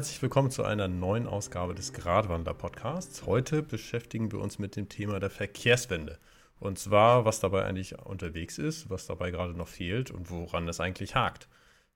herzlich 0.00 0.22
willkommen 0.22 0.50
zu 0.50 0.64
einer 0.64 0.88
neuen 0.88 1.26
Ausgabe 1.26 1.74
des 1.74 1.92
Gradwander-Podcasts. 1.92 3.26
Heute 3.26 3.62
beschäftigen 3.62 4.32
wir 4.32 4.38
uns 4.38 4.58
mit 4.58 4.74
dem 4.74 4.88
Thema 4.88 5.20
der 5.20 5.28
Verkehrswende. 5.28 6.18
Und 6.58 6.78
zwar, 6.78 7.26
was 7.26 7.40
dabei 7.40 7.66
eigentlich 7.66 7.98
unterwegs 7.98 8.56
ist, 8.56 8.88
was 8.88 9.06
dabei 9.06 9.30
gerade 9.30 9.52
noch 9.52 9.68
fehlt 9.68 10.10
und 10.10 10.30
woran 10.30 10.66
es 10.68 10.80
eigentlich 10.80 11.16
hakt. 11.16 11.48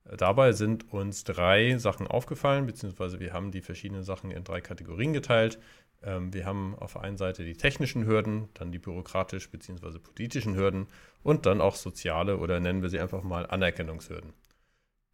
Dabei 0.05 0.53
sind 0.53 0.93
uns 0.93 1.25
drei 1.25 1.79
Sachen 1.79 2.07
aufgefallen, 2.07 2.67
beziehungsweise 2.67 3.21
wir 3.21 3.33
haben 3.33 3.53
die 3.53 3.63
verschiedenen 3.63 4.05
Sachen 4.05 4.31
in 4.31 4.45
drei 4.45 4.61
Kategorien 4.61 5.15
geteilt. 5.15 5.59
Ähm, 6.03 6.35
wir 6.35 6.45
haben 6.45 6.75
auf 6.79 6.93
der 6.93 7.05
einen 7.05 7.17
Seite 7.17 7.43
die 7.43 7.57
technischen 7.57 8.05
Hürden, 8.05 8.51
dann 8.53 8.71
die 8.71 8.81
bürokratisch- 8.81 9.49
bzw. 9.51 9.99
politischen 9.99 10.57
Hürden 10.57 10.89
und 11.23 11.47
dann 11.47 11.63
auch 11.63 11.75
soziale 11.75 12.37
oder 12.37 12.61
nennen 12.61 12.83
wir 12.83 12.91
sie 12.91 13.01
einfach 13.01 13.23
mal 13.23 13.47
Anerkennungshürden. 13.47 14.35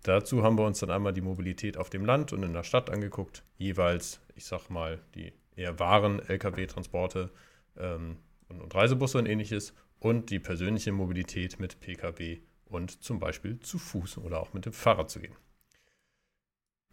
Dazu 0.02 0.42
haben 0.42 0.56
wir 0.56 0.64
uns 0.64 0.80
dann 0.80 0.90
einmal 0.90 1.12
die 1.12 1.20
Mobilität 1.20 1.76
auf 1.76 1.90
dem 1.90 2.04
Land 2.04 2.32
und 2.32 2.42
in 2.42 2.52
der 2.52 2.62
Stadt 2.62 2.90
angeguckt, 2.90 3.42
jeweils, 3.58 4.20
ich 4.34 4.46
sag 4.46 4.70
mal, 4.70 5.00
die 5.14 5.32
eher 5.56 5.78
wahren 5.78 6.20
Lkw-Transporte 6.20 7.30
ähm, 7.76 8.16
und, 8.48 8.60
und 8.62 8.74
Reisebusse 8.74 9.18
und 9.18 9.26
ähnliches 9.26 9.74
und 9.98 10.30
die 10.30 10.38
persönliche 10.38 10.92
Mobilität 10.92 11.60
mit 11.60 11.80
Pkw 11.80 12.38
und 12.64 13.02
zum 13.02 13.18
Beispiel 13.18 13.60
zu 13.60 13.78
Fuß 13.78 14.18
oder 14.18 14.40
auch 14.40 14.54
mit 14.54 14.64
dem 14.64 14.72
Fahrrad 14.72 15.10
zu 15.10 15.20
gehen. 15.20 15.36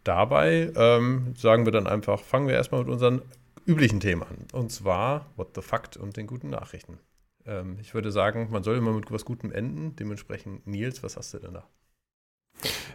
Dabei 0.04 0.72
ähm, 0.76 1.34
sagen 1.36 1.64
wir 1.64 1.72
dann 1.72 1.86
einfach, 1.86 2.20
fangen 2.20 2.46
wir 2.46 2.54
erstmal 2.54 2.82
mit 2.82 2.90
unseren 2.90 3.22
üblichen 3.66 4.00
Themen 4.00 4.22
an. 4.22 4.46
Und 4.52 4.70
zwar 4.70 5.30
What 5.36 5.50
the 5.54 5.62
Fact 5.62 5.96
und 5.96 6.16
den 6.16 6.26
guten 6.26 6.50
Nachrichten. 6.50 6.98
Ähm, 7.46 7.78
ich 7.80 7.94
würde 7.94 8.12
sagen, 8.12 8.48
man 8.50 8.62
soll 8.62 8.76
immer 8.76 8.92
mit 8.92 9.10
was 9.10 9.24
Gutem 9.24 9.52
enden. 9.52 9.96
Dementsprechend, 9.96 10.66
Nils, 10.66 11.02
was 11.02 11.16
hast 11.16 11.34
du 11.34 11.38
denn 11.38 11.54
da? 11.54 11.68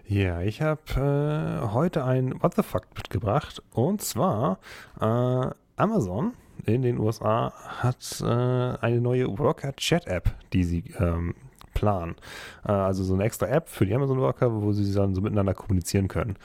Ja, 0.08 0.42
ich 0.42 0.62
habe 0.62 0.82
äh, 0.96 1.74
heute 1.74 2.04
ein 2.04 2.42
What 2.42 2.56
the 2.56 2.64
Fuck 2.64 2.88
mitgebracht. 2.96 3.64
Und 3.72 4.02
zwar 4.02 4.60
äh, 5.00 5.48
Amazon 5.76 6.34
in 6.66 6.82
den 6.82 7.00
USA 7.00 7.54
hat 7.82 8.22
äh, 8.22 8.26
eine 8.26 9.02
neue 9.02 9.38
Worker 9.40 9.76
Chat 9.76 10.08
App, 10.08 10.32
die 10.54 10.64
sie 10.64 10.84
ähm, 11.00 11.36
planen. 11.74 12.16
Äh, 12.66 12.72
also 12.72 13.04
so 13.04 13.14
eine 13.14 13.24
extra 13.24 13.48
App 13.48 13.70
für 13.70 13.86
die 13.86 13.94
Amazon 13.94 14.20
Worker, 14.20 14.62
wo 14.62 14.72
sie 14.72 14.94
dann 14.94 15.16
so 15.16 15.22
miteinander 15.22 15.54
kommunizieren 15.54 16.08
können. 16.08 16.38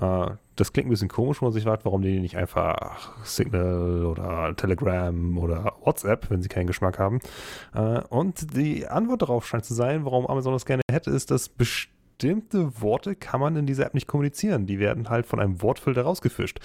Äh, 0.00 0.30
das 0.56 0.72
klingt 0.72 0.88
ein 0.88 0.90
bisschen 0.90 1.08
komisch, 1.08 1.40
wo 1.40 1.46
man 1.46 1.52
sich 1.52 1.64
fragt, 1.64 1.84
warum 1.84 2.02
die 2.02 2.18
nicht 2.18 2.36
einfach 2.36 3.24
Signal 3.24 4.04
oder 4.04 4.54
Telegram 4.56 5.38
oder 5.38 5.74
WhatsApp, 5.84 6.30
wenn 6.30 6.42
sie 6.42 6.48
keinen 6.48 6.66
Geschmack 6.66 6.98
haben. 6.98 7.20
Äh, 7.74 8.00
und 8.08 8.56
die 8.56 8.86
Antwort 8.86 9.22
darauf 9.22 9.46
scheint 9.46 9.64
zu 9.64 9.74
sein, 9.74 10.04
warum 10.04 10.26
Amazon 10.26 10.52
das 10.52 10.66
gerne 10.66 10.82
hätte, 10.90 11.10
ist, 11.10 11.30
dass 11.30 11.48
bestimmt 11.48 11.95
bestimmte 12.16 12.80
Worte 12.80 13.14
kann 13.14 13.40
man 13.40 13.56
in 13.56 13.66
dieser 13.66 13.84
App 13.86 13.94
nicht 13.94 14.06
kommunizieren. 14.06 14.66
Die 14.66 14.78
werden 14.78 15.10
halt 15.10 15.26
von 15.26 15.38
einem 15.38 15.60
Wortfilter 15.60 16.02
rausgefischt. 16.02 16.60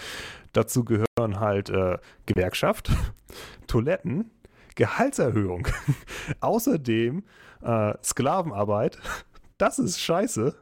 Dazu 0.53 0.85
gehören 0.85 1.39
halt 1.39 1.69
äh, 1.69 1.97
Gewerkschaft, 2.25 2.91
Toiletten, 3.67 4.31
Gehaltserhöhung, 4.75 5.67
außerdem 6.39 7.23
äh, 7.63 7.93
Sklavenarbeit. 8.03 8.97
Das 9.57 9.77
ist 9.77 9.99
scheiße. 9.99 10.55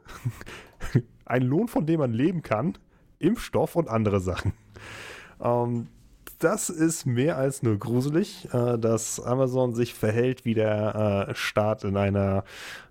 Ein 1.24 1.42
Lohn, 1.44 1.68
von 1.68 1.86
dem 1.86 2.00
man 2.00 2.12
leben 2.12 2.42
kann, 2.42 2.76
Impfstoff 3.18 3.74
und 3.74 3.88
andere 3.88 4.20
Sachen. 4.20 4.52
Ähm, 5.40 5.88
das 6.38 6.68
ist 6.68 7.06
mehr 7.06 7.38
als 7.38 7.62
nur 7.62 7.78
gruselig, 7.78 8.52
äh, 8.52 8.76
dass 8.76 9.18
Amazon 9.18 9.74
sich 9.74 9.94
verhält 9.94 10.44
wie 10.44 10.52
der 10.52 11.28
äh, 11.30 11.34
Staat 11.34 11.84
in 11.84 11.96
einer 11.96 12.44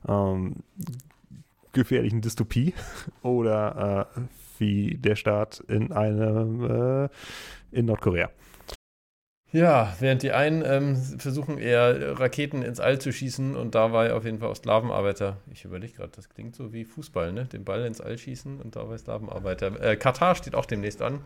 ähm, 0.07 0.63
gefährlichen 1.73 2.21
Dystopie 2.21 2.73
oder 3.21 4.09
äh, 4.15 4.21
wie 4.57 4.97
der 4.97 5.15
Staat 5.15 5.63
in 5.67 5.91
einem 5.91 7.05
äh, 7.05 7.09
in 7.71 7.85
Nordkorea. 7.85 8.29
Ja, 9.51 9.95
während 9.99 10.21
die 10.21 10.31
einen 10.31 10.63
ähm, 10.63 10.95
versuchen 10.95 11.57
eher 11.57 12.19
Raketen 12.19 12.61
ins 12.61 12.79
All 12.79 12.99
zu 12.99 13.11
schießen 13.11 13.55
und 13.55 13.73
dabei 13.73 14.13
auf 14.13 14.23
jeden 14.23 14.37
Fall 14.37 14.49
auch 14.49 14.55
Sklavenarbeiter. 14.55 15.37
Ich 15.51 15.65
überlege 15.65 15.93
gerade, 15.93 16.11
das 16.15 16.29
klingt 16.29 16.55
so 16.55 16.71
wie 16.71 16.85
Fußball, 16.85 17.33
ne? 17.33 17.45
Den 17.45 17.65
Ball 17.65 17.83
ins 17.85 17.99
All 17.99 18.15
schießen 18.15 18.61
und 18.61 18.75
dabei 18.75 18.99
Sklavenarbeiter. 18.99 19.81
Äh, 19.81 19.95
Katar 19.95 20.35
steht 20.35 20.53
auch 20.53 20.67
demnächst 20.67 21.01
an. 21.01 21.21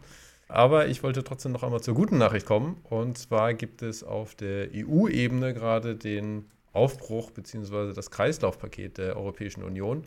Aber 0.47 0.87
ich 0.87 1.03
wollte 1.03 1.23
trotzdem 1.23 1.51
noch 1.51 1.63
einmal 1.63 1.81
zur 1.81 1.95
guten 1.95 2.17
Nachricht 2.17 2.45
kommen. 2.45 2.77
Und 2.83 3.17
zwar 3.17 3.53
gibt 3.53 3.81
es 3.81 4.03
auf 4.03 4.35
der 4.35 4.69
EU-Ebene 4.73 5.53
gerade 5.53 5.95
den 5.95 6.45
Aufbruch 6.71 7.31
bzw. 7.31 7.93
das 7.93 8.09
Kreislaufpaket 8.09 8.99
der 8.99 9.17
Europäischen 9.17 9.63
Union. 9.63 10.03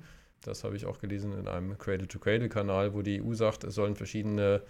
Das 0.47 0.65
habe 0.65 0.77
ich 0.77 0.87
auch 0.87 0.99
gelesen 0.99 1.33
in 1.39 1.49
einem 1.49 1.77
Cradle-to-Cradle-Kanal, 1.79 2.95
wo 2.95 3.03
die 3.03 3.23
EU 3.23 3.35
sagt, 3.35 3.65
es 3.65 3.75
sollen 3.75 3.97
verschiedene 3.97 4.63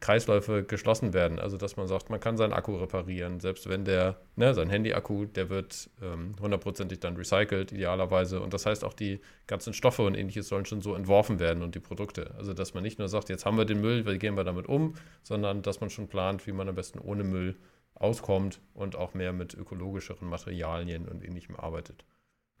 Kreisläufe 0.00 0.64
geschlossen 0.64 1.12
werden. 1.12 1.38
Also 1.38 1.56
dass 1.56 1.76
man 1.76 1.86
sagt, 1.86 2.10
man 2.10 2.20
kann 2.20 2.36
seinen 2.36 2.52
Akku 2.52 2.76
reparieren, 2.76 3.40
selbst 3.40 3.68
wenn 3.68 3.84
der, 3.84 4.16
ne, 4.36 4.54
sein 4.54 4.70
Handy-Akku, 4.70 5.26
der 5.26 5.50
wird 5.50 5.90
ähm, 6.02 6.34
hundertprozentig 6.40 7.00
dann 7.00 7.16
recycelt, 7.16 7.72
idealerweise. 7.72 8.40
Und 8.40 8.54
das 8.54 8.66
heißt 8.66 8.84
auch, 8.84 8.94
die 8.94 9.20
ganzen 9.46 9.72
Stoffe 9.72 10.02
und 10.02 10.14
ähnliches 10.14 10.48
sollen 10.48 10.64
schon 10.64 10.80
so 10.80 10.94
entworfen 10.94 11.38
werden 11.38 11.62
und 11.62 11.74
die 11.74 11.80
Produkte. 11.80 12.34
Also 12.36 12.54
dass 12.54 12.74
man 12.74 12.82
nicht 12.82 12.98
nur 12.98 13.08
sagt, 13.08 13.28
jetzt 13.28 13.44
haben 13.44 13.56
wir 13.56 13.64
den 13.64 13.80
Müll, 13.80 14.06
wie 14.06 14.18
gehen 14.18 14.36
wir 14.36 14.44
damit 14.44 14.68
um, 14.68 14.94
sondern 15.22 15.62
dass 15.62 15.80
man 15.80 15.90
schon 15.90 16.08
plant, 16.08 16.46
wie 16.46 16.52
man 16.52 16.68
am 16.68 16.74
besten 16.74 16.98
ohne 16.98 17.24
Müll 17.24 17.56
auskommt 17.94 18.60
und 18.74 18.96
auch 18.96 19.14
mehr 19.14 19.32
mit 19.32 19.54
ökologischeren 19.54 20.28
Materialien 20.28 21.06
und 21.06 21.24
ähnlichem 21.24 21.56
arbeitet. 21.56 22.04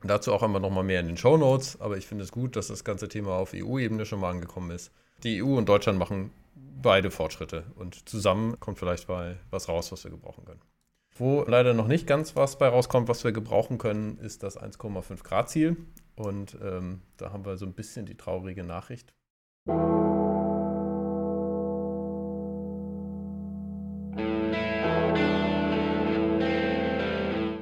Dazu 0.04 0.32
auch 0.32 0.42
immer 0.42 0.60
noch 0.60 0.70
mal 0.70 0.82
mehr 0.82 1.00
in 1.00 1.06
den 1.06 1.16
Show 1.16 1.36
Notes, 1.36 1.80
aber 1.80 1.96
ich 1.96 2.06
finde 2.06 2.24
es 2.24 2.32
gut, 2.32 2.56
dass 2.56 2.68
das 2.68 2.84
ganze 2.84 3.08
Thema 3.08 3.32
auf 3.32 3.52
EU-Ebene 3.54 4.04
schon 4.04 4.20
mal 4.20 4.30
angekommen 4.30 4.70
ist. 4.70 4.92
Die 5.22 5.42
EU 5.42 5.56
und 5.56 5.68
Deutschland 5.68 5.98
machen 5.98 6.30
beide 6.54 7.10
Fortschritte 7.10 7.64
und 7.76 8.08
zusammen 8.08 8.60
kommt 8.60 8.78
vielleicht 8.78 9.06
bei 9.06 9.36
was 9.50 9.68
raus, 9.68 9.90
was 9.90 10.04
wir 10.04 10.10
gebrauchen 10.10 10.44
können. 10.44 10.60
Wo 11.16 11.44
leider 11.46 11.74
noch 11.74 11.86
nicht 11.86 12.06
ganz 12.06 12.36
was 12.36 12.58
bei 12.58 12.68
rauskommt, 12.68 13.08
was 13.08 13.24
wir 13.24 13.32
gebrauchen 13.32 13.78
können, 13.78 14.18
ist 14.18 14.42
das 14.42 14.60
1,5 14.60 15.22
Grad 15.22 15.48
Ziel. 15.48 15.76
Und 16.16 16.58
ähm, 16.62 17.02
da 17.16 17.32
haben 17.32 17.46
wir 17.46 17.56
so 17.56 17.66
ein 17.66 17.72
bisschen 17.72 18.04
die 18.04 18.16
traurige 18.16 18.64
Nachricht. 18.64 19.14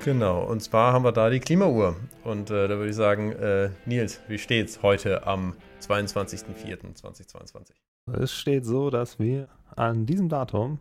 Genau, 0.04 0.42
und 0.42 0.60
zwar 0.60 0.92
haben 0.92 1.04
wir 1.04 1.12
da 1.12 1.30
die 1.30 1.38
Klimauhr. 1.38 1.94
Und 2.24 2.50
äh, 2.50 2.66
da 2.66 2.76
würde 2.76 2.90
ich 2.90 2.96
sagen, 2.96 3.30
äh, 3.32 3.70
Nils, 3.86 4.20
wie 4.26 4.38
steht's 4.38 4.82
heute 4.82 5.28
am 5.28 5.54
22.04.2022? 5.80 7.70
Es 8.12 8.32
steht 8.32 8.64
so, 8.64 8.90
dass 8.90 9.20
wir 9.20 9.48
an 9.76 10.04
diesem 10.04 10.28
Datum 10.28 10.80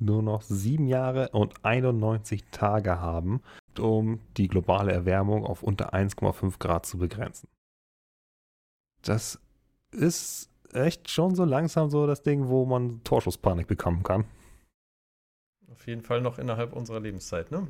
nur 0.00 0.20
noch 0.20 0.42
sieben 0.42 0.88
Jahre 0.88 1.28
und 1.28 1.64
91 1.64 2.42
Tage 2.50 3.00
haben, 3.00 3.40
um 3.78 4.18
die 4.36 4.48
globale 4.48 4.90
Erwärmung 4.90 5.46
auf 5.46 5.62
unter 5.62 5.94
1,5 5.94 6.58
Grad 6.58 6.86
zu 6.86 6.98
begrenzen. 6.98 7.48
Das 9.02 9.38
ist 9.92 10.50
echt 10.72 11.08
schon 11.08 11.36
so 11.36 11.44
langsam 11.44 11.88
so 11.88 12.08
das 12.08 12.22
Ding, 12.22 12.48
wo 12.48 12.66
man 12.66 13.04
Torschusspanik 13.04 13.68
bekommen 13.68 14.02
kann. 14.02 14.24
Auf 15.70 15.86
jeden 15.86 16.02
Fall 16.02 16.20
noch 16.20 16.40
innerhalb 16.40 16.72
unserer 16.72 16.98
Lebenszeit, 16.98 17.52
ne? 17.52 17.68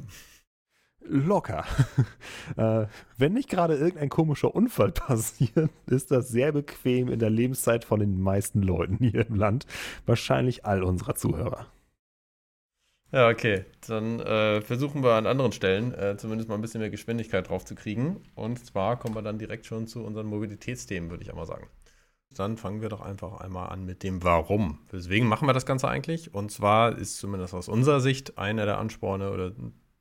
Locker. 1.01 1.65
äh, 2.57 2.87
wenn 3.17 3.33
nicht 3.33 3.49
gerade 3.49 3.75
irgendein 3.75 4.09
komischer 4.09 4.55
Unfall 4.55 4.93
passiert, 4.93 5.71
ist 5.87 6.11
das 6.11 6.29
sehr 6.29 6.53
bequem 6.53 7.09
in 7.09 7.19
der 7.19 7.31
Lebenszeit 7.31 7.85
von 7.85 8.01
den 8.01 8.21
meisten 8.21 8.63
Leuten 8.63 8.99
hier 8.99 9.27
im 9.27 9.35
Land. 9.35 9.67
Wahrscheinlich 10.05 10.65
all 10.65 10.83
unserer 10.83 11.15
Zuhörer. 11.15 11.67
Ja, 13.13 13.29
okay. 13.29 13.65
Dann 13.87 14.21
äh, 14.21 14.61
versuchen 14.61 15.03
wir 15.03 15.13
an 15.13 15.27
anderen 15.27 15.53
Stellen 15.53 15.95
äh, 15.95 16.17
zumindest 16.17 16.49
mal 16.49 16.57
ein 16.57 16.61
bisschen 16.61 16.81
mehr 16.81 16.91
Geschwindigkeit 16.91 17.49
drauf 17.49 17.65
zu 17.65 17.75
kriegen. 17.75 18.23
Und 18.35 18.65
zwar 18.65 18.99
kommen 18.99 19.15
wir 19.15 19.23
dann 19.23 19.39
direkt 19.39 19.67
schon 19.67 19.87
zu 19.87 20.05
unseren 20.05 20.27
Mobilitätsthemen, 20.27 21.09
würde 21.11 21.23
ich 21.23 21.31
einmal 21.31 21.47
sagen. 21.47 21.69
Dann 22.35 22.57
fangen 22.57 22.83
wir 22.83 22.89
doch 22.89 23.01
einfach 23.01 23.41
einmal 23.41 23.71
an 23.71 23.87
mit 23.87 24.03
dem 24.03 24.23
Warum. 24.25 24.81
Weswegen 24.91 25.29
machen 25.29 25.49
wir 25.49 25.55
das 25.55 25.65
Ganze 25.65 25.89
eigentlich? 25.89 26.35
Und 26.35 26.51
zwar 26.51 26.99
ist 26.99 27.19
zumindest 27.19 27.55
aus 27.55 27.69
unserer 27.69 28.01
Sicht 28.01 28.37
einer 28.37 28.67
der 28.67 28.79
Ansporne 28.79 29.31
oder 29.31 29.53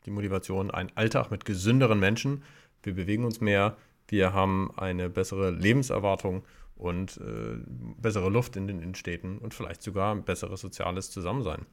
die 0.06 0.12
Motivation, 0.12 0.72
ein 0.72 0.92
Alltag 0.96 1.32
mit 1.32 1.46
gesünderen 1.46 2.00
Menschen. 2.00 2.44
Wir 2.84 2.94
bewegen 2.94 3.26
uns 3.26 3.42
mehr, 3.42 3.78
wir 4.08 4.34
haben 4.34 4.72
eine 4.78 5.10
bessere 5.10 5.52
Lebenserwartung 5.52 6.44
und 6.76 7.18
äh, 7.18 7.58
bessere 8.00 8.30
Luft 8.30 8.56
in 8.56 8.68
den 8.68 8.80
Innenstädten 8.80 9.38
und 9.38 9.54
vielleicht 9.54 9.82
sogar 9.82 10.14
ein 10.14 10.24
besseres 10.24 10.62
soziales 10.62 11.10
Zusammensein. 11.10 11.66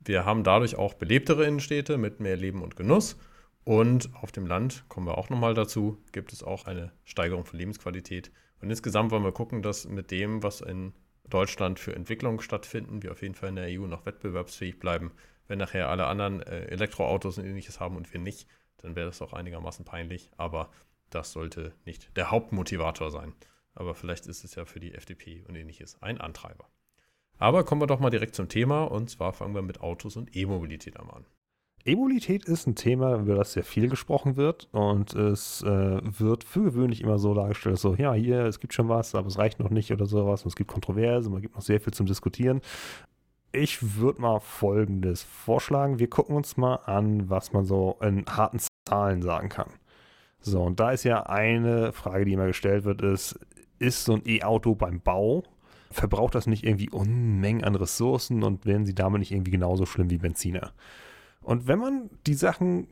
Wir 0.00 0.24
haben 0.24 0.44
dadurch 0.44 0.76
auch 0.76 0.94
belebtere 0.94 1.44
Innenstädte 1.44 1.98
mit 1.98 2.20
mehr 2.20 2.36
Leben 2.36 2.62
und 2.62 2.76
Genuss. 2.76 3.18
Und 3.64 4.10
auf 4.14 4.30
dem 4.30 4.46
Land, 4.46 4.84
kommen 4.88 5.06
wir 5.06 5.18
auch 5.18 5.28
nochmal 5.28 5.54
dazu, 5.54 5.98
gibt 6.12 6.32
es 6.32 6.44
auch 6.44 6.66
eine 6.66 6.92
Steigerung 7.04 7.44
von 7.44 7.58
Lebensqualität. 7.58 8.30
Und 8.60 8.70
insgesamt 8.70 9.10
wollen 9.10 9.24
wir 9.24 9.32
gucken, 9.32 9.62
dass 9.62 9.88
mit 9.88 10.12
dem, 10.12 10.44
was 10.44 10.60
in 10.60 10.92
Deutschland 11.28 11.80
für 11.80 11.94
Entwicklungen 11.94 12.38
stattfinden, 12.38 13.02
wir 13.02 13.10
auf 13.10 13.22
jeden 13.22 13.34
Fall 13.34 13.48
in 13.48 13.56
der 13.56 13.68
EU 13.68 13.86
noch 13.88 14.06
wettbewerbsfähig 14.06 14.78
bleiben 14.78 15.10
wenn 15.48 15.58
nachher 15.58 15.88
alle 15.88 16.06
anderen 16.06 16.42
äh, 16.42 16.66
Elektroautos 16.66 17.38
und 17.38 17.44
ähnliches 17.44 17.80
haben 17.80 17.96
und 17.96 18.12
wir 18.12 18.20
nicht, 18.20 18.48
dann 18.78 18.96
wäre 18.96 19.06
das 19.06 19.22
auch 19.22 19.32
einigermaßen 19.32 19.84
peinlich. 19.84 20.30
Aber 20.36 20.70
das 21.10 21.32
sollte 21.32 21.72
nicht 21.84 22.16
der 22.16 22.30
Hauptmotivator 22.30 23.10
sein. 23.10 23.34
Aber 23.74 23.94
vielleicht 23.94 24.26
ist 24.26 24.44
es 24.44 24.54
ja 24.54 24.64
für 24.64 24.80
die 24.80 24.94
FDP 24.94 25.44
und 25.46 25.54
ähnliches 25.54 26.02
ein 26.02 26.20
Antreiber. 26.20 26.66
Aber 27.38 27.64
kommen 27.64 27.82
wir 27.82 27.86
doch 27.86 28.00
mal 28.00 28.10
direkt 28.10 28.34
zum 28.34 28.48
Thema 28.48 28.84
und 28.84 29.10
zwar 29.10 29.32
fangen 29.32 29.54
wir 29.54 29.62
mit 29.62 29.80
Autos 29.80 30.16
und 30.16 30.34
E-Mobilität 30.34 30.98
an. 30.98 31.26
E-Mobilität 31.84 32.44
ist 32.46 32.66
ein 32.66 32.74
Thema, 32.74 33.16
über 33.16 33.36
das 33.36 33.52
sehr 33.52 33.62
viel 33.62 33.88
gesprochen 33.88 34.36
wird 34.36 34.68
und 34.72 35.14
es 35.14 35.62
äh, 35.62 36.00
wird 36.02 36.42
für 36.42 36.64
gewöhnlich 36.64 37.00
immer 37.00 37.18
so 37.18 37.32
dargestellt, 37.32 37.78
so, 37.78 37.94
ja, 37.94 38.12
hier, 38.12 38.40
es 38.40 38.58
gibt 38.58 38.74
schon 38.74 38.88
was, 38.88 39.14
aber 39.14 39.28
es 39.28 39.38
reicht 39.38 39.60
noch 39.60 39.70
nicht 39.70 39.92
oder 39.92 40.06
sowas 40.06 40.42
und 40.42 40.48
es 40.48 40.56
gibt 40.56 40.70
Kontroverse, 40.70 41.30
man 41.30 41.42
gibt 41.42 41.54
noch 41.54 41.62
sehr 41.62 41.80
viel 41.80 41.92
zum 41.92 42.06
Diskutieren. 42.06 42.60
Ich 43.52 43.96
würde 43.96 44.20
mal 44.20 44.40
Folgendes 44.40 45.22
vorschlagen. 45.22 45.98
Wir 45.98 46.10
gucken 46.10 46.36
uns 46.36 46.56
mal 46.56 46.76
an, 46.86 47.30
was 47.30 47.52
man 47.52 47.64
so 47.64 47.96
in 48.02 48.26
harten 48.26 48.58
Zahlen 48.86 49.22
sagen 49.22 49.48
kann. 49.48 49.70
So, 50.40 50.62
und 50.62 50.78
da 50.78 50.90
ist 50.90 51.04
ja 51.04 51.24
eine 51.24 51.92
Frage, 51.92 52.24
die 52.24 52.32
immer 52.32 52.46
gestellt 52.46 52.84
wird, 52.84 53.02
ist, 53.02 53.38
ist 53.78 54.04
so 54.04 54.14
ein 54.14 54.22
E-Auto 54.26 54.74
beim 54.74 55.00
Bau, 55.00 55.42
verbraucht 55.90 56.34
das 56.34 56.46
nicht 56.46 56.64
irgendwie 56.64 56.90
Unmengen 56.90 57.64
an 57.64 57.74
Ressourcen 57.74 58.42
und 58.42 58.66
werden 58.66 58.86
sie 58.86 58.94
damit 58.94 59.20
nicht 59.20 59.32
irgendwie 59.32 59.50
genauso 59.50 59.86
schlimm 59.86 60.10
wie 60.10 60.18
Benziner? 60.18 60.72
Und 61.40 61.66
wenn 61.66 61.78
man 61.78 62.10
die 62.26 62.34
Sachen 62.34 62.88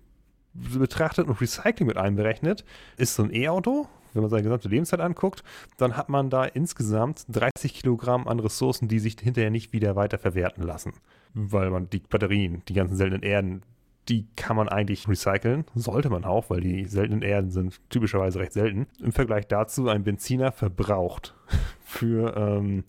betrachtet 0.54 1.28
und 1.28 1.40
Recycling 1.40 1.86
mit 1.86 1.96
einberechnet, 1.96 2.64
ist 2.96 3.14
so 3.14 3.24
ein 3.24 3.34
E-Auto, 3.34 3.88
wenn 4.14 4.22
man 4.22 4.30
seine 4.30 4.44
gesamte 4.44 4.68
Lebenszeit 4.68 5.00
anguckt, 5.00 5.42
dann 5.76 5.96
hat 5.96 6.08
man 6.08 6.30
da 6.30 6.44
insgesamt 6.44 7.26
30 7.28 7.74
Kilogramm 7.74 8.26
an 8.26 8.40
Ressourcen, 8.40 8.88
die 8.88 8.98
sich 8.98 9.16
hinterher 9.20 9.50
nicht 9.50 9.72
wieder 9.72 9.96
weiter 9.96 10.18
verwerten 10.18 10.62
lassen. 10.62 10.94
Weil 11.34 11.70
man 11.70 11.90
die 11.90 11.98
Batterien, 11.98 12.62
die 12.68 12.74
ganzen 12.74 12.96
seltenen 12.96 13.22
Erden, 13.22 13.62
die 14.08 14.26
kann 14.36 14.56
man 14.56 14.68
eigentlich 14.68 15.08
recyceln. 15.08 15.64
Sollte 15.74 16.10
man 16.10 16.24
auch, 16.24 16.50
weil 16.50 16.60
die 16.60 16.84
seltenen 16.86 17.22
Erden 17.22 17.50
sind 17.50 17.80
typischerweise 17.90 18.38
recht 18.38 18.52
selten. 18.52 18.86
Im 19.00 19.12
Vergleich 19.12 19.46
dazu, 19.48 19.88
ein 19.88 20.04
Benziner 20.04 20.52
verbraucht 20.52 21.34
für, 21.84 22.36
ähm, 22.36 22.84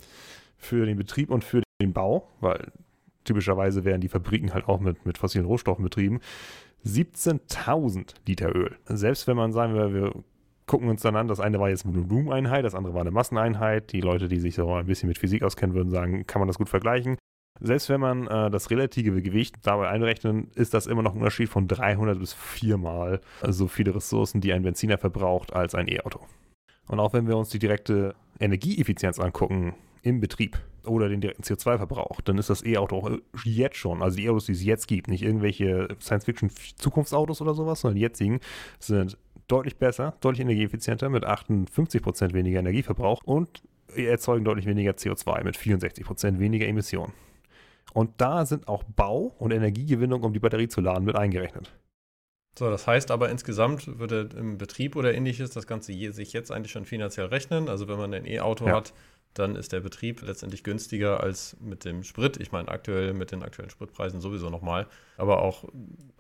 für 0.57 0.86
den 0.86 0.98
Betrieb 0.98 1.30
und 1.30 1.44
für 1.44 1.63
den 1.81 1.94
Bau, 1.94 2.30
weil 2.39 2.71
typischerweise 3.24 3.86
werden 3.86 4.01
die 4.01 4.10
Fabriken 4.10 4.54
halt 4.54 4.68
auch 4.68 4.80
mit, 4.80 5.06
mit 5.06 5.18
fossilen 5.18 5.45
Rohstoffen 5.45 5.83
betrieben. 5.83 6.19
17.000 6.86 8.13
Liter 8.28 8.56
Öl. 8.56 8.78
Selbst 8.86 9.25
wenn 9.28 9.38
man 9.38 9.51
sagen 9.51 9.74
wir, 9.74 9.94
wir 9.94 10.13
gucken 10.65 10.89
uns 10.89 11.01
dann 11.01 11.15
an, 11.15 11.27
das 11.27 11.39
eine 11.39 11.59
war 11.59 11.69
jetzt 11.69 11.85
eine 11.85 11.95
Volumeneinheit, 11.95 12.65
das 12.65 12.75
andere 12.75 12.94
war 12.94 13.01
eine 13.01 13.12
Masseneinheit. 13.12 13.91
Die 13.91 14.01
Leute, 14.01 14.27
die 14.27 14.39
sich 14.39 14.56
so 14.56 14.73
ein 14.73 14.85
bisschen 14.85 15.07
mit 15.07 15.17
Physik 15.17 15.44
auskennen, 15.44 15.75
würden 15.75 15.89
sagen, 15.89 16.25
kann 16.27 16.39
man 16.39 16.47
das 16.47 16.57
gut 16.57 16.69
vergleichen. 16.69 17.17
Selbst 17.59 17.88
wenn 17.89 18.01
man 18.01 18.27
äh, 18.27 18.50
das 18.50 18.69
relative 18.69 19.21
Gewicht 19.21 19.56
dabei 19.63 19.88
einrechnet, 19.88 20.53
ist 20.56 20.73
das 20.73 20.88
immer 20.88 21.01
noch 21.01 21.13
ein 21.13 21.19
Unterschied 21.19 21.50
von 21.50 21.67
300 21.67 22.19
bis 22.19 22.33
4 22.33 22.77
Mal 22.77 23.21
so 23.47 23.67
viele 23.67 23.95
Ressourcen, 23.95 24.41
die 24.41 24.51
ein 24.51 24.63
Benziner 24.63 24.97
verbraucht, 24.97 25.53
als 25.53 25.73
ein 25.73 25.88
E-Auto. 25.88 26.19
Und 26.88 27.00
auch 27.00 27.13
wenn 27.13 27.27
wir 27.27 27.38
uns 27.38 27.50
die 27.50 27.59
direkte 27.59 28.13
Energieeffizienz 28.39 29.19
angucken 29.19 29.73
im 30.01 30.19
Betrieb, 30.19 30.59
oder 30.88 31.09
den 31.09 31.21
direkten 31.21 31.44
CO2-Verbrauch, 31.44 32.21
dann 32.21 32.38
ist 32.38 32.50
das 32.50 32.63
E-Auto 32.63 32.97
auch 32.97 33.11
jetzt 33.44 33.77
schon, 33.77 34.01
also 34.01 34.18
die 34.18 34.25
E-Autos, 34.25 34.45
die 34.45 34.53
es 34.53 34.63
jetzt 34.63 34.88
gibt, 34.88 35.07
nicht 35.07 35.23
irgendwelche 35.23 35.88
Science-Fiction-Zukunftsautos 36.00 37.41
oder 37.41 37.53
sowas, 37.53 37.81
sondern 37.81 37.95
die 37.95 38.01
jetzigen 38.01 38.39
sind 38.79 39.18
deutlich 39.47 39.77
besser, 39.77 40.15
deutlich 40.21 40.42
energieeffizienter 40.42 41.09
mit 41.09 41.25
58% 41.25 42.33
weniger 42.33 42.59
Energieverbrauch 42.59 43.21
und 43.24 43.63
erzeugen 43.95 44.44
deutlich 44.45 44.65
weniger 44.65 44.92
CO2 44.92 45.44
mit 45.44 45.57
64% 45.57 46.39
weniger 46.39 46.68
Emissionen. 46.68 47.13
Und 47.94 48.12
da 48.18 48.45
sind 48.45 48.68
auch 48.68 48.83
Bau 48.83 49.33
und 49.39 49.51
Energiegewinnung, 49.51 50.24
um 50.24 50.33
die 50.33 50.39
Batterie 50.39 50.68
zu 50.68 50.81
laden, 50.81 51.06
mit 51.06 51.15
eingerechnet. 51.15 51.71
So, 52.57 52.69
das 52.69 52.88
heißt 52.88 53.12
aber 53.12 53.30
insgesamt 53.30 54.00
würde 54.00 54.30
im 54.38 54.57
Betrieb 54.57 54.95
oder 54.95 55.13
ähnliches 55.13 55.51
das 55.51 55.68
Ganze 55.68 55.92
sich 56.13 56.33
jetzt 56.33 56.51
eigentlich 56.51 56.71
schon 56.71 56.86
finanziell 56.86 57.27
rechnen. 57.27 57.68
Also 57.68 57.88
wenn 57.88 57.97
man 57.97 58.13
ein 58.13 58.25
E-Auto 58.25 58.65
ja. 58.68 58.75
hat, 58.75 58.94
dann 59.35 59.55
ist 59.55 59.73
der 59.73 59.81
Betrieb 59.81 60.21
letztendlich 60.21 60.63
günstiger 60.63 61.21
als 61.21 61.57
mit 61.59 61.85
dem 61.85 62.03
Sprit. 62.03 62.37
Ich 62.37 62.51
meine, 62.51 62.69
aktuell 62.69 63.13
mit 63.13 63.31
den 63.31 63.43
aktuellen 63.43 63.69
Spritpreisen 63.69 64.21
sowieso 64.21 64.49
nochmal. 64.49 64.87
Aber 65.17 65.41
auch 65.41 65.65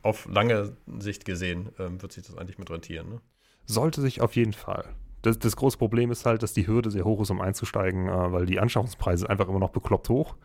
auf 0.01 0.27
lange 0.27 0.75
Sicht 0.99 1.25
gesehen 1.25 1.69
ähm, 1.79 2.01
wird 2.01 2.11
sich 2.11 2.25
das 2.25 2.37
eigentlich 2.37 2.57
mit 2.57 2.69
rentieren. 2.69 3.09
Ne? 3.09 3.21
Sollte 3.65 4.01
sich 4.01 4.21
auf 4.21 4.35
jeden 4.35 4.53
Fall. 4.53 4.93
Das, 5.21 5.39
das, 5.39 5.55
große 5.55 5.77
Problem 5.77 6.11
ist 6.11 6.25
halt, 6.25 6.43
dass 6.43 6.53
die 6.53 6.67
Hürde 6.67 6.91
sehr 6.91 7.05
hoch 7.05 7.21
ist, 7.21 7.31
um 7.31 7.41
einzusteigen, 7.41 8.07
äh, 8.07 8.31
weil 8.31 8.45
die 8.45 8.59
Anschaffungspreise 8.59 9.29
einfach 9.29 9.47
immer 9.47 9.59
noch 9.59 9.71
bekloppt 9.71 10.09
hoch. 10.09 10.35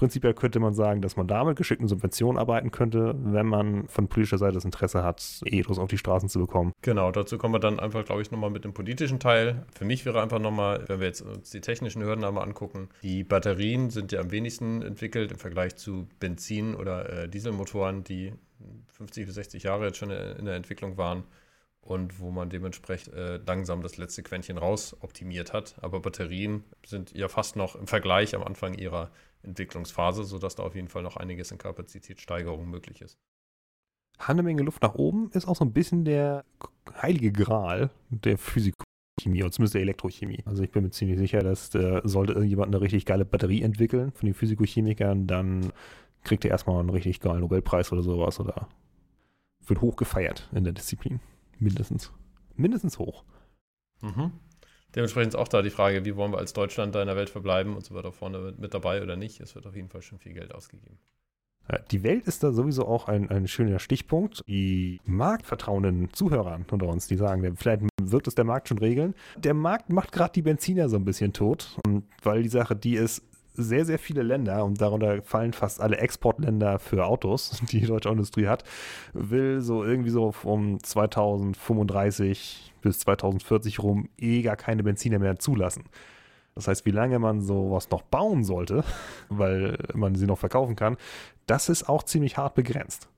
Prinzipiell 0.00 0.32
könnte 0.32 0.60
man 0.60 0.72
sagen, 0.72 1.02
dass 1.02 1.18
man 1.18 1.28
damit 1.28 1.56
geschickten 1.56 1.86
Subventionen 1.86 2.38
arbeiten 2.38 2.70
könnte, 2.70 3.14
wenn 3.18 3.44
man 3.44 3.86
von 3.86 4.08
politischer 4.08 4.38
Seite 4.38 4.54
das 4.54 4.64
Interesse 4.64 5.04
hat, 5.04 5.42
E-Autos 5.44 5.78
auf 5.78 5.90
die 5.90 5.98
Straßen 5.98 6.30
zu 6.30 6.38
bekommen. 6.38 6.72
Genau, 6.80 7.12
dazu 7.12 7.36
kommen 7.36 7.52
wir 7.52 7.58
dann 7.58 7.78
einfach, 7.78 8.02
glaube 8.06 8.22
ich, 8.22 8.30
nochmal 8.30 8.48
mit 8.48 8.64
dem 8.64 8.72
politischen 8.72 9.20
Teil. 9.20 9.66
Für 9.74 9.84
mich 9.84 10.06
wäre 10.06 10.22
einfach 10.22 10.38
nochmal, 10.38 10.84
wenn 10.86 11.00
wir 11.00 11.06
jetzt 11.06 11.20
uns 11.20 11.50
die 11.50 11.60
technischen 11.60 12.02
Hürden 12.02 12.24
einmal 12.24 12.44
angucken, 12.44 12.88
die 13.02 13.24
Batterien 13.24 13.90
sind 13.90 14.10
ja 14.10 14.20
am 14.20 14.30
wenigsten 14.30 14.80
entwickelt 14.80 15.32
im 15.32 15.38
Vergleich 15.38 15.76
zu 15.76 16.08
Benzin- 16.18 16.76
oder 16.76 17.24
äh, 17.24 17.28
Dieselmotoren, 17.28 18.02
die 18.02 18.32
50 18.92 19.26
bis 19.26 19.34
60 19.34 19.64
Jahre 19.64 19.84
jetzt 19.88 19.98
schon 19.98 20.08
in 20.10 20.46
der 20.46 20.54
Entwicklung 20.54 20.96
waren 20.96 21.24
und 21.82 22.20
wo 22.20 22.30
man 22.30 22.48
dementsprechend 22.48 23.12
äh, 23.14 23.38
langsam 23.46 23.82
das 23.82 23.98
letzte 23.98 24.22
Quäntchen 24.22 24.56
raus 24.56 24.96
optimiert 25.00 25.52
hat. 25.52 25.74
Aber 25.82 26.00
Batterien 26.00 26.64
sind 26.86 27.12
ja 27.12 27.28
fast 27.28 27.56
noch 27.56 27.76
im 27.76 27.86
Vergleich 27.86 28.34
am 28.34 28.42
Anfang 28.42 28.72
ihrer 28.72 29.10
Entwicklungsphase, 29.42 30.24
sodass 30.24 30.54
da 30.54 30.62
auf 30.62 30.74
jeden 30.74 30.88
Fall 30.88 31.02
noch 31.02 31.16
einiges 31.16 31.50
in 31.50 31.58
Kapazitätssteigerung 31.58 32.68
möglich 32.68 33.00
ist. 33.00 33.18
Hat 34.18 34.30
eine 34.30 34.42
Menge 34.42 34.62
Luft 34.62 34.82
nach 34.82 34.94
oben, 34.94 35.30
ist 35.32 35.48
auch 35.48 35.56
so 35.56 35.64
ein 35.64 35.72
bisschen 35.72 36.04
der 36.04 36.44
heilige 37.00 37.32
Gral 37.32 37.90
der 38.10 38.36
Physikchemie, 38.36 39.42
oder 39.42 39.50
zumindest 39.50 39.74
der 39.74 39.82
Elektrochemie. 39.82 40.42
Also 40.44 40.62
ich 40.62 40.70
bin 40.70 40.82
mir 40.82 40.90
ziemlich 40.90 41.18
sicher, 41.18 41.40
dass 41.40 41.74
äh, 41.74 42.02
sollte 42.04 42.34
irgendjemand 42.34 42.74
eine 42.74 42.82
richtig 42.82 43.06
geile 43.06 43.24
Batterie 43.24 43.62
entwickeln 43.62 44.12
von 44.12 44.26
den 44.26 44.34
Physikochemikern, 44.34 45.26
dann 45.26 45.72
kriegt 46.22 46.44
er 46.44 46.50
erstmal 46.50 46.80
einen 46.80 46.90
richtig 46.90 47.20
geilen 47.20 47.40
Nobelpreis 47.40 47.92
oder 47.92 48.02
sowas 48.02 48.38
oder 48.40 48.68
wird 49.66 49.80
hoch 49.80 49.96
gefeiert 49.96 50.50
in 50.52 50.64
der 50.64 50.74
Disziplin. 50.74 51.20
Mindestens. 51.58 52.12
Mindestens 52.56 52.98
hoch. 52.98 53.24
Mhm. 54.02 54.32
Dementsprechend 54.94 55.34
ist 55.34 55.40
auch 55.40 55.48
da 55.48 55.62
die 55.62 55.70
Frage, 55.70 56.04
wie 56.04 56.16
wollen 56.16 56.32
wir 56.32 56.38
als 56.38 56.52
Deutschland 56.52 56.94
da 56.94 57.00
in 57.00 57.06
der 57.06 57.16
Welt 57.16 57.30
verbleiben 57.30 57.76
und 57.76 57.84
so 57.84 57.94
weiter 57.94 58.12
vorne 58.12 58.54
mit 58.58 58.74
dabei 58.74 59.02
oder 59.02 59.16
nicht. 59.16 59.40
Es 59.40 59.54
wird 59.54 59.66
auf 59.66 59.76
jeden 59.76 59.88
Fall 59.88 60.02
schon 60.02 60.18
viel 60.18 60.32
Geld 60.32 60.54
ausgegeben. 60.54 60.98
Die 61.90 62.02
Welt 62.02 62.26
ist 62.26 62.42
da 62.42 62.52
sowieso 62.52 62.86
auch 62.86 63.06
ein, 63.06 63.30
ein 63.30 63.46
schöner 63.46 63.78
Stichpunkt. 63.78 64.42
Die 64.48 65.00
marktvertrauenden 65.04 66.12
Zuhörer 66.12 66.58
unter 66.68 66.88
uns, 66.88 67.06
die 67.06 67.16
sagen, 67.16 67.56
vielleicht 67.56 67.82
wird 68.02 68.26
es 68.26 68.34
der 68.34 68.44
Markt 68.44 68.68
schon 68.68 68.78
regeln. 68.78 69.14
Der 69.36 69.54
Markt 69.54 69.90
macht 69.90 70.10
gerade 70.10 70.32
die 70.32 70.42
Benziner 70.42 70.88
so 70.88 70.96
ein 70.96 71.04
bisschen 71.04 71.32
tot, 71.32 71.78
weil 72.22 72.42
die 72.42 72.48
Sache, 72.48 72.74
die 72.74 72.94
ist, 72.94 73.22
sehr, 73.54 73.84
sehr 73.84 73.98
viele 73.98 74.22
Länder, 74.22 74.64
und 74.64 74.80
darunter 74.80 75.22
fallen 75.22 75.52
fast 75.52 75.80
alle 75.80 75.98
Exportländer 75.98 76.78
für 76.78 77.06
Autos, 77.06 77.60
die 77.70 77.80
die 77.80 77.86
deutsche 77.86 78.08
Industrie 78.08 78.46
hat, 78.46 78.64
will 79.12 79.60
so 79.60 79.84
irgendwie 79.84 80.10
so 80.10 80.32
um 80.44 80.82
2035 80.82 82.74
bis 82.80 83.00
2040 83.00 83.82
rum 83.82 84.08
eh 84.18 84.42
gar 84.42 84.56
keine 84.56 84.82
Benziner 84.82 85.18
mehr 85.18 85.38
zulassen. 85.38 85.84
Das 86.54 86.68
heißt, 86.68 86.84
wie 86.84 86.90
lange 86.90 87.18
man 87.18 87.40
sowas 87.40 87.90
noch 87.90 88.02
bauen 88.02 88.44
sollte, 88.44 88.84
weil 89.28 89.78
man 89.94 90.14
sie 90.14 90.26
noch 90.26 90.38
verkaufen 90.38 90.76
kann, 90.76 90.96
das 91.46 91.68
ist 91.68 91.88
auch 91.88 92.02
ziemlich 92.02 92.36
hart 92.36 92.54
begrenzt. 92.54 93.08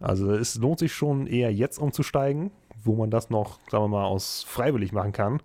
Also 0.00 0.32
es 0.32 0.54
lohnt 0.56 0.78
sich 0.78 0.92
schon 0.92 1.26
eher 1.26 1.52
jetzt 1.52 1.78
umzusteigen, 1.78 2.52
wo 2.82 2.94
man 2.94 3.10
das 3.10 3.30
noch, 3.30 3.58
sagen 3.68 3.84
wir 3.84 3.88
mal, 3.88 4.04
aus 4.04 4.44
freiwillig 4.44 4.92
machen 4.92 5.12
kann, 5.12 5.42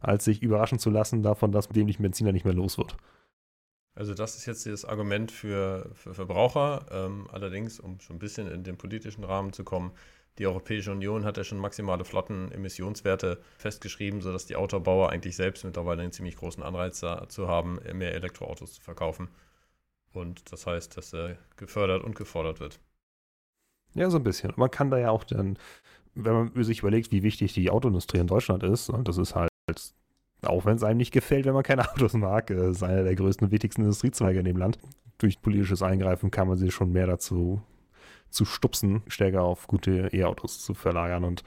als 0.00 0.24
sich 0.24 0.42
überraschen 0.42 0.78
zu 0.78 0.90
lassen 0.90 1.22
davon, 1.22 1.52
dass 1.52 1.70
nicht 1.70 2.00
Benziner 2.00 2.32
nicht 2.32 2.44
mehr 2.44 2.54
los 2.54 2.76
wird. 2.76 2.96
Also 3.94 4.12
das 4.14 4.36
ist 4.36 4.46
jetzt 4.46 4.66
das 4.66 4.84
Argument 4.84 5.30
für, 5.30 5.90
für 5.94 6.14
Verbraucher. 6.14 6.86
Ähm, 6.90 7.28
allerdings, 7.30 7.78
um 7.78 8.00
schon 8.00 8.16
ein 8.16 8.18
bisschen 8.18 8.50
in 8.50 8.64
den 8.64 8.76
politischen 8.76 9.24
Rahmen 9.24 9.52
zu 9.52 9.62
kommen, 9.62 9.92
die 10.38 10.46
Europäische 10.46 10.90
Union 10.90 11.24
hat 11.24 11.36
ja 11.36 11.44
schon 11.44 11.58
maximale 11.58 12.04
Flottenemissionswerte 12.04 13.40
festgeschrieben, 13.56 14.20
sodass 14.20 14.46
die 14.46 14.56
Autobauer 14.56 15.10
eigentlich 15.10 15.36
selbst 15.36 15.64
mittlerweile 15.64 16.02
einen 16.02 16.10
ziemlich 16.10 16.36
großen 16.36 16.62
Anreiz 16.62 16.98
dazu 17.00 17.46
haben, 17.46 17.78
mehr 17.92 18.14
Elektroautos 18.14 18.74
zu 18.74 18.80
verkaufen. 18.80 19.28
Und 20.12 20.50
das 20.52 20.66
heißt, 20.66 20.96
dass 20.96 21.12
er 21.12 21.36
gefördert 21.56 22.02
und 22.02 22.16
gefordert 22.16 22.58
wird. 22.58 22.80
Ja, 23.94 24.10
so 24.10 24.16
ein 24.16 24.24
bisschen. 24.24 24.52
Man 24.56 24.72
kann 24.72 24.90
da 24.90 24.98
ja 24.98 25.10
auch 25.10 25.22
dann, 25.22 25.56
wenn 26.14 26.34
man 26.52 26.64
sich 26.64 26.80
überlegt, 26.80 27.12
wie 27.12 27.22
wichtig 27.22 27.52
die 27.52 27.70
Autoindustrie 27.70 28.18
in 28.18 28.26
Deutschland 28.26 28.64
ist, 28.64 28.90
und 28.90 29.06
das 29.06 29.18
ist 29.18 29.36
halt 29.36 29.50
auch 30.46 30.64
wenn 30.64 30.76
es 30.76 30.82
einem 30.82 30.98
nicht 30.98 31.12
gefällt, 31.12 31.46
wenn 31.46 31.54
man 31.54 31.62
keine 31.62 31.88
Autos 31.92 32.14
mag, 32.14 32.50
äh, 32.50 32.70
ist 32.70 32.82
einer 32.82 33.04
der 33.04 33.14
größten 33.14 33.46
und 33.46 33.52
wichtigsten 33.52 33.82
Industriezweige 33.82 34.38
in 34.38 34.44
dem 34.44 34.56
Land. 34.56 34.78
Durch 35.18 35.40
politisches 35.40 35.82
Eingreifen 35.82 36.30
kann 36.30 36.48
man 36.48 36.56
sie 36.56 36.70
schon 36.70 36.92
mehr 36.92 37.06
dazu 37.06 37.62
zu 38.30 38.44
stupsen, 38.44 39.02
stärker 39.06 39.42
auf 39.42 39.66
gute 39.68 40.08
E-Autos 40.12 40.64
zu 40.64 40.74
verlagern 40.74 41.24
und 41.24 41.44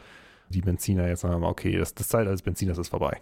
die 0.50 0.62
Benziner 0.62 1.08
jetzt 1.08 1.22
sagen, 1.22 1.44
okay, 1.44 1.78
das, 1.78 1.94
das 1.94 2.08
Zeitalter 2.08 2.32
des 2.32 2.42
Benziners 2.42 2.78
ist 2.78 2.90
vorbei. 2.90 3.20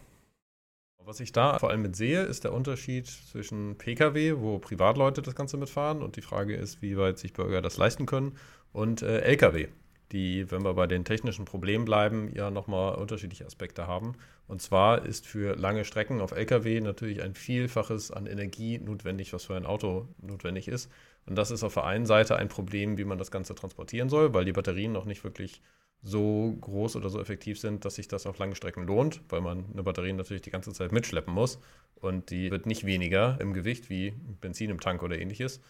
Was 1.04 1.20
ich 1.20 1.32
da 1.32 1.60
vor 1.60 1.70
allem 1.70 1.84
mit 1.84 1.96
sehe, 1.96 2.24
ist 2.24 2.46
der 2.46 2.54
Unterschied 2.54 3.06
zwischen 3.06 3.78
Pkw, 3.78 4.40
wo 4.40 4.58
Privatleute 4.58 5.22
das 5.22 5.36
Ganze 5.36 5.58
mitfahren 5.58 6.02
und 6.02 6.16
die 6.16 6.24
Frage 6.24 6.56
ist, 6.56 6.82
wie 6.82 6.98
weit 6.98 7.20
sich 7.20 7.34
Bürger 7.34 7.62
das 7.62 7.78
leisten 7.78 8.08
können, 8.08 8.38
und 8.74 9.04
äh, 9.04 9.20
Lkw. 9.20 9.68
Die, 10.12 10.50
wenn 10.52 10.64
wir 10.64 10.74
bei 10.74 10.88
den 10.88 11.06
technischen 11.06 11.46
Problemen 11.46 11.86
bleiben, 11.86 12.32
ja 12.36 12.52
nochmal 12.52 12.96
unterschiedliche 12.96 13.46
Aspekte 13.46 13.88
haben. 13.88 14.14
Und 14.48 14.62
zwar 14.62 15.06
ist 15.06 15.26
für 15.26 15.56
lange 15.56 15.86
Strecken 15.86 16.22
auf 16.22 16.32
Lkw 16.32 16.82
natürlich 16.82 17.22
ein 17.22 17.34
Vielfaches 17.34 18.12
an 18.12 18.28
Energie 18.28 18.78
notwendig, 18.78 19.34
was 19.34 19.46
für 19.46 19.56
ein 19.56 19.66
Auto 19.66 20.08
notwendig 20.22 20.68
ist. 20.68 20.92
Und 21.26 21.36
das 21.36 21.52
ist 21.52 21.64
auf 21.64 21.74
der 21.74 21.86
einen 21.86 22.06
Seite 22.06 22.36
ein 22.36 22.50
Problem, 22.50 22.98
wie 22.98 23.06
man 23.06 23.18
das 23.18 23.32
Ganze 23.32 23.56
transportieren 23.56 24.10
soll, 24.10 24.34
weil 24.34 24.46
die 24.46 24.54
Batterien 24.54 24.92
noch 24.92 25.06
nicht 25.06 25.24
wirklich 25.24 25.62
so 26.04 26.56
groß 26.62 26.96
oder 26.98 27.10
so 27.10 27.20
effektiv 27.20 27.60
sind, 27.60 27.84
dass 27.84 27.96
sich 27.96 28.08
das 28.08 28.28
auf 28.28 28.38
lange 28.38 28.56
Strecken 28.56 28.86
lohnt, 28.86 29.22
weil 29.30 29.42
man 29.42 29.66
eine 29.74 29.82
Batterie 29.82 30.14
natürlich 30.14 30.44
die 30.44 30.52
ganze 30.52 30.72
Zeit 30.72 30.92
mitschleppen 30.92 31.34
muss. 31.34 31.60
Und 31.96 32.30
die 32.30 32.52
wird 32.52 32.68
nicht 32.68 32.86
weniger 32.86 33.40
im 33.42 33.54
Gewicht 33.54 33.90
wie 33.90 34.14
Benzin 34.40 34.70
im 34.70 34.80
Tank 34.80 35.02
oder 35.02 35.18
ähnliches. 35.18 35.62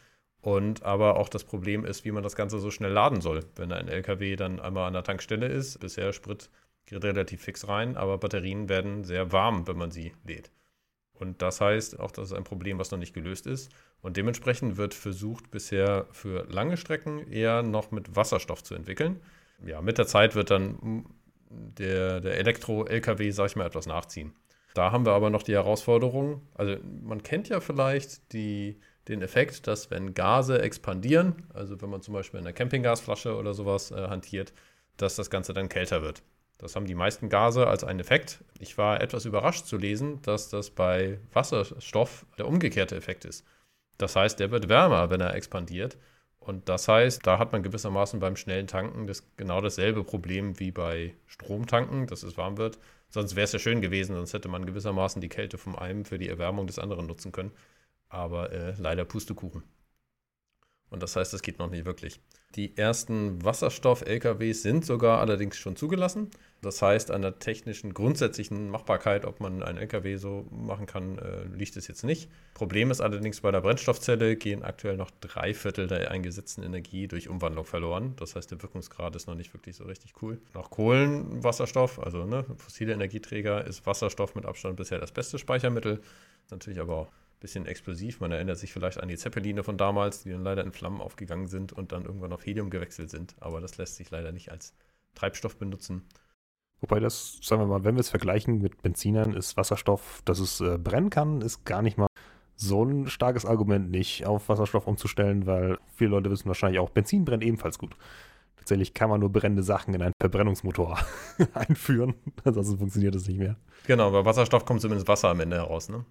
Und 0.46 0.84
aber 0.84 1.18
auch 1.18 1.28
das 1.28 1.44
Problem 1.44 1.86
ist, 1.86 2.06
wie 2.06 2.12
man 2.12 2.22
das 2.22 2.36
Ganze 2.36 2.60
so 2.60 2.70
schnell 2.70 2.92
laden 2.92 3.20
soll. 3.20 3.44
Wenn 3.56 3.72
ein 3.72 3.88
LKW 3.88 4.36
dann 4.36 4.60
einmal 4.60 4.86
an 4.86 4.94
der 4.94 5.02
Tankstelle 5.02 5.48
ist, 5.48 5.80
bisher 5.80 6.14
Sprit 6.14 6.52
geht 6.86 7.04
relativ 7.04 7.42
fix 7.42 7.68
rein, 7.68 7.98
aber 7.98 8.20
Batterien 8.20 8.70
werden 8.70 9.04
sehr 9.04 9.32
warm, 9.32 9.68
wenn 9.68 9.76
man 9.76 9.90
sie 9.90 10.14
lädt. 10.24 10.52
Und 11.14 11.42
das 11.42 11.62
heißt, 11.62 12.00
auch 12.00 12.12
das 12.12 12.28
ist 12.28 12.38
ein 12.38 12.44
Problem, 12.44 12.78
was 12.78 12.92
noch 12.92 13.00
nicht 13.00 13.16
gelöst 13.16 13.48
ist. 13.48 13.72
Und 14.04 14.18
dementsprechend 14.18 14.78
wird 14.78 14.94
versucht, 14.94 15.50
bisher 15.50 16.06
für 16.12 16.46
lange 16.48 16.78
Strecken 16.78 17.26
eher 17.32 17.64
noch 17.64 17.90
mit 17.90 18.16
Wasserstoff 18.16 18.62
zu 18.62 18.76
entwickeln. 18.76 19.20
Ja, 19.66 19.82
mit 19.82 19.98
der 19.98 20.06
Zeit 20.06 20.36
wird 20.36 20.52
dann 20.52 21.08
der, 21.50 22.22
der 22.22 22.38
Elektro-LKW, 22.38 23.32
sag 23.32 23.48
ich 23.48 23.56
mal, 23.56 23.66
etwas 23.66 23.88
nachziehen. 23.88 24.36
Da 24.76 24.92
haben 24.92 25.08
wir 25.08 25.14
aber 25.14 25.32
noch 25.32 25.42
die 25.42 25.54
Herausforderung, 25.54 26.44
also 26.54 26.76
man 27.02 27.24
kennt 27.24 27.50
ja 27.50 27.62
vielleicht 27.62 28.32
die, 28.32 28.78
den 29.08 29.22
Effekt, 29.22 29.68
dass 29.68 29.92
wenn 29.92 30.14
Gase 30.14 30.62
expandieren, 30.62 31.44
also 31.54 31.82
wenn 31.82 31.90
man 31.90 32.02
zum 32.02 32.14
Beispiel 32.14 32.40
in 32.40 32.46
einer 32.46 32.54
Campinggasflasche 32.54 33.36
oder 33.36 33.54
sowas 33.54 33.92
äh, 33.92 34.08
hantiert, 34.08 34.54
dass 34.98 35.16
das 35.16 35.30
Ganze 35.30 35.54
dann 35.54 35.70
kälter 35.70 36.02
wird. 36.02 36.24
Das 36.58 36.76
haben 36.76 36.86
die 36.86 36.96
meisten 36.96 37.30
Gase 37.30 37.68
als 37.68 37.84
einen 37.84 38.00
Effekt. 38.00 38.44
Ich 38.60 38.78
war 38.78 39.02
etwas 39.02 39.26
überrascht 39.26 39.66
zu 39.66 39.78
lesen, 39.78 40.22
dass 40.22 40.50
das 40.50 40.70
bei 40.70 41.20
Wasserstoff 41.34 42.26
der 42.38 42.48
umgekehrte 42.48 42.96
Effekt 42.96 43.26
ist. 43.26 43.46
Das 43.98 44.16
heißt, 44.16 44.40
der 44.40 44.52
wird 44.52 44.70
wärmer, 44.70 45.10
wenn 45.10 45.22
er 45.22 45.36
expandiert. 45.36 45.98
Und 46.40 46.70
das 46.70 46.88
heißt, 46.88 47.26
da 47.26 47.40
hat 47.40 47.52
man 47.52 47.64
gewissermaßen 47.64 48.20
beim 48.20 48.36
schnellen 48.36 48.68
Tanken 48.68 49.08
das, 49.08 49.24
genau 49.36 49.62
dasselbe 49.62 50.04
Problem 50.04 50.60
wie 50.60 50.72
bei 50.72 51.16
Stromtanken, 51.26 52.08
dass 52.08 52.24
es 52.24 52.38
warm 52.38 52.58
wird. 52.58 52.78
Sonst 53.10 53.36
wäre 53.36 53.46
es 53.46 53.52
ja 53.52 53.60
schön 53.60 53.82
gewesen, 53.82 54.16
sonst 54.16 54.34
hätte 54.34 54.48
man 54.48 54.66
gewissermaßen 54.66 55.22
die 55.22 55.30
Kälte 55.30 55.58
vom 55.58 55.76
einen 55.76 56.06
für 56.06 56.20
die 56.20 56.30
Erwärmung 56.30 56.68
des 56.68 56.80
anderen 56.80 57.08
nutzen 57.08 57.32
können. 57.32 57.52
Aber 58.16 58.52
äh, 58.54 58.74
leider 58.78 59.04
Pustekuchen. 59.04 59.64
Und 60.90 61.04
das 61.04 61.18
heißt, 61.18 61.34
das 61.34 61.42
geht 61.42 61.60
noch 61.60 61.70
nicht 61.70 61.86
wirklich. 61.86 62.22
Die 62.56 62.78
ersten 62.78 63.44
Wasserstoff-LKWs 63.44 64.62
sind 64.62 64.86
sogar 64.86 65.20
allerdings 65.20 65.58
schon 65.58 65.76
zugelassen. 65.76 66.32
Das 66.62 66.82
heißt, 66.82 67.12
an 67.12 67.22
der 67.22 67.40
technischen 67.40 67.94
grundsätzlichen 67.94 68.70
Machbarkeit, 68.70 69.26
ob 69.26 69.42
man 69.42 69.62
einen 69.62 69.78
LKW 69.78 70.16
so 70.16 70.48
machen 70.52 70.86
kann, 70.86 71.18
äh, 71.20 71.44
liegt 71.54 71.76
es 71.76 71.90
jetzt 71.90 72.06
nicht. 72.06 72.30
Problem 72.54 72.92
ist 72.92 73.02
allerdings, 73.02 73.42
bei 73.42 73.52
der 73.52 73.60
Brennstoffzelle 73.60 74.38
gehen 74.38 74.64
aktuell 74.64 74.96
noch 74.96 75.12
drei 75.20 75.54
Viertel 75.54 75.88
der 75.88 76.12
eingesetzten 76.12 76.64
Energie 76.64 77.10
durch 77.10 77.28
Umwandlung 77.28 77.66
verloren. 77.66 78.14
Das 78.16 78.38
heißt, 78.38 78.52
der 78.52 78.62
Wirkungsgrad 78.62 79.18
ist 79.18 79.28
noch 79.28 79.36
nicht 79.36 79.54
wirklich 79.54 79.76
so 79.76 79.84
richtig 79.84 80.14
cool. 80.22 80.40
Nach 80.54 80.70
Kohlenwasserstoff, 80.70 82.00
also 82.00 82.24
ne, 82.24 82.46
fossile 82.58 82.94
Energieträger, 82.94 83.66
ist 83.66 83.86
Wasserstoff 83.86 84.36
mit 84.36 84.46
Abstand 84.46 84.78
bisher 84.78 85.00
das 85.00 85.12
beste 85.12 85.38
Speichermittel. 85.40 86.00
Natürlich 86.50 86.80
aber 86.80 86.96
auch 86.96 87.08
bisschen 87.46 87.68
explosiv. 87.68 88.22
Man 88.22 88.32
erinnert 88.32 88.58
sich 88.58 88.74
vielleicht 88.74 89.00
an 89.00 89.08
die 89.08 89.18
Zeppeline 89.18 89.64
von 89.64 89.78
damals, 89.78 90.24
die 90.24 90.32
dann 90.32 90.44
leider 90.44 90.64
in 90.64 90.72
Flammen 90.72 91.00
aufgegangen 91.00 91.48
sind 91.48 91.74
und 91.74 91.92
dann 91.92 92.06
irgendwann 92.06 92.34
auf 92.34 92.44
Helium 92.44 92.72
gewechselt 92.72 93.12
sind. 93.12 93.36
Aber 93.40 93.62
das 93.62 93.78
lässt 93.78 93.98
sich 93.98 94.10
leider 94.10 94.32
nicht 94.32 94.52
als 94.52 94.74
Treibstoff 95.14 95.58
benutzen. 95.58 96.08
Wobei 96.82 97.00
das, 97.00 97.38
sagen 97.44 97.62
wir 97.62 97.68
mal, 97.68 97.84
wenn 97.84 97.96
wir 97.96 98.00
es 98.02 98.10
vergleichen 98.10 98.62
mit 98.62 98.82
Benzinern, 98.82 99.34
ist 99.34 99.58
Wasserstoff, 99.58 100.24
dass 100.26 100.40
es 100.40 100.60
äh, 100.60 100.80
brennen 100.80 101.12
kann, 101.12 101.42
ist 101.42 101.66
gar 101.66 101.84
nicht 101.84 102.00
mal 102.00 102.08
so 102.56 102.84
ein 102.84 103.08
starkes 103.08 103.46
Argument 103.46 103.92
nicht, 103.92 104.26
auf 104.26 104.50
Wasserstoff 104.50 104.88
umzustellen, 104.88 105.46
weil 105.46 105.78
viele 105.94 106.12
Leute 106.12 106.32
wissen 106.32 106.48
wahrscheinlich 106.48 106.80
auch, 106.80 106.90
Benzin 106.90 107.26
brennt 107.26 107.44
ebenfalls 107.44 107.78
gut. 107.78 107.96
Tatsächlich 108.58 108.96
kann 108.96 109.10
man 109.10 109.20
nur 109.20 109.32
brennende 109.32 109.62
Sachen 109.62 109.94
in 109.94 110.02
einen 110.02 110.14
Verbrennungsmotor 110.20 110.98
einführen, 111.54 112.16
ansonsten 112.44 112.80
funktioniert 112.80 113.14
es 113.14 113.28
nicht 113.28 113.38
mehr. 113.38 113.58
Genau, 113.86 114.10
bei 114.12 114.26
Wasserstoff 114.26 114.66
kommt 114.66 114.82
zumindest 114.82 115.08
Wasser 115.08 115.30
am 115.30 115.40
Ende 115.40 115.58
heraus, 115.58 115.90
ne? 115.90 116.06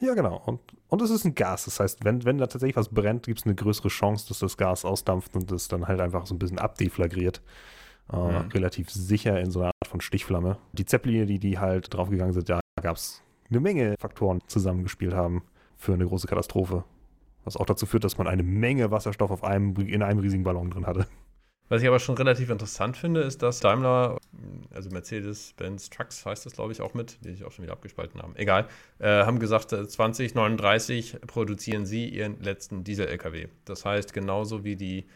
Ja, 0.00 0.14
genau. 0.14 0.40
Und, 0.46 0.60
und 0.88 1.02
es 1.02 1.10
ist 1.10 1.24
ein 1.24 1.34
Gas. 1.34 1.64
Das 1.64 1.80
heißt, 1.80 2.04
wenn, 2.04 2.24
wenn 2.24 2.38
da 2.38 2.46
tatsächlich 2.46 2.76
was 2.76 2.88
brennt, 2.88 3.26
gibt 3.26 3.40
es 3.40 3.46
eine 3.46 3.54
größere 3.54 3.88
Chance, 3.88 4.28
dass 4.28 4.38
das 4.38 4.56
Gas 4.56 4.84
ausdampft 4.84 5.34
und 5.34 5.50
das 5.50 5.68
dann 5.68 5.88
halt 5.88 6.00
einfach 6.00 6.26
so 6.26 6.34
ein 6.34 6.38
bisschen 6.38 6.58
abdeflagriert. 6.58 7.42
Äh, 8.12 8.16
mhm. 8.16 8.48
Relativ 8.52 8.90
sicher 8.90 9.40
in 9.40 9.50
so 9.50 9.60
einer 9.60 9.68
Art 9.68 9.88
von 9.88 10.00
Stichflamme. 10.00 10.58
Die 10.72 10.84
Zeppeline, 10.84 11.26
die, 11.26 11.38
die 11.38 11.58
halt 11.58 11.92
draufgegangen 11.92 12.32
sind, 12.32 12.48
da 12.48 12.60
gab 12.80 12.96
es 12.96 13.22
eine 13.50 13.60
Menge 13.60 13.94
Faktoren 13.98 14.40
zusammengespielt 14.46 15.14
haben 15.14 15.42
für 15.76 15.94
eine 15.94 16.06
große 16.06 16.26
Katastrophe. 16.26 16.84
Was 17.44 17.56
auch 17.56 17.66
dazu 17.66 17.86
führt, 17.86 18.04
dass 18.04 18.18
man 18.18 18.26
eine 18.26 18.42
Menge 18.42 18.90
Wasserstoff 18.90 19.30
auf 19.30 19.42
einem, 19.42 19.74
in 19.76 20.02
einem 20.02 20.20
riesigen 20.20 20.44
Ballon 20.44 20.70
drin 20.70 20.86
hatte. 20.86 21.06
Was 21.68 21.82
ich 21.82 21.88
aber 21.88 21.98
schon 21.98 22.16
relativ 22.16 22.48
interessant 22.48 22.96
finde, 22.96 23.20
ist, 23.20 23.42
dass 23.42 23.60
Daimler, 23.60 24.18
also 24.72 24.88
Mercedes-Benz 24.90 25.90
Trucks 25.90 26.24
heißt 26.24 26.46
das, 26.46 26.54
glaube 26.54 26.72
ich, 26.72 26.80
auch 26.80 26.94
mit, 26.94 27.18
die 27.24 27.32
sich 27.32 27.44
auch 27.44 27.52
schon 27.52 27.64
wieder 27.64 27.74
abgespalten 27.74 28.22
haben, 28.22 28.34
egal, 28.36 28.68
äh, 28.98 29.24
haben 29.24 29.38
gesagt, 29.38 29.70
2039 29.70 31.14
äh, 31.14 31.18
produzieren 31.20 31.84
sie 31.84 32.08
ihren 32.08 32.40
letzten 32.42 32.84
Diesel-LKW. 32.84 33.48
Das 33.66 33.84
heißt, 33.84 34.14
genauso 34.14 34.64
wie 34.64 34.76
die 34.76 35.06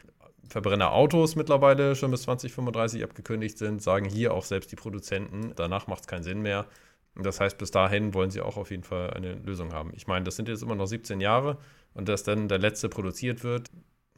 Verbrennerautos 0.49 1.37
mittlerweile 1.37 1.97
schon 1.97 2.11
bis 2.11 2.23
2035 2.23 3.03
abgekündigt 3.03 3.57
sind, 3.57 3.81
sagen 3.83 4.05
hier 4.05 4.35
auch 4.35 4.45
selbst 4.45 4.71
die 4.71 4.77
Produzenten, 4.77 5.53
danach 5.57 5.87
macht 5.87 6.03
es 6.03 6.07
keinen 6.07 6.25
Sinn 6.25 6.43
mehr. 6.43 6.67
Das 7.15 7.41
heißt, 7.41 7.57
bis 7.59 7.71
dahin 7.71 8.13
wollen 8.15 8.31
sie 8.31 8.41
auch 8.41 8.57
auf 8.57 8.71
jeden 8.71 8.85
Fall 8.85 9.11
eine 9.11 9.35
Lösung 9.35 9.73
haben. 9.73 9.93
Ich 9.95 10.07
meine, 10.07 10.25
das 10.25 10.37
sind 10.37 10.49
jetzt 10.49 10.63
immer 10.63 10.75
noch 10.75 10.87
17 10.87 11.21
Jahre 11.21 11.59
und 11.95 12.09
dass 12.09 12.23
dann 12.23 12.49
der 12.49 12.59
letzte 12.59 12.89
produziert 12.89 13.45
wird, 13.45 13.71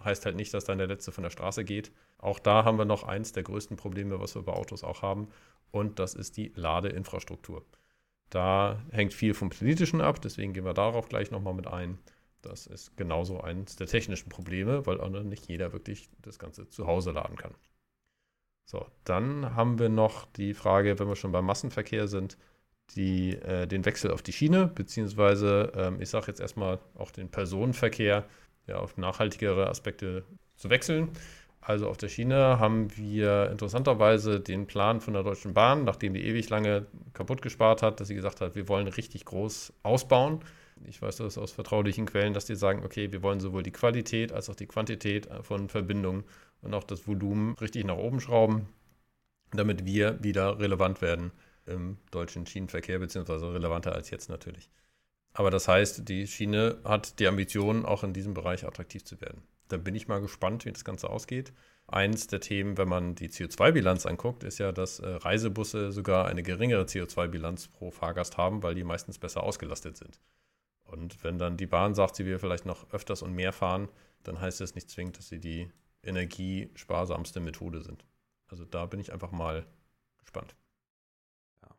heißt 0.04 0.26
halt 0.26 0.36
nicht, 0.36 0.52
dass 0.54 0.64
dann 0.64 0.78
der 0.78 0.86
letzte 0.86 1.12
von 1.12 1.22
der 1.24 1.30
Straße 1.30 1.64
geht. 1.64 1.92
Auch 2.18 2.38
da 2.38 2.64
haben 2.64 2.78
wir 2.78 2.84
noch 2.84 3.04
eins 3.04 3.32
der 3.32 3.42
größten 3.42 3.76
Probleme, 3.76 4.20
was 4.20 4.34
wir 4.34 4.42
bei 4.42 4.52
Autos 4.52 4.84
auch 4.84 5.02
haben. 5.02 5.28
Und 5.70 5.98
das 5.98 6.14
ist 6.14 6.36
die 6.36 6.52
Ladeinfrastruktur. 6.54 7.64
Da 8.30 8.82
hängt 8.90 9.14
viel 9.14 9.34
vom 9.34 9.50
Politischen 9.50 10.00
ab, 10.00 10.20
deswegen 10.20 10.52
gehen 10.52 10.64
wir 10.64 10.74
darauf 10.74 11.08
gleich 11.08 11.30
nochmal 11.30 11.54
mit 11.54 11.66
ein. 11.66 11.98
Das 12.42 12.66
ist 12.66 12.96
genauso 12.96 13.40
eines 13.40 13.76
der 13.76 13.86
technischen 13.86 14.28
Probleme, 14.28 14.86
weil 14.86 15.00
auch 15.00 15.08
nicht 15.08 15.46
jeder 15.46 15.72
wirklich 15.72 16.10
das 16.20 16.38
Ganze 16.38 16.68
zu 16.68 16.86
Hause 16.86 17.12
laden 17.12 17.36
kann. 17.36 17.54
So, 18.66 18.86
dann 19.04 19.54
haben 19.54 19.78
wir 19.78 19.88
noch 19.88 20.26
die 20.26 20.54
Frage, 20.54 20.98
wenn 20.98 21.08
wir 21.08 21.16
schon 21.16 21.32
beim 21.32 21.44
Massenverkehr 21.44 22.08
sind, 22.08 22.38
die, 22.90 23.36
äh, 23.36 23.66
den 23.66 23.84
Wechsel 23.84 24.10
auf 24.10 24.22
die 24.22 24.32
Schiene, 24.32 24.66
beziehungsweise 24.66 25.72
ähm, 25.74 26.00
ich 26.00 26.10
sage 26.10 26.26
jetzt 26.28 26.40
erstmal 26.40 26.78
auch 26.94 27.10
den 27.10 27.30
Personenverkehr 27.30 28.24
ja, 28.66 28.76
auf 28.76 28.96
nachhaltigere 28.96 29.68
Aspekte 29.68 30.24
zu 30.56 30.70
wechseln. 30.70 31.10
Also 31.60 31.88
auf 31.88 31.96
der 31.96 32.08
Schiene 32.08 32.58
haben 32.58 32.94
wir 32.96 33.50
interessanterweise 33.50 34.38
den 34.38 34.66
Plan 34.66 35.00
von 35.00 35.14
der 35.14 35.22
Deutschen 35.22 35.54
Bahn, 35.54 35.84
nachdem 35.84 36.12
die 36.12 36.26
ewig 36.26 36.50
lange 36.50 36.86
kaputt 37.14 37.40
gespart 37.40 37.82
hat, 37.82 38.00
dass 38.00 38.08
sie 38.08 38.14
gesagt 38.14 38.42
hat, 38.42 38.54
wir 38.54 38.68
wollen 38.68 38.86
richtig 38.86 39.24
groß 39.24 39.72
ausbauen. 39.82 40.40
Ich 40.86 41.00
weiß 41.00 41.16
das 41.16 41.38
aus 41.38 41.52
vertraulichen 41.52 42.04
Quellen, 42.04 42.34
dass 42.34 42.44
die 42.44 42.56
sagen, 42.56 42.84
okay, 42.84 43.12
wir 43.12 43.22
wollen 43.22 43.40
sowohl 43.40 43.62
die 43.62 43.70
Qualität 43.70 44.32
als 44.32 44.50
auch 44.50 44.56
die 44.56 44.66
Quantität 44.66 45.26
von 45.40 45.70
Verbindungen 45.70 46.24
und 46.60 46.74
auch 46.74 46.84
das 46.84 47.06
Volumen 47.08 47.54
richtig 47.54 47.84
nach 47.86 47.96
oben 47.96 48.20
schrauben, 48.20 48.68
damit 49.52 49.86
wir 49.86 50.22
wieder 50.22 50.58
relevant 50.58 51.00
werden 51.00 51.32
im 51.66 51.96
deutschen 52.10 52.46
Schienenverkehr, 52.46 52.98
beziehungsweise 52.98 53.54
relevanter 53.54 53.94
als 53.94 54.10
jetzt 54.10 54.28
natürlich. 54.28 54.68
Aber 55.34 55.50
das 55.50 55.66
heißt, 55.66 56.08
die 56.08 56.26
Schiene 56.26 56.78
hat 56.84 57.18
die 57.18 57.26
Ambition, 57.26 57.84
auch 57.84 58.04
in 58.04 58.12
diesem 58.12 58.34
Bereich 58.34 58.64
attraktiv 58.64 59.04
zu 59.04 59.20
werden. 59.20 59.42
Da 59.68 59.76
bin 59.76 59.94
ich 59.96 60.06
mal 60.06 60.20
gespannt, 60.20 60.64
wie 60.64 60.72
das 60.72 60.84
Ganze 60.84 61.10
ausgeht. 61.10 61.52
Eins 61.88 62.28
der 62.28 62.40
Themen, 62.40 62.78
wenn 62.78 62.88
man 62.88 63.16
die 63.16 63.28
CO2-Bilanz 63.28 64.06
anguckt, 64.06 64.44
ist 64.44 64.58
ja, 64.58 64.70
dass 64.70 65.00
äh, 65.00 65.08
Reisebusse 65.08 65.90
sogar 65.90 66.26
eine 66.26 66.42
geringere 66.42 66.84
CO2-Bilanz 66.84 67.68
pro 67.68 67.90
Fahrgast 67.90 68.38
haben, 68.38 68.62
weil 68.62 68.74
die 68.74 68.84
meistens 68.84 69.18
besser 69.18 69.42
ausgelastet 69.42 69.96
sind. 69.96 70.20
Und 70.84 71.22
wenn 71.24 71.38
dann 71.38 71.56
die 71.56 71.66
Bahn 71.66 71.94
sagt, 71.94 72.14
sie 72.14 72.26
will 72.26 72.38
vielleicht 72.38 72.64
noch 72.64 72.90
öfters 72.92 73.22
und 73.22 73.32
mehr 73.32 73.52
fahren, 73.52 73.88
dann 74.22 74.40
heißt 74.40 74.60
das 74.60 74.76
nicht 74.76 74.88
zwingend, 74.88 75.18
dass 75.18 75.28
sie 75.28 75.40
die 75.40 75.68
energiesparsamste 76.04 77.40
Methode 77.40 77.82
sind. 77.82 78.04
Also 78.46 78.64
da 78.64 78.86
bin 78.86 79.00
ich 79.00 79.12
einfach 79.12 79.32
mal 79.32 79.66
gespannt. 80.20 80.54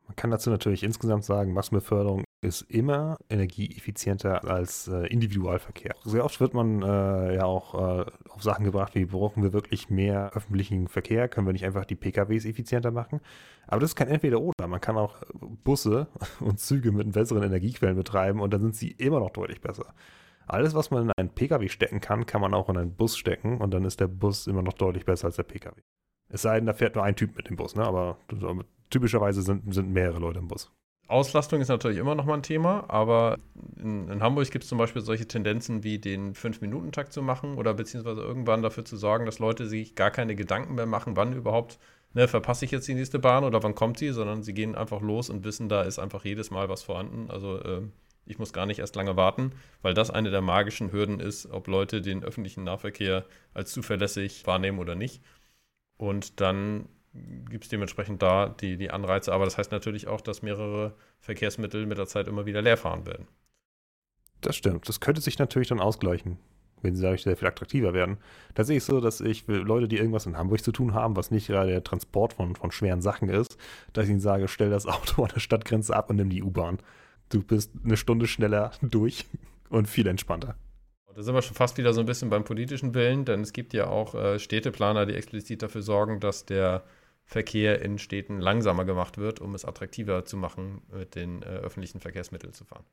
Man 0.07 0.15
kann 0.15 0.29
dazu 0.29 0.49
natürlich 0.49 0.83
insgesamt 0.83 1.23
sagen, 1.23 1.53
Massenbeförderung 1.53 2.24
ist 2.45 2.61
immer 2.61 3.17
energieeffizienter 3.29 4.45
als 4.45 4.87
äh, 4.87 5.07
Individualverkehr. 5.07 5.95
Sehr 6.03 6.23
oft 6.23 6.39
wird 6.39 6.53
man 6.53 6.81
äh, 6.81 7.35
ja 7.35 7.45
auch 7.45 7.73
äh, 7.73 8.05
auf 8.29 8.43
Sachen 8.43 8.63
gebracht, 8.63 8.95
wie 8.95 9.05
brauchen 9.05 9.43
wir 9.43 9.53
wirklich 9.53 9.89
mehr 9.89 10.31
öffentlichen 10.33 10.87
Verkehr, 10.87 11.27
können 11.27 11.47
wir 11.47 11.53
nicht 11.53 11.65
einfach 11.65 11.85
die 11.85 11.95
PKWs 11.95 12.45
effizienter 12.45 12.91
machen. 12.91 13.19
Aber 13.67 13.81
das 13.81 13.91
ist 13.91 13.95
kein 13.95 14.07
Entweder-Oder. 14.07 14.67
Man 14.67 14.81
kann 14.81 14.97
auch 14.97 15.17
Busse 15.63 16.07
und 16.39 16.59
Züge 16.59 16.91
mit 16.91 17.11
besseren 17.11 17.43
Energiequellen 17.43 17.95
betreiben 17.95 18.39
und 18.39 18.53
dann 18.53 18.61
sind 18.61 18.75
sie 18.75 18.91
immer 18.91 19.19
noch 19.19 19.31
deutlich 19.31 19.61
besser. 19.61 19.93
Alles, 20.47 20.75
was 20.75 20.91
man 20.91 21.03
in 21.03 21.11
einen 21.17 21.29
PKW 21.29 21.69
stecken 21.69 22.01
kann, 22.01 22.25
kann 22.25 22.41
man 22.41 22.53
auch 22.53 22.69
in 22.69 22.77
einen 22.77 22.95
Bus 22.95 23.17
stecken 23.17 23.57
und 23.57 23.73
dann 23.73 23.83
ist 23.83 23.99
der 23.99 24.07
Bus 24.07 24.45
immer 24.47 24.61
noch 24.61 24.73
deutlich 24.73 25.05
besser 25.05 25.25
als 25.25 25.37
der 25.37 25.43
PKW. 25.43 25.81
Es 26.29 26.43
sei 26.43 26.55
denn, 26.57 26.67
da 26.67 26.73
fährt 26.73 26.95
nur 26.95 27.03
ein 27.03 27.15
Typ 27.15 27.35
mit 27.35 27.49
dem 27.49 27.55
Bus, 27.55 27.75
ne? 27.75 27.83
aber 27.83 28.17
typischerweise 28.89 29.41
sind, 29.41 29.73
sind 29.73 29.91
mehrere 29.91 30.19
Leute 30.19 30.39
im 30.39 30.47
Bus. 30.47 30.71
Auslastung 31.07 31.61
ist 31.61 31.67
natürlich 31.67 31.97
immer 31.97 32.15
noch 32.15 32.25
mal 32.25 32.33
ein 32.33 32.43
Thema, 32.43 32.85
aber 32.87 33.37
in, 33.77 34.09
in 34.09 34.23
Hamburg 34.23 34.49
gibt 34.49 34.63
es 34.63 34.69
zum 34.69 34.79
Beispiel 34.79 35.01
solche 35.01 35.27
Tendenzen 35.27 35.83
wie 35.83 35.99
den 35.99 36.33
5-Minuten-Takt 36.33 37.13
zu 37.13 37.21
machen 37.21 37.55
oder 37.57 37.73
beziehungsweise 37.75 38.21
irgendwann 38.21 38.63
dafür 38.63 38.85
zu 38.85 38.97
sorgen, 38.97 39.25
dass 39.25 39.39
Leute 39.39 39.67
sich 39.67 39.95
gar 39.95 40.09
keine 40.09 40.35
Gedanken 40.35 40.75
mehr 40.75 40.87
machen, 40.87 41.15
wann 41.15 41.33
überhaupt, 41.33 41.77
ne, 42.13 42.27
verpasse 42.27 42.65
ich 42.65 42.71
jetzt 42.71 42.87
die 42.87 42.95
nächste 42.95 43.19
Bahn 43.19 43.43
oder 43.43 43.61
wann 43.61 43.75
kommt 43.75 43.99
sie, 43.99 44.09
sondern 44.11 44.41
sie 44.41 44.53
gehen 44.53 44.73
einfach 44.75 45.01
los 45.01 45.29
und 45.29 45.43
wissen, 45.43 45.69
da 45.69 45.83
ist 45.83 45.99
einfach 45.99 46.25
jedes 46.25 46.49
Mal 46.49 46.69
was 46.69 46.81
vorhanden. 46.81 47.29
Also 47.29 47.59
äh, 47.59 47.81
ich 48.25 48.39
muss 48.39 48.53
gar 48.53 48.65
nicht 48.65 48.79
erst 48.79 48.95
lange 48.95 49.15
warten, 49.15 49.51
weil 49.83 49.93
das 49.93 50.09
eine 50.09 50.31
der 50.31 50.41
magischen 50.41 50.91
Hürden 50.91 51.19
ist, 51.19 51.45
ob 51.51 51.67
Leute 51.67 52.01
den 52.01 52.23
öffentlichen 52.23 52.63
Nahverkehr 52.63 53.25
als 53.53 53.71
zuverlässig 53.71 54.47
wahrnehmen 54.47 54.79
oder 54.79 54.95
nicht. 54.95 55.21
Und 55.97 56.41
dann 56.41 56.89
gibt 57.49 57.63
es 57.63 57.69
dementsprechend 57.69 58.21
da 58.21 58.49
die, 58.49 58.77
die 58.77 58.91
Anreize. 58.91 59.33
Aber 59.33 59.45
das 59.45 59.57
heißt 59.57 59.71
natürlich 59.71 60.07
auch, 60.07 60.21
dass 60.21 60.41
mehrere 60.41 60.93
Verkehrsmittel 61.19 61.85
mit 61.85 61.97
der 61.97 62.07
Zeit 62.07 62.27
immer 62.27 62.45
wieder 62.45 62.61
leer 62.61 62.77
fahren 62.77 63.05
werden. 63.05 63.27
Das 64.41 64.55
stimmt. 64.55 64.87
Das 64.87 64.99
könnte 64.99 65.21
sich 65.21 65.39
natürlich 65.39 65.69
dann 65.69 65.79
ausgleichen, 65.79 66.37
wenn 66.81 66.95
sie 66.95 67.01
dadurch 67.01 67.23
sehr 67.23 67.37
viel 67.37 67.47
attraktiver 67.47 67.93
werden. 67.93 68.17
Da 68.53 68.63
sehe 68.63 68.77
ich 68.77 68.83
so, 68.83 68.99
dass 68.99 69.21
ich 69.21 69.47
Leute, 69.47 69.87
die 69.87 69.97
irgendwas 69.97 70.25
in 70.25 70.37
Hamburg 70.37 70.63
zu 70.63 70.71
tun 70.71 70.93
haben, 70.93 71.15
was 71.15 71.31
nicht 71.31 71.47
gerade 71.47 71.71
der 71.71 71.83
Transport 71.83 72.33
von, 72.33 72.55
von 72.55 72.71
schweren 72.71 73.01
Sachen 73.01 73.29
ist, 73.29 73.57
dass 73.93 74.05
ich 74.05 74.11
ihnen 74.11 74.19
sage, 74.19 74.47
stell 74.47 74.69
das 74.69 74.85
Auto 74.85 75.23
an 75.23 75.31
der 75.33 75.39
Stadtgrenze 75.39 75.95
ab 75.95 76.09
und 76.09 76.17
nimm 76.17 76.29
die 76.29 76.43
U-Bahn. 76.43 76.79
Du 77.29 77.41
bist 77.41 77.71
eine 77.83 77.97
Stunde 77.97 78.27
schneller 78.27 78.71
durch 78.81 79.25
und 79.69 79.87
viel 79.87 80.07
entspannter. 80.07 80.55
Da 81.15 81.23
sind 81.23 81.33
wir 81.33 81.41
schon 81.41 81.55
fast 81.55 81.77
wieder 81.77 81.93
so 81.93 82.01
ein 82.01 82.05
bisschen 82.05 82.29
beim 82.29 82.43
politischen 82.43 82.93
Willen, 82.93 83.23
denn 83.23 83.39
es 83.39 83.53
gibt 83.53 83.73
ja 83.73 83.87
auch 83.87 84.15
äh, 84.15 84.37
Städteplaner, 84.37 85.05
die 85.05 85.15
explizit 85.15 85.63
dafür 85.63 85.81
sorgen, 85.81 86.19
dass 86.19 86.45
der 86.45 86.83
Verkehr 87.25 87.81
in 87.81 87.97
Städten 87.97 88.39
langsamer 88.39 88.85
gemacht 88.85 89.17
wird, 89.17 89.41
um 89.41 89.55
es 89.55 89.65
attraktiver 89.65 90.25
zu 90.25 90.37
machen, 90.37 90.83
mit 90.91 91.15
den 91.15 91.41
äh, 91.41 91.45
öffentlichen 91.45 91.99
Verkehrsmitteln 91.99 92.53
zu 92.53 92.65
fahren. 92.65 92.85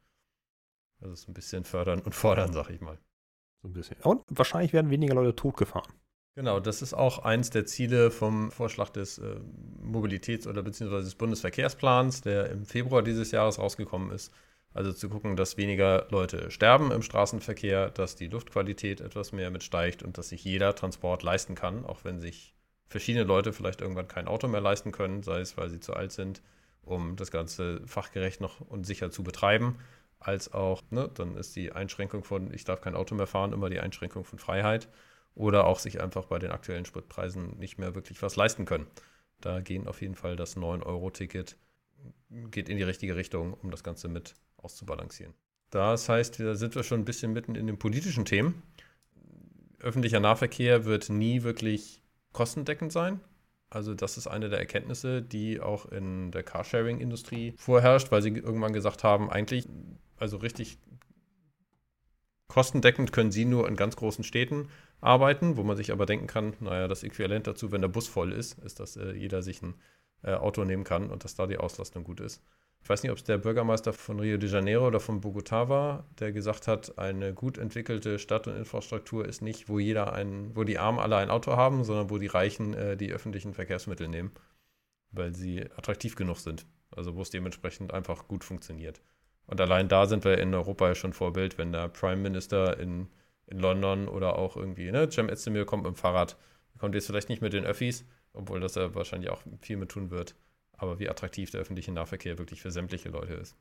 Also 1.01 1.13
ist 1.13 1.29
ein 1.29 1.35
bisschen 1.35 1.65
fördern 1.65 2.01
und 2.01 2.15
fordern, 2.15 2.53
sag 2.53 2.71
ich 2.71 2.81
mal. 2.81 2.99
So 3.61 3.69
ein 3.69 3.73
bisschen. 3.73 3.99
Und 4.03 4.23
wahrscheinlich 4.29 4.73
werden 4.73 4.91
weniger 4.91 5.15
Leute 5.15 5.37
totgefahren. 5.37 5.93
Genau, 6.35 6.61
das 6.61 6.81
ist 6.81 6.95
auch 6.95 7.19
eins 7.19 7.51
der 7.51 7.67
Ziele 7.67 8.11
vom 8.11 8.51
Vorschlag 8.51 8.89
des 8.89 9.19
äh, 9.19 9.37
Mobilitäts- 9.83 10.49
oder 10.49 10.63
beziehungsweise 10.63 11.05
des 11.05 11.15
Bundesverkehrsplans, 11.15 12.23
der 12.23 12.49
im 12.51 12.65
Februar 12.65 13.03
dieses 13.03 13.33
Jahres 13.33 13.59
rausgekommen 13.59 14.11
ist. 14.11 14.33
Also 14.73 14.95
zu 14.95 15.11
gucken, 15.11 15.37
dass 15.37 15.59
weniger 15.59 16.07
Leute 16.11 16.51
sterben 16.51 16.91
im 16.91 17.03
Straßenverkehr, 17.03 17.91
dass 17.91 18.17
die 18.17 18.29
Luftqualität 18.29 19.03
etwas 19.03 19.33
mehr 19.33 19.51
mitsteigt 19.51 20.03
und 20.03 20.17
dass 20.17 20.31
sich 20.31 20.43
jeder 20.45 20.75
Transport 20.75 21.23
leisten 21.23 21.55
kann, 21.55 21.85
auch 21.85 22.05
wenn 22.05 22.19
sich 22.19 22.55
verschiedene 22.93 23.25
Leute 23.25 23.53
vielleicht 23.53 23.81
irgendwann 23.81 24.09
kein 24.09 24.29
Auto 24.29 24.47
mehr 24.49 24.61
leisten 24.61 24.93
können, 24.93 25.23
sei 25.23 25.41
es, 25.41 25.57
weil 25.57 25.69
sie 25.69 25.81
zu 25.81 25.95
alt 25.95 26.13
sind, 26.13 26.43
um 26.83 27.17
das 27.17 27.31
Ganze 27.31 27.83
fachgerecht 27.87 28.41
noch 28.41 28.61
und 28.61 28.85
sicher 28.87 29.11
zu 29.11 29.25
betreiben, 29.25 29.79
als 30.21 30.53
auch, 30.53 30.83
ne, 30.91 31.11
dann 31.13 31.37
ist 31.37 31.57
die 31.57 31.73
Einschränkung 31.73 32.23
von, 32.23 32.53
ich 32.55 32.65
darf 32.65 32.81
kein 32.81 32.95
Auto 32.95 33.15
mehr 33.15 33.27
fahren, 33.27 33.53
immer 33.53 33.71
die 33.71 33.81
Einschränkung 33.81 34.25
von 34.25 34.39
Freiheit 34.39 34.89
oder 35.35 35.67
auch 35.67 35.79
sich 35.79 36.01
einfach 36.01 36.27
bei 36.27 36.39
den 36.39 36.53
aktuellen 36.53 36.85
Spritpreisen 36.85 37.59
nicht 37.59 37.79
mehr 37.79 37.95
wirklich 37.95 38.23
was 38.23 38.37
leisten 38.37 38.65
können. 38.65 38.87
Da 39.41 39.61
gehen 39.61 39.89
auf 39.89 40.01
jeden 40.01 40.15
Fall 40.15 40.37
das 40.37 40.57
9-Euro-Ticket 40.57 41.57
geht 42.51 42.69
in 42.69 42.77
die 42.77 42.83
richtige 42.83 43.17
Richtung, 43.17 43.55
um 43.55 43.71
das 43.71 43.85
Ganze 43.85 44.09
mit 44.09 44.35
auszubalancieren. 44.57 45.35
Das 45.71 46.09
heißt, 46.09 46.41
da 46.41 46.55
sind 46.55 46.75
wir 46.75 46.83
schon 46.83 47.01
ein 47.01 47.05
bisschen 47.05 47.33
mitten 47.33 47.55
in 47.55 47.67
den 47.67 47.79
politischen 47.79 48.25
Themen. 48.25 48.63
Öffentlicher 49.79 50.21
Nahverkehr 50.21 50.85
wird 50.85 51.09
nie 51.09 51.43
wirklich 51.43 52.02
kostendeckend 52.33 52.93
sein. 52.93 53.21
Also 53.71 53.95
das 53.95 54.19
ist 54.19 54.27
eine 54.27 54.51
der 54.51 54.59
Erkenntnisse, 54.59 55.23
die 55.23 55.61
auch 55.61 55.87
in 55.87 56.31
der 56.31 56.43
Carsharing-Industrie 56.43 57.55
vorherrscht, 57.57 58.11
weil 58.11 58.21
sie 58.21 58.31
irgendwann 58.31 58.75
gesagt 58.75 59.03
haben, 59.03 59.31
eigentlich, 59.31 59.67
also 60.19 60.37
richtig 60.37 60.79
kostendeckend 62.49 63.13
können 63.13 63.33
sie 63.33 63.47
nur 63.47 63.67
in 63.67 63.77
ganz 63.77 63.97
großen 63.97 64.25
Städten 64.25 64.69
arbeiten, 65.01 65.57
wo 65.57 65.63
man 65.63 65.79
sich 65.79 65.91
aber 65.91 66.05
denken 66.05 66.27
kann, 66.27 66.53
naja, 66.61 66.87
das 66.87 67.03
Äquivalent 67.03 67.47
dazu, 67.47 67.73
wenn 67.73 67.81
der 67.81 67.89
Bus 67.89 68.09
voll 68.09 68.33
ist, 68.33 68.59
ist, 68.59 68.79
dass 68.79 68.97
äh, 68.97 69.13
jeder 69.13 69.43
sich 69.43 69.63
ein 69.63 69.75
äh, 70.23 70.35
Auto 70.35 70.65
nehmen 70.65 70.85
kann 70.85 71.11
und 71.11 71.25
dass 71.25 71.35
da 71.35 71.47
die 71.47 71.57
Auslastung 71.57 72.05
gut 72.05 72.21
ist 72.21 72.43
ich 72.83 72.89
weiß 72.89 73.03
nicht, 73.05 73.13
ob 73.13 73.19
es 73.19 73.25
der 73.25 73.39
Bürgermeister 73.39 73.93
von 73.93 74.19
Rio 74.19 74.39
de 74.39 74.51
Janeiro 74.51 74.89
oder 74.89 74.99
von 74.99 75.21
Bogotá 75.21 75.69
war, 75.69 76.05
der 76.19 76.33
gesagt 76.33 76.67
hat, 76.67 76.99
eine 76.99 77.33
gut 77.33 77.57
entwickelte 77.57 78.19
Stadt 78.19 78.49
und 78.49 78.57
Infrastruktur 78.57 79.25
ist 79.25 79.41
nicht, 79.41 79.69
wo 79.69 79.79
jeder 79.79 80.13
ein, 80.13 80.57
wo 80.57 80.65
die 80.65 80.79
Armen 80.79 80.99
alle 80.99 81.17
ein 81.17 81.31
Auto 81.31 81.53
haben, 81.53 81.85
sondern 81.85 82.11
wo 82.11 82.19
die 82.19 82.27
Reichen 82.27 82.75
äh, 82.75 82.97
die 82.97 83.13
öffentlichen 83.13 83.55
Verkehrsmittel 83.55 84.09
nehmen, 84.09 84.33
weil 85.13 85.33
sie 85.33 85.65
attraktiv 85.77 86.17
genug 86.17 86.39
sind. 86.39 86.67
Also 86.91 87.15
wo 87.15 87.23
es 87.23 87.31
dementsprechend 87.31 87.95
einfach 87.95 88.27
gut 88.27 88.43
funktioniert. 88.43 89.01
Und 89.47 89.61
allein 89.61 89.89
da 89.89 90.07
sind 90.07 90.25
wir 90.25 90.39
in 90.39 90.53
Europa 90.53 90.89
ja 90.89 90.95
schon 90.97 91.13
Vorbild, 91.13 91.59
wenn 91.59 91.73
der 91.73 91.89
Prime 91.89 92.21
Minister 92.21 92.79
in, 92.79 93.09
in 93.47 93.61
London 93.61 94.09
oder 94.09 94.39
auch 94.39 94.57
irgendwie, 94.57 94.91
ne, 94.91 95.09
Cem 95.09 95.29
Özdemir 95.29 95.67
kommt 95.67 95.85
mit 95.85 95.95
dem 95.95 95.97
Fahrrad, 95.97 96.37
kommt 96.79 96.97
jetzt 96.97 97.07
vielleicht 97.07 97.29
nicht 97.29 97.43
mit 97.43 97.53
den 97.53 97.65
Öffis, 97.65 98.05
obwohl 98.33 98.61
das 98.61 98.77
er 98.77 98.95
wahrscheinlich 98.97 99.31
auch 99.31 99.43
viel 99.61 99.77
mit 99.77 99.91
tun 99.91 100.11
wird 100.11 100.35
aber 100.83 100.99
wie 100.99 101.09
attraktiv 101.09 101.51
der 101.51 101.61
öffentliche 101.61 101.93
Nahverkehr 101.93 102.39
wirklich 102.39 102.61
für 102.61 102.71
sämtliche 102.71 103.09
Leute 103.09 103.35
ist. 103.35 103.57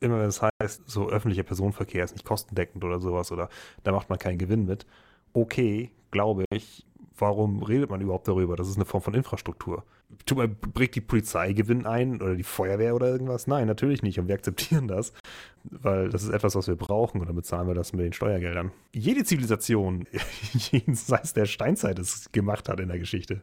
Immer 0.00 0.18
wenn 0.20 0.28
es 0.28 0.40
heißt, 0.42 0.88
so 0.88 1.10
öffentlicher 1.10 1.42
Personenverkehr 1.42 2.04
ist 2.04 2.12
nicht 2.12 2.24
kostendeckend 2.24 2.82
oder 2.84 3.00
sowas 3.00 3.30
oder 3.30 3.48
da 3.84 3.92
macht 3.92 4.08
man 4.10 4.18
keinen 4.18 4.38
Gewinn 4.38 4.64
mit. 4.64 4.86
Okay, 5.32 5.90
glaube 6.10 6.44
ich, 6.50 6.86
warum 7.16 7.62
redet 7.62 7.90
man 7.90 8.00
überhaupt 8.00 8.28
darüber? 8.28 8.56
Das 8.56 8.68
ist 8.68 8.76
eine 8.76 8.84
Form 8.84 9.02
von 9.02 9.14
Infrastruktur. 9.14 9.84
Tut 10.26 10.38
man, 10.38 10.54
bringt 10.54 10.94
die 10.94 11.00
Polizei 11.00 11.52
Gewinn 11.52 11.86
ein 11.86 12.20
oder 12.20 12.34
die 12.34 12.42
Feuerwehr 12.42 12.94
oder 12.94 13.08
irgendwas? 13.08 13.46
Nein, 13.46 13.66
natürlich 13.66 14.02
nicht. 14.02 14.18
Und 14.18 14.28
wir 14.28 14.34
akzeptieren 14.34 14.88
das, 14.88 15.12
weil 15.64 16.10
das 16.10 16.22
ist 16.22 16.30
etwas, 16.30 16.54
was 16.54 16.68
wir 16.68 16.76
brauchen 16.76 17.20
und 17.20 17.28
dann 17.28 17.36
bezahlen 17.36 17.66
wir 17.66 17.74
das 17.74 17.92
mit 17.92 18.04
den 18.04 18.12
Steuergeldern. 18.12 18.72
Jede 18.92 19.24
Zivilisation, 19.24 20.06
jenseits 20.52 21.32
der 21.32 21.46
Steinzeit, 21.46 21.98
es 21.98 22.30
gemacht 22.32 22.68
hat 22.68 22.80
in 22.80 22.88
der 22.88 22.98
Geschichte. 22.98 23.42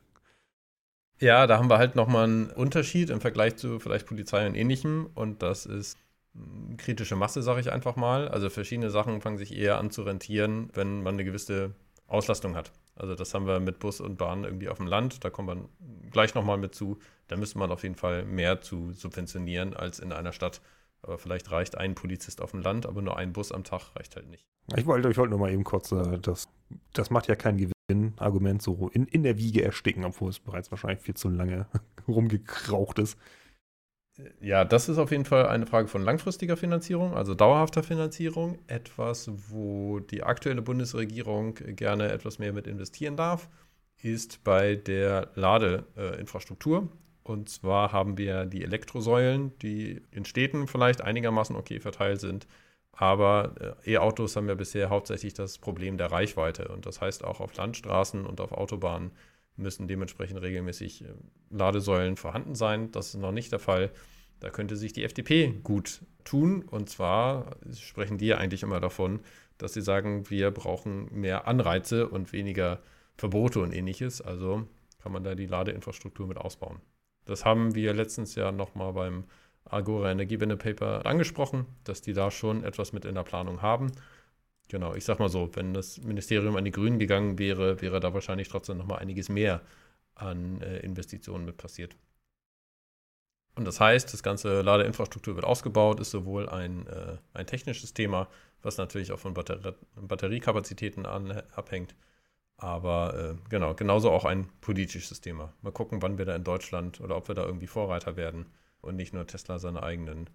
Ja, 1.19 1.47
da 1.47 1.57
haben 1.57 1.69
wir 1.69 1.77
halt 1.77 1.95
nochmal 1.95 2.25
einen 2.25 2.49
Unterschied 2.51 3.09
im 3.09 3.19
Vergleich 3.19 3.57
zu 3.57 3.79
vielleicht 3.79 4.07
Polizei 4.07 4.47
und 4.47 4.55
ähnlichem. 4.55 5.09
Und 5.15 5.41
das 5.41 5.65
ist 5.65 5.97
hm, 6.33 6.77
kritische 6.77 7.15
Masse, 7.15 7.41
sage 7.41 7.59
ich 7.59 7.71
einfach 7.71 7.95
mal. 7.95 8.29
Also 8.29 8.49
verschiedene 8.49 8.89
Sachen 8.89 9.21
fangen 9.21 9.37
sich 9.37 9.55
eher 9.55 9.77
an 9.77 9.91
zu 9.91 10.03
rentieren, 10.03 10.69
wenn 10.73 11.03
man 11.03 11.15
eine 11.15 11.25
gewisse 11.25 11.73
Auslastung 12.07 12.55
hat. 12.55 12.71
Also 12.95 13.15
das 13.15 13.33
haben 13.33 13.47
wir 13.47 13.59
mit 13.59 13.79
Bus 13.79 14.01
und 14.01 14.17
Bahn 14.17 14.43
irgendwie 14.43 14.69
auf 14.69 14.77
dem 14.77 14.87
Land. 14.87 15.23
Da 15.23 15.29
kommt 15.29 15.47
man 15.47 15.69
gleich 16.11 16.35
nochmal 16.35 16.57
mit 16.57 16.73
zu. 16.73 16.97
Da 17.27 17.35
müsste 17.35 17.59
man 17.59 17.71
auf 17.71 17.83
jeden 17.83 17.95
Fall 17.95 18.23
mehr 18.25 18.61
zu 18.61 18.93
subventionieren 18.93 19.73
als 19.73 19.99
in 19.99 20.11
einer 20.11 20.31
Stadt. 20.31 20.61
Aber 21.01 21.17
vielleicht 21.17 21.51
reicht 21.51 21.77
ein 21.77 21.95
Polizist 21.95 22.41
auf 22.41 22.51
dem 22.51 22.61
Land, 22.61 22.85
aber 22.85 23.01
nur 23.01 23.15
ein 23.15 23.31
Bus 23.31 23.53
am 23.53 23.63
Tag 23.63 23.95
reicht 23.95 24.17
halt 24.17 24.29
nicht. 24.29 24.45
Ich 24.75 24.85
wollte, 24.85 25.09
ich 25.09 25.17
wollte 25.17 25.31
nur 25.31 25.39
mal 25.39 25.51
eben 25.51 25.63
kurz, 25.63 25.91
äh, 25.93 26.19
das, 26.19 26.49
das 26.93 27.09
macht 27.09 27.27
ja 27.27 27.35
keinen 27.35 27.57
Gewinn 27.57 27.73
Argument 28.17 28.61
so 28.61 28.89
in, 28.93 29.05
in 29.05 29.23
der 29.23 29.37
Wiege 29.37 29.63
ersticken, 29.63 30.05
obwohl 30.05 30.29
es 30.29 30.39
bereits 30.39 30.71
wahrscheinlich 30.71 31.01
viel 31.01 31.15
zu 31.15 31.29
lange 31.29 31.67
rumgekraucht 32.07 32.99
ist. 32.99 33.17
Ja, 34.41 34.65
das 34.65 34.89
ist 34.89 34.97
auf 34.97 35.11
jeden 35.11 35.25
Fall 35.25 35.47
eine 35.47 35.65
Frage 35.65 35.87
von 35.87 36.01
langfristiger 36.03 36.57
Finanzierung, 36.57 37.13
also 37.13 37.35
dauerhafter 37.35 37.83
Finanzierung. 37.83 38.59
Etwas, 38.67 39.31
wo 39.49 39.99
die 39.99 40.23
aktuelle 40.23 40.61
Bundesregierung 40.61 41.55
gerne 41.55 42.11
etwas 42.11 42.37
mehr 42.39 42.51
mit 42.51 42.67
investieren 42.67 43.15
darf, 43.15 43.49
ist 44.01 44.43
bei 44.43 44.75
der 44.75 45.29
Ladeinfrastruktur. 45.35 46.89
Und 47.23 47.49
zwar 47.49 47.91
haben 47.91 48.17
wir 48.17 48.45
die 48.45 48.63
Elektrosäulen, 48.63 49.57
die 49.59 50.01
in 50.11 50.25
Städten 50.25 50.67
vielleicht 50.67 51.01
einigermaßen 51.01 51.55
okay 51.55 51.79
verteilt 51.79 52.21
sind, 52.21 52.47
aber 52.91 53.75
äh, 53.85 53.93
E-Autos 53.93 54.35
haben 54.35 54.47
ja 54.49 54.55
bisher 54.55 54.89
hauptsächlich 54.89 55.33
das 55.33 55.57
Problem 55.57 55.97
der 55.97 56.11
Reichweite. 56.11 56.67
Und 56.67 56.85
das 56.85 57.01
heißt, 57.01 57.23
auch 57.23 57.39
auf 57.39 57.55
Landstraßen 57.55 58.25
und 58.25 58.41
auf 58.41 58.51
Autobahnen 58.51 59.11
müssen 59.55 59.87
dementsprechend 59.87 60.41
regelmäßig 60.41 61.03
äh, 61.03 61.13
Ladesäulen 61.49 62.17
vorhanden 62.17 62.55
sein. 62.55 62.91
Das 62.91 63.09
ist 63.09 63.15
noch 63.15 63.31
nicht 63.31 63.51
der 63.51 63.59
Fall. 63.59 63.91
Da 64.39 64.49
könnte 64.49 64.75
sich 64.75 64.93
die 64.93 65.03
FDP 65.03 65.53
gut 65.63 66.01
tun. 66.23 66.63
Und 66.63 66.89
zwar 66.89 67.57
sprechen 67.73 68.17
die 68.17 68.27
ja 68.27 68.37
eigentlich 68.37 68.63
immer 68.63 68.79
davon, 68.79 69.19
dass 69.57 69.73
sie 69.73 69.81
sagen, 69.81 70.29
wir 70.29 70.51
brauchen 70.51 71.07
mehr 71.13 71.47
Anreize 71.47 72.07
und 72.07 72.31
weniger 72.31 72.79
Verbote 73.17 73.59
und 73.59 73.73
ähnliches. 73.73 74.21
Also 74.21 74.65
kann 75.01 75.11
man 75.11 75.23
da 75.23 75.35
die 75.35 75.47
Ladeinfrastruktur 75.47 76.27
mit 76.27 76.37
ausbauen. 76.37 76.79
Das 77.25 77.45
haben 77.45 77.75
wir 77.75 77.93
letztens 77.93 78.35
ja 78.35 78.51
nochmal 78.51 78.93
beim 78.93 79.25
Agora 79.69 80.11
Energiewende 80.11 80.57
Paper 80.57 81.05
angesprochen, 81.05 81.65
dass 81.83 82.01
die 82.01 82.13
da 82.13 82.31
schon 82.31 82.63
etwas 82.63 82.93
mit 82.93 83.05
in 83.05 83.15
der 83.15 83.23
Planung 83.23 83.61
haben. 83.61 83.91
Genau, 84.69 84.93
ich 84.95 85.05
sag 85.05 85.19
mal 85.19 85.29
so, 85.29 85.49
wenn 85.55 85.73
das 85.73 85.99
Ministerium 85.99 86.55
an 86.55 86.65
die 86.65 86.71
Grünen 86.71 86.99
gegangen 86.99 87.39
wäre, 87.39 87.81
wäre 87.81 87.99
da 87.99 88.13
wahrscheinlich 88.13 88.49
trotzdem 88.49 88.77
nochmal 88.77 88.99
einiges 88.99 89.29
mehr 89.29 89.61
an 90.15 90.61
äh, 90.61 90.79
Investitionen 90.79 91.45
mit 91.45 91.57
passiert. 91.57 91.95
Und 93.55 93.65
das 93.65 93.79
heißt, 93.79 94.13
das 94.13 94.23
ganze 94.23 94.61
Ladeinfrastruktur 94.61 95.35
wird 95.35 95.45
ausgebaut, 95.45 95.99
ist 95.99 96.11
sowohl 96.11 96.47
ein, 96.49 96.87
äh, 96.87 97.17
ein 97.33 97.45
technisches 97.47 97.93
Thema, 97.93 98.29
was 98.61 98.77
natürlich 98.77 99.11
auch 99.11 99.19
von 99.19 99.33
Batter 99.33 99.75
Batteriekapazitäten 99.95 101.05
an, 101.05 101.31
abhängt, 101.55 101.95
Aber 102.57 103.37
äh, 103.39 103.49
genau, 103.49 103.75
genauso 103.75 104.11
auch 104.11 104.25
ein 104.25 104.49
politisches 104.61 105.21
Thema. 105.21 105.53
Mal 105.61 105.71
gucken, 105.71 106.01
wann 106.01 106.17
wir 106.17 106.25
da 106.25 106.35
in 106.35 106.43
Deutschland 106.43 107.01
oder 107.01 107.17
ob 107.17 107.27
wir 107.29 107.35
da 107.35 107.45
irgendwie 107.45 107.67
Vorreiter 107.67 108.17
werden 108.17 108.47
und 108.81 108.95
nicht 108.95 109.13
nur 109.13 109.27
Tesla 109.27 109.59
seine 109.59 109.83
eigenen 109.83 110.29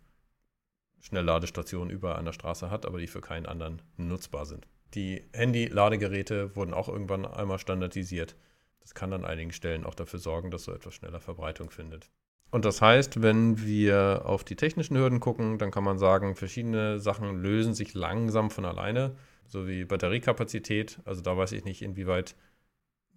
Schnellladestationen 1.01 1.91
überall 1.91 2.17
an 2.17 2.25
der 2.25 2.33
Straße 2.33 2.71
hat, 2.71 2.87
aber 2.87 2.99
die 2.99 3.07
für 3.07 3.21
keinen 3.21 3.47
anderen 3.47 3.83
nutzbar 3.97 4.47
sind. 4.47 4.67
Die 4.95 5.23
Handy-Ladegeräte 5.33 6.55
wurden 6.57 6.73
auch 6.73 6.89
irgendwann 6.89 7.27
einmal 7.27 7.59
standardisiert. 7.59 8.37
Das 8.81 8.95
kann 8.95 9.13
an 9.13 9.25
einigen 9.25 9.53
Stellen 9.53 9.85
auch 9.85 9.95
dafür 9.95 10.19
sorgen, 10.19 10.51
dass 10.51 10.65
so 10.65 10.73
etwas 10.73 10.95
schneller 10.95 11.21
Verbreitung 11.21 11.71
findet. 11.71 12.11
Und 12.51 12.65
das 12.65 12.81
heißt, 12.81 13.21
wenn 13.21 13.65
wir 13.65 14.23
auf 14.25 14.45
die 14.45 14.55
technischen 14.55 14.97
Hürden 14.97 15.19
gucken, 15.19 15.59
dann 15.59 15.73
kann 15.73 15.83
man 15.83 15.99
sagen, 15.99 16.37
verschiedene 16.37 17.01
Sachen 17.01 17.43
lösen 17.43 17.75
sich 17.75 17.95
langsam 17.95 18.51
von 18.51 18.65
alleine, 18.65 19.17
so 19.49 19.67
wie 19.67 19.85
Batteriekapazität. 19.85 21.01
Also 21.05 21.21
da 21.21 21.37
weiß 21.37 21.53
ich 21.53 21.65
nicht, 21.65 21.83
inwieweit 21.83 22.37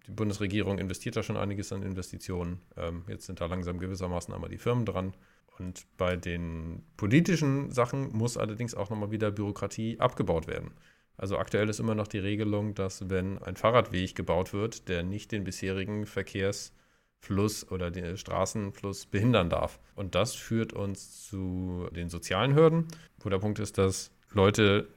die 0.08 0.12
Bundesregierung 0.12 0.78
investiert 0.78 1.16
da 1.16 1.22
schon 1.22 1.36
einiges 1.36 1.72
an 1.72 1.82
Investitionen. 1.82 2.60
Ähm, 2.76 3.04
jetzt 3.08 3.26
sind 3.26 3.40
da 3.40 3.46
langsam 3.46 3.78
gewissermaßen 3.78 4.34
einmal 4.34 4.50
die 4.50 4.58
Firmen 4.58 4.86
dran. 4.86 5.14
Und 5.58 5.86
bei 5.96 6.16
den 6.16 6.82
politischen 6.96 7.70
Sachen 7.70 8.16
muss 8.16 8.36
allerdings 8.36 8.74
auch 8.74 8.90
nochmal 8.90 9.10
wieder 9.10 9.30
Bürokratie 9.30 10.00
abgebaut 10.00 10.46
werden. 10.46 10.70
Also 11.16 11.36
aktuell 11.36 11.68
ist 11.68 11.80
immer 11.80 11.94
noch 11.96 12.06
die 12.06 12.20
Regelung, 12.20 12.74
dass 12.74 13.10
wenn 13.10 13.38
ein 13.38 13.56
Fahrradweg 13.56 14.14
gebaut 14.14 14.52
wird, 14.52 14.88
der 14.88 15.02
nicht 15.02 15.32
den 15.32 15.44
bisherigen 15.44 16.06
Verkehrs 16.06 16.72
Fluss 17.20 17.68
oder 17.70 17.90
den 17.90 18.16
Straßenfluss 18.16 19.06
behindern 19.06 19.50
darf. 19.50 19.80
Und 19.96 20.14
das 20.14 20.34
führt 20.34 20.72
uns 20.72 21.26
zu 21.26 21.88
den 21.90 22.08
sozialen 22.08 22.54
Hürden, 22.54 22.86
wo 23.18 23.28
der 23.28 23.38
Punkt 23.38 23.58
ist, 23.58 23.76
dass 23.76 24.12
Leute 24.30 24.88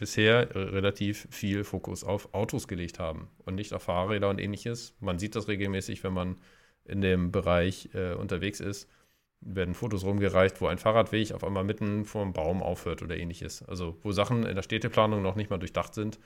bisher 0.00 0.54
relativ 0.54 1.28
viel 1.30 1.62
Fokus 1.62 2.02
auf 2.02 2.34
Autos 2.34 2.66
gelegt 2.66 2.98
haben 2.98 3.28
und 3.44 3.54
nicht 3.54 3.74
auf 3.74 3.82
Fahrräder 3.82 4.30
und 4.30 4.40
ähnliches. 4.40 4.96
Man 4.98 5.18
sieht 5.18 5.36
das 5.36 5.46
regelmäßig, 5.46 6.02
wenn 6.02 6.14
man 6.14 6.38
in 6.84 7.02
dem 7.02 7.30
Bereich 7.30 7.90
äh, 7.94 8.14
unterwegs 8.14 8.60
ist, 8.60 8.88
werden 9.42 9.74
Fotos 9.74 10.04
rumgereicht, 10.04 10.60
wo 10.60 10.66
ein 10.68 10.78
Fahrradweg 10.78 11.32
auf 11.32 11.44
einmal 11.44 11.64
mitten 11.64 12.06
vor 12.06 12.22
einem 12.22 12.32
Baum 12.32 12.62
aufhört 12.62 13.02
oder 13.02 13.16
ähnliches. 13.16 13.62
Also 13.62 13.98
wo 14.02 14.10
Sachen 14.10 14.46
in 14.46 14.56
der 14.56 14.62
Städteplanung 14.62 15.22
noch 15.22 15.36
nicht 15.36 15.50
mal 15.50 15.58
durchdacht 15.58 15.94
sind 15.94 16.18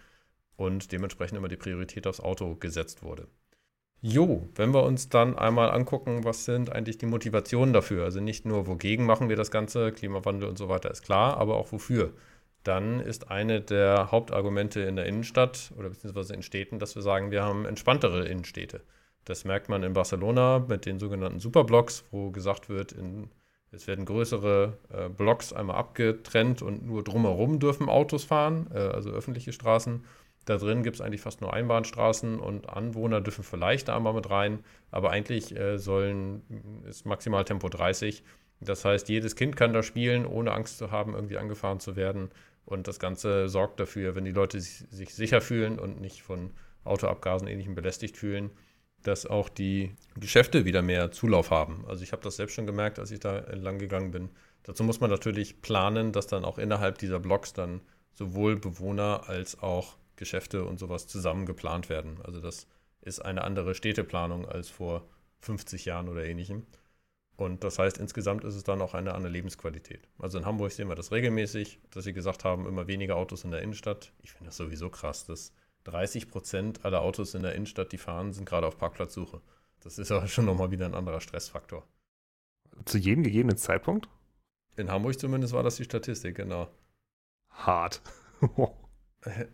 und 0.56 0.92
dementsprechend 0.92 1.36
immer 1.36 1.48
die 1.48 1.56
Priorität 1.56 2.06
aufs 2.06 2.20
Auto 2.20 2.54
gesetzt 2.54 3.02
wurde. 3.02 3.26
Jo, 4.00 4.48
wenn 4.54 4.72
wir 4.72 4.84
uns 4.84 5.08
dann 5.08 5.36
einmal 5.36 5.70
angucken, 5.70 6.22
was 6.22 6.44
sind 6.44 6.70
eigentlich 6.70 6.98
die 6.98 7.06
Motivationen 7.06 7.72
dafür? 7.72 8.04
Also 8.04 8.20
nicht 8.20 8.44
nur, 8.44 8.68
wogegen 8.68 9.04
machen 9.04 9.28
wir 9.28 9.36
das 9.36 9.50
Ganze, 9.50 9.90
Klimawandel 9.90 10.48
und 10.48 10.58
so 10.58 10.68
weiter 10.68 10.90
ist 10.90 11.02
klar, 11.02 11.38
aber 11.38 11.56
auch 11.56 11.72
wofür. 11.72 12.12
Dann 12.64 13.00
ist 13.00 13.30
eine 13.30 13.60
der 13.60 14.10
Hauptargumente 14.10 14.80
in 14.80 14.96
der 14.96 15.06
Innenstadt 15.06 15.72
oder 15.78 15.90
beziehungsweise 15.90 16.34
in 16.34 16.42
Städten, 16.42 16.78
dass 16.78 16.94
wir 16.94 17.02
sagen, 17.02 17.30
wir 17.30 17.42
haben 17.42 17.66
entspanntere 17.66 18.26
Innenstädte. 18.26 18.80
Das 19.24 19.44
merkt 19.44 19.68
man 19.68 19.82
in 19.82 19.92
Barcelona 19.92 20.64
mit 20.66 20.86
den 20.86 20.98
sogenannten 20.98 21.40
Superblocks, 21.40 22.04
wo 22.10 22.30
gesagt 22.30 22.68
wird, 22.68 22.92
in, 22.92 23.30
es 23.70 23.86
werden 23.86 24.04
größere 24.04 24.78
äh, 24.90 25.08
Blocks 25.08 25.52
einmal 25.52 25.76
abgetrennt 25.76 26.62
und 26.62 26.86
nur 26.86 27.04
drumherum 27.04 27.58
dürfen 27.58 27.88
Autos 27.88 28.24
fahren, 28.24 28.66
äh, 28.72 28.78
also 28.78 29.10
öffentliche 29.10 29.52
Straßen. 29.52 30.04
Da 30.44 30.58
drin 30.58 30.82
gibt 30.82 30.96
es 30.96 31.00
eigentlich 31.00 31.22
fast 31.22 31.40
nur 31.40 31.54
Einbahnstraßen 31.54 32.38
und 32.38 32.68
Anwohner 32.68 33.20
dürfen 33.20 33.44
vielleicht 33.44 33.88
einmal 33.88 34.12
mit 34.12 34.28
rein, 34.28 34.58
aber 34.90 35.10
eigentlich 35.10 35.56
äh, 35.56 35.78
sollen, 35.78 36.42
ist 36.86 37.06
maximal 37.06 37.44
Tempo 37.44 37.68
30. 37.68 38.22
Das 38.60 38.84
heißt, 38.84 39.08
jedes 39.08 39.36
Kind 39.36 39.56
kann 39.56 39.72
da 39.72 39.82
spielen, 39.82 40.26
ohne 40.26 40.52
Angst 40.52 40.78
zu 40.78 40.90
haben, 40.90 41.14
irgendwie 41.14 41.38
angefahren 41.38 41.80
zu 41.80 41.96
werden. 41.96 42.30
Und 42.64 42.88
das 42.88 42.98
Ganze 42.98 43.48
sorgt 43.48 43.80
dafür, 43.80 44.14
wenn 44.14 44.24
die 44.24 44.32
Leute 44.32 44.60
sich, 44.60 44.84
sich 44.90 45.14
sicher 45.14 45.40
fühlen 45.40 45.78
und 45.78 46.00
nicht 46.00 46.22
von 46.22 46.50
Autoabgasen 46.84 47.48
ähnlichem 47.48 47.74
belästigt 47.74 48.16
fühlen, 48.16 48.50
dass 49.02 49.26
auch 49.26 49.48
die 49.48 49.94
Geschäfte 50.18 50.64
wieder 50.64 50.82
mehr 50.82 51.10
Zulauf 51.10 51.50
haben. 51.50 51.84
Also 51.86 52.02
ich 52.02 52.12
habe 52.12 52.22
das 52.22 52.36
selbst 52.36 52.54
schon 52.54 52.66
gemerkt, 52.66 52.98
als 52.98 53.10
ich 53.10 53.20
da 53.20 53.38
entlang 53.38 53.78
gegangen 53.78 54.10
bin. 54.10 54.30
Dazu 54.62 54.82
muss 54.82 55.00
man 55.00 55.10
natürlich 55.10 55.60
planen, 55.60 56.12
dass 56.12 56.26
dann 56.26 56.44
auch 56.44 56.58
innerhalb 56.58 56.98
dieser 56.98 57.20
Blocks 57.20 57.52
dann 57.52 57.82
sowohl 58.14 58.56
Bewohner 58.56 59.28
als 59.28 59.62
auch 59.62 59.96
Geschäfte 60.16 60.64
und 60.64 60.78
sowas 60.78 61.06
zusammen 61.06 61.44
geplant 61.44 61.88
werden. 61.88 62.18
Also 62.22 62.40
das 62.40 62.66
ist 63.02 63.20
eine 63.20 63.44
andere 63.44 63.74
Städteplanung 63.74 64.48
als 64.48 64.70
vor 64.70 65.06
50 65.40 65.84
Jahren 65.84 66.08
oder 66.08 66.24
ähnlichem. 66.24 66.64
Und 67.36 67.64
das 67.64 67.78
heißt, 67.78 67.98
insgesamt 67.98 68.44
ist 68.44 68.54
es 68.54 68.62
dann 68.62 68.80
auch 68.80 68.94
eine 68.94 69.14
andere 69.14 69.32
Lebensqualität. 69.32 70.06
Also 70.18 70.38
in 70.38 70.46
Hamburg 70.46 70.70
sehen 70.70 70.88
wir 70.88 70.94
das 70.94 71.10
regelmäßig, 71.10 71.80
dass 71.90 72.04
sie 72.04 72.12
gesagt 72.12 72.44
haben, 72.44 72.66
immer 72.66 72.86
weniger 72.86 73.16
Autos 73.16 73.42
in 73.44 73.50
der 73.50 73.62
Innenstadt. 73.62 74.12
Ich 74.22 74.32
finde 74.32 74.46
das 74.46 74.56
sowieso 74.56 74.88
krass, 74.88 75.26
dass 75.26 75.52
30 75.84 76.30
Prozent 76.30 76.84
aller 76.84 77.02
Autos 77.02 77.34
in 77.34 77.42
der 77.42 77.54
Innenstadt, 77.54 77.92
die 77.92 77.98
fahren, 77.98 78.32
sind 78.32 78.48
gerade 78.48 78.66
auf 78.66 78.78
Parkplatzsuche. 78.78 79.40
Das 79.80 79.98
ist 79.98 80.12
aber 80.12 80.28
schon 80.28 80.44
nochmal 80.44 80.70
wieder 80.70 80.86
ein 80.86 80.94
anderer 80.94 81.20
Stressfaktor. 81.20 81.84
Zu 82.84 82.98
jedem 82.98 83.24
gegebenen 83.24 83.56
Zeitpunkt? 83.56 84.08
In 84.76 84.90
Hamburg 84.90 85.18
zumindest 85.18 85.52
war 85.52 85.62
das 85.62 85.76
die 85.76 85.84
Statistik, 85.84 86.36
genau. 86.36 86.68
Hart. 87.50 88.00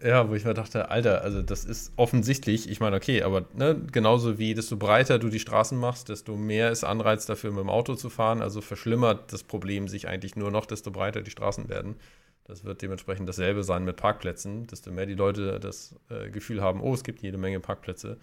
Ja, 0.02 0.28
wo 0.28 0.34
ich 0.34 0.44
mir 0.44 0.54
dachte, 0.54 0.90
Alter, 0.90 1.22
also 1.22 1.42
das 1.42 1.64
ist 1.64 1.92
offensichtlich, 1.94 2.68
ich 2.68 2.80
meine, 2.80 2.96
okay, 2.96 3.22
aber 3.22 3.46
ne, 3.54 3.80
genauso 3.92 4.36
wie 4.38 4.52
desto 4.54 4.76
breiter 4.76 5.20
du 5.20 5.28
die 5.28 5.38
Straßen 5.38 5.78
machst, 5.78 6.08
desto 6.08 6.36
mehr 6.36 6.72
ist 6.72 6.82
Anreiz 6.82 7.24
dafür, 7.26 7.52
mit 7.52 7.60
dem 7.60 7.70
Auto 7.70 7.94
zu 7.94 8.10
fahren. 8.10 8.42
Also 8.42 8.62
verschlimmert 8.62 9.32
das 9.32 9.44
Problem 9.44 9.86
sich 9.86 10.08
eigentlich 10.08 10.34
nur 10.34 10.50
noch, 10.50 10.66
desto 10.66 10.90
breiter 10.90 11.22
die 11.22 11.30
Straßen 11.30 11.68
werden. 11.68 11.96
Das 12.44 12.64
wird 12.64 12.82
dementsprechend 12.82 13.28
dasselbe 13.28 13.62
sein 13.62 13.84
mit 13.84 13.96
Parkplätzen. 13.96 14.66
Desto 14.66 14.90
mehr 14.90 15.06
die 15.06 15.14
Leute 15.14 15.60
das 15.60 15.94
äh, 16.08 16.30
Gefühl 16.30 16.62
haben, 16.62 16.80
oh, 16.80 16.94
es 16.94 17.04
gibt 17.04 17.22
jede 17.22 17.38
Menge 17.38 17.60
Parkplätze, 17.60 18.18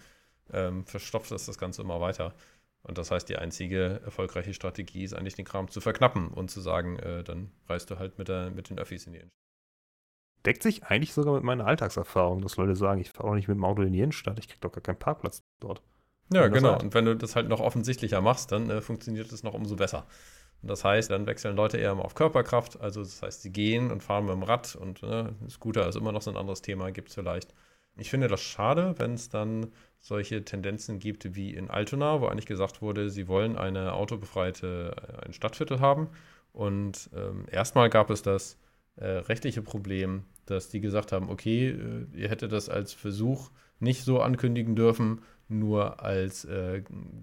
ähm, 0.52 0.84
verstopft 0.84 1.30
das 1.30 1.46
das 1.46 1.56
Ganze 1.56 1.80
immer 1.80 2.00
weiter. 2.00 2.34
Und 2.82 2.98
das 2.98 3.10
heißt, 3.10 3.28
die 3.28 3.38
einzige 3.38 4.00
erfolgreiche 4.04 4.52
Strategie 4.52 5.04
ist 5.04 5.14
eigentlich, 5.14 5.34
den 5.34 5.46
Kram 5.46 5.68
zu 5.68 5.80
verknappen 5.80 6.28
und 6.28 6.50
zu 6.50 6.60
sagen, 6.60 6.98
äh, 6.98 7.24
dann 7.24 7.50
reist 7.68 7.90
du 7.90 7.98
halt 7.98 8.18
mit, 8.18 8.28
der, 8.28 8.50
mit 8.50 8.68
den 8.68 8.78
Öffis 8.78 9.06
in 9.06 9.14
die 9.14 9.18
Innenstadt 9.20 9.47
deckt 10.48 10.62
sich 10.62 10.84
eigentlich 10.84 11.12
sogar 11.12 11.34
mit 11.34 11.42
meiner 11.42 11.66
Alltagserfahrung, 11.66 12.40
dass 12.40 12.56
Leute 12.56 12.74
sagen, 12.74 13.02
ich 13.02 13.10
fahre 13.10 13.28
auch 13.28 13.34
nicht 13.34 13.48
mit 13.48 13.56
dem 13.56 13.64
Auto 13.64 13.82
in 13.82 13.92
die 13.92 14.00
Innenstadt, 14.00 14.38
ich 14.38 14.48
kriege 14.48 14.60
doch 14.62 14.72
gar 14.72 14.80
keinen 14.80 14.98
Parkplatz 14.98 15.42
dort. 15.60 15.82
Ja, 16.32 16.48
genau. 16.48 16.72
Halt. 16.72 16.84
Und 16.84 16.94
wenn 16.94 17.04
du 17.04 17.14
das 17.16 17.36
halt 17.36 17.50
noch 17.50 17.60
offensichtlicher 17.60 18.22
machst, 18.22 18.50
dann 18.50 18.70
äh, 18.70 18.80
funktioniert 18.80 19.30
es 19.30 19.42
noch 19.42 19.52
umso 19.52 19.76
besser. 19.76 20.06
Und 20.62 20.70
das 20.70 20.84
heißt, 20.84 21.10
dann 21.10 21.26
wechseln 21.26 21.54
Leute 21.54 21.76
eher 21.76 21.94
mal 21.94 22.02
auf 22.02 22.14
Körperkraft. 22.14 22.80
Also 22.80 23.02
das 23.02 23.20
heißt, 23.20 23.42
sie 23.42 23.52
gehen 23.52 23.90
und 23.90 24.02
fahren 24.02 24.24
mit 24.24 24.32
dem 24.32 24.42
Rad 24.42 24.74
und 24.74 25.02
äh, 25.02 25.26
Scooter 25.50 25.86
ist 25.86 25.96
immer 25.96 26.12
noch 26.12 26.22
so 26.22 26.30
ein 26.30 26.38
anderes 26.38 26.62
Thema, 26.62 26.90
gibt 26.92 27.10
es 27.10 27.14
vielleicht. 27.14 27.54
Ich 27.98 28.08
finde 28.08 28.28
das 28.28 28.40
schade, 28.40 28.94
wenn 28.96 29.14
es 29.14 29.28
dann 29.28 29.70
solche 29.98 30.44
Tendenzen 30.44 30.98
gibt 30.98 31.34
wie 31.34 31.52
in 31.52 31.68
Altona, 31.68 32.22
wo 32.22 32.26
eigentlich 32.26 32.46
gesagt 32.46 32.80
wurde, 32.80 33.10
sie 33.10 33.28
wollen 33.28 33.58
eine 33.58 33.92
autobefreite 33.92 34.96
äh, 34.96 35.26
ein 35.26 35.34
Stadtviertel 35.34 35.80
haben. 35.80 36.08
Und 36.52 37.10
ähm, 37.14 37.44
erstmal 37.50 37.90
gab 37.90 38.08
es 38.08 38.22
das 38.22 38.56
äh, 38.96 39.06
rechtliche 39.06 39.60
Problem, 39.62 40.24
dass 40.50 40.68
die 40.68 40.80
gesagt 40.80 41.12
haben, 41.12 41.28
okay, 41.30 41.70
äh, 41.70 42.06
ihr 42.14 42.28
hättet 42.28 42.52
das 42.52 42.68
als 42.68 42.92
Versuch 42.92 43.50
nicht 43.80 44.04
so 44.04 44.20
ankündigen 44.20 44.74
dürfen, 44.76 45.22
nur 45.48 46.02
als 46.02 46.44
äh, 46.44 46.82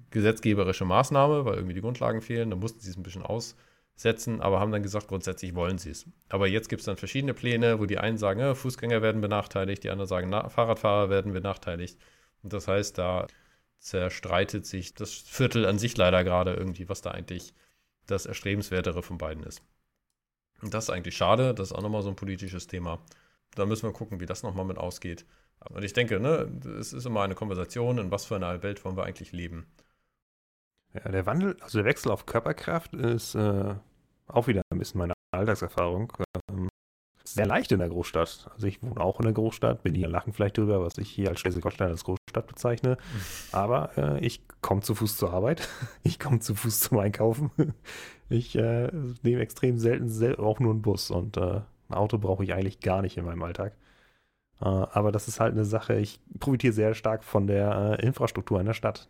gesetzgeberische 0.09 0.85
Maßnahme, 0.85 1.45
weil 1.45 1.55
irgendwie 1.55 1.75
die 1.75 1.81
Grundlagen 1.81 2.21
fehlen. 2.21 2.49
Da 2.49 2.55
mussten 2.55 2.79
sie 2.79 2.89
es 2.89 2.97
ein 2.97 3.03
bisschen 3.03 3.21
aussetzen, 3.21 4.41
aber 4.41 4.59
haben 4.59 4.71
dann 4.71 4.83
gesagt, 4.83 5.07
grundsätzlich 5.07 5.53
wollen 5.53 5.77
sie 5.77 5.91
es. 5.91 6.05
Aber 6.29 6.47
jetzt 6.47 6.69
gibt 6.69 6.81
es 6.81 6.85
dann 6.85 6.97
verschiedene 6.97 7.33
Pläne, 7.33 7.79
wo 7.79 7.85
die 7.85 7.99
einen 7.99 8.17
sagen, 8.17 8.39
ja, 8.39 8.55
Fußgänger 8.55 9.01
werden 9.01 9.21
benachteiligt, 9.21 9.83
die 9.83 9.89
anderen 9.89 10.07
sagen, 10.07 10.29
na, 10.29 10.49
Fahrradfahrer 10.49 11.09
werden 11.09 11.33
benachteiligt. 11.33 11.99
Und 12.41 12.53
das 12.53 12.67
heißt, 12.67 12.97
da 12.97 13.27
zerstreitet 13.79 14.65
sich 14.65 14.95
das 14.95 15.11
Viertel 15.13 15.65
an 15.65 15.77
sich 15.77 15.95
leider 15.95 16.23
gerade 16.23 16.53
irgendwie, 16.53 16.89
was 16.89 17.01
da 17.01 17.11
eigentlich 17.11 17.53
das 18.07 18.25
Erstrebenswertere 18.25 19.03
von 19.03 19.17
beiden 19.17 19.43
ist. 19.43 19.61
Das 20.69 20.85
ist 20.85 20.89
eigentlich 20.89 21.17
schade, 21.17 21.53
das 21.53 21.71
ist 21.71 21.77
auch 21.77 21.81
nochmal 21.81 22.01
so 22.01 22.09
ein 22.09 22.15
politisches 22.15 22.67
Thema. 22.67 22.99
Da 23.55 23.65
müssen 23.65 23.87
wir 23.87 23.93
gucken, 23.93 24.19
wie 24.19 24.25
das 24.25 24.43
nochmal 24.43 24.65
mit 24.65 24.77
ausgeht. 24.77 25.25
Und 25.69 25.83
ich 25.83 25.93
denke, 25.93 26.19
ne, 26.19 26.49
es 26.79 26.93
ist 26.93 27.05
immer 27.05 27.21
eine 27.23 27.35
Konversation, 27.35 27.97
in 27.97 28.11
was 28.11 28.25
für 28.25 28.35
einer 28.35 28.61
Welt 28.63 28.83
wollen 28.83 28.97
wir 28.97 29.03
eigentlich 29.03 29.31
leben. 29.31 29.65
Ja, 30.93 31.11
der 31.11 31.25
Wandel, 31.25 31.57
also 31.61 31.79
der 31.79 31.85
Wechsel 31.85 32.11
auf 32.11 32.25
Körperkraft 32.25 32.93
ist 32.93 33.35
äh, 33.35 33.75
auch 34.27 34.47
wieder 34.47 34.61
ein 34.69 34.79
bisschen 34.79 34.99
meine 34.99 35.13
Alltagserfahrung. 35.31 36.13
Ähm, 36.49 36.69
sehr 37.27 37.45
leicht 37.45 37.71
in 37.71 37.79
der 37.79 37.89
Großstadt. 37.89 38.49
Also 38.53 38.67
ich 38.67 38.81
wohne 38.83 39.01
auch 39.01 39.19
in 39.19 39.25
der 39.25 39.33
Großstadt, 39.33 39.83
bin 39.83 39.95
hier 39.95 40.07
lachen 40.07 40.33
vielleicht 40.33 40.57
drüber, 40.57 40.81
was 40.81 40.97
ich 40.97 41.09
hier 41.09 41.29
als 41.29 41.39
Schleswig-Holstein 41.39 41.89
als 41.89 42.03
Großstadt 42.03 42.47
bezeichne. 42.47 42.97
Aber 43.51 43.97
äh, 43.97 44.25
ich 44.25 44.41
komme 44.61 44.81
zu 44.81 44.95
Fuß 44.95 45.17
zur 45.17 45.33
Arbeit, 45.33 45.67
ich 46.03 46.19
komme 46.19 46.39
zu 46.39 46.55
Fuß 46.55 46.79
zum 46.79 46.99
Einkaufen. 46.99 47.51
Ich 48.27 48.55
äh, 48.55 48.89
nehme 49.21 49.41
extrem 49.41 49.77
selten 49.77 50.09
sel 50.09 50.37
auch 50.37 50.59
nur 50.59 50.71
einen 50.71 50.81
Bus 50.81 51.11
und 51.11 51.37
äh, 51.37 51.61
ein 51.89 51.93
Auto 51.93 52.17
brauche 52.17 52.43
ich 52.43 52.53
eigentlich 52.55 52.79
gar 52.79 53.03
nicht 53.03 53.17
in 53.17 53.25
meinem 53.25 53.43
Alltag. 53.43 53.73
Äh, 54.61 54.65
aber 54.65 55.11
das 55.11 55.27
ist 55.27 55.39
halt 55.39 55.53
eine 55.53 55.63
Sache, 55.63 55.95
ich 55.99 56.19
profitiere 56.39 56.73
sehr 56.73 56.95
stark 56.95 57.23
von 57.23 57.45
der 57.45 57.99
äh, 57.99 58.03
Infrastruktur 58.03 58.59
in 58.59 58.65
der 58.65 58.73
Stadt, 58.73 59.09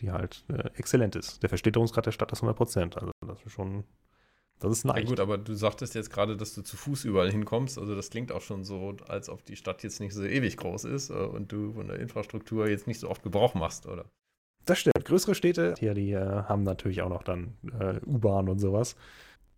die 0.00 0.12
halt 0.12 0.44
äh, 0.48 0.70
exzellent 0.78 1.14
ist. 1.14 1.42
Der 1.42 1.50
Verstädterungsgrad 1.50 2.06
der 2.06 2.12
Stadt 2.12 2.32
ist 2.32 2.38
100 2.38 2.56
Prozent. 2.56 2.96
Also 2.96 3.10
das 3.26 3.42
ist 3.42 3.52
schon 3.52 3.84
Das 4.60 4.72
ist 4.72 4.84
leicht. 4.84 5.04
Ja 5.04 5.08
gut, 5.08 5.20
aber 5.20 5.36
du 5.38 5.54
sagtest 5.54 5.94
jetzt 5.94 6.10
gerade, 6.10 6.36
dass 6.36 6.54
du 6.54 6.62
zu 6.62 6.76
Fuß 6.76 7.04
überall 7.04 7.30
hinkommst. 7.30 7.78
Also 7.78 7.94
das 7.94 8.10
klingt 8.10 8.32
auch 8.32 8.40
schon 8.40 8.64
so, 8.64 8.96
als 9.08 9.28
ob 9.28 9.44
die 9.44 9.56
Stadt 9.56 9.82
jetzt 9.82 10.00
nicht 10.00 10.14
so 10.14 10.24
ewig 10.24 10.56
groß 10.56 10.84
ist 10.84 11.10
äh, 11.10 11.14
und 11.14 11.52
du 11.52 11.72
von 11.72 11.88
der 11.88 11.98
Infrastruktur 11.98 12.68
jetzt 12.68 12.86
nicht 12.86 13.00
so 13.00 13.10
oft 13.10 13.22
Gebrauch 13.22 13.54
machst, 13.54 13.86
oder? 13.86 14.06
Das 14.64 14.78
stimmt. 14.78 15.04
Größere 15.04 15.34
Städte, 15.34 15.74
hier, 15.78 15.94
die 15.94 16.12
äh, 16.12 16.44
haben 16.44 16.62
natürlich 16.62 17.02
auch 17.02 17.10
noch 17.10 17.22
dann 17.22 17.54
äh, 17.78 18.00
U-Bahn 18.06 18.48
und 18.48 18.58
sowas. 18.58 18.96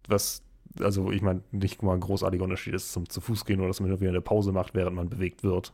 Was, 0.09 0.43
also 0.81 1.13
ich 1.13 1.23
meine, 1.23 1.43
nicht 1.53 1.83
mal 1.83 1.95
ein 1.95 2.01
großartiger 2.01 2.43
Unterschied 2.43 2.75
ist 2.75 2.93
zum 2.93 3.09
zu 3.09 3.21
Fuß 3.21 3.45
gehen 3.45 3.61
oder 3.61 3.69
dass 3.69 3.81
man 3.81 4.01
wieder 4.01 4.09
eine 4.09 4.21
Pause 4.21 4.53
macht, 4.53 4.75
während 4.75 4.97
man 4.97 5.09
bewegt 5.09 5.45
wird. 5.45 5.73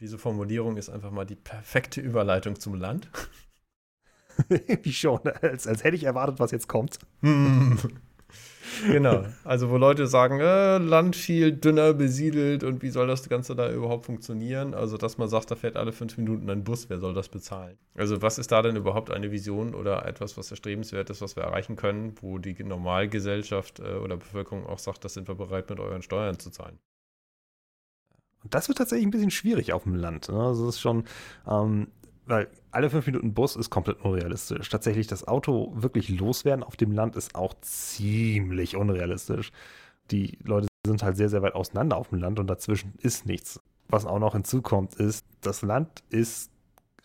Diese 0.00 0.18
Formulierung 0.18 0.76
ist 0.76 0.88
einfach 0.88 1.10
mal 1.10 1.26
die 1.26 1.36
perfekte 1.36 2.00
Überleitung 2.00 2.58
zum 2.58 2.74
Land. 2.74 3.10
Wie 4.82 4.92
schon, 4.92 5.20
als, 5.40 5.66
als 5.66 5.84
hätte 5.84 5.96
ich 5.96 6.04
erwartet, 6.04 6.38
was 6.40 6.50
jetzt 6.50 6.68
kommt. 6.68 6.98
genau. 8.90 9.24
Also, 9.44 9.70
wo 9.70 9.76
Leute 9.76 10.06
sagen, 10.06 10.40
äh, 10.40 10.78
Land 10.78 11.16
viel 11.16 11.52
dünner 11.52 11.92
besiedelt 11.92 12.64
und 12.64 12.82
wie 12.82 12.90
soll 12.90 13.06
das 13.06 13.28
Ganze 13.28 13.54
da 13.54 13.70
überhaupt 13.70 14.06
funktionieren? 14.06 14.74
Also, 14.74 14.96
dass 14.96 15.18
man 15.18 15.28
sagt, 15.28 15.50
da 15.50 15.56
fährt 15.56 15.76
alle 15.76 15.92
fünf 15.92 16.16
Minuten 16.16 16.48
ein 16.50 16.64
Bus, 16.64 16.88
wer 16.88 16.98
soll 16.98 17.14
das 17.14 17.28
bezahlen? 17.28 17.76
Also, 17.94 18.22
was 18.22 18.38
ist 18.38 18.52
da 18.52 18.62
denn 18.62 18.76
überhaupt 18.76 19.10
eine 19.10 19.30
Vision 19.30 19.74
oder 19.74 20.06
etwas, 20.06 20.36
was 20.36 20.50
erstrebenswert 20.50 21.10
ist, 21.10 21.20
was 21.20 21.36
wir 21.36 21.44
erreichen 21.44 21.76
können, 21.76 22.14
wo 22.20 22.38
die 22.38 22.62
Normalgesellschaft 22.62 23.80
äh, 23.80 23.94
oder 23.96 24.16
Bevölkerung 24.16 24.66
auch 24.66 24.78
sagt, 24.78 25.04
das 25.04 25.14
sind 25.14 25.28
wir 25.28 25.34
bereit, 25.34 25.68
mit 25.70 25.80
euren 25.80 26.02
Steuern 26.02 26.38
zu 26.38 26.50
zahlen? 26.50 26.78
Und 28.42 28.54
das 28.54 28.68
wird 28.68 28.78
tatsächlich 28.78 29.06
ein 29.06 29.12
bisschen 29.12 29.30
schwierig 29.30 29.72
auf 29.72 29.84
dem 29.84 29.94
Land. 29.94 30.28
Ne? 30.28 30.40
Also, 30.40 30.68
es 30.68 30.76
ist 30.76 30.80
schon, 30.80 31.04
ähm, 31.48 31.88
weil 32.26 32.48
alle 32.72 32.90
fünf 32.90 33.06
Minuten 33.06 33.34
Bus 33.34 33.54
ist 33.54 33.70
komplett 33.70 34.00
unrealistisch. 34.00 34.68
Tatsächlich 34.68 35.06
das 35.06 35.28
Auto 35.28 35.72
wirklich 35.76 36.08
loswerden 36.08 36.64
auf 36.64 36.76
dem 36.76 36.90
Land 36.90 37.16
ist 37.16 37.34
auch 37.34 37.54
ziemlich 37.60 38.76
unrealistisch. 38.76 39.52
Die 40.10 40.38
Leute 40.42 40.68
sind 40.86 41.02
halt 41.02 41.16
sehr, 41.16 41.28
sehr 41.28 41.42
weit 41.42 41.54
auseinander 41.54 41.96
auf 41.96 42.08
dem 42.08 42.18
Land 42.18 42.40
und 42.40 42.48
dazwischen 42.48 42.94
ist 42.98 43.26
nichts. 43.26 43.60
Was 43.88 44.06
auch 44.06 44.18
noch 44.18 44.32
hinzukommt, 44.32 44.94
ist, 44.94 45.26
das 45.42 45.62
Land 45.62 46.02
ist 46.08 46.50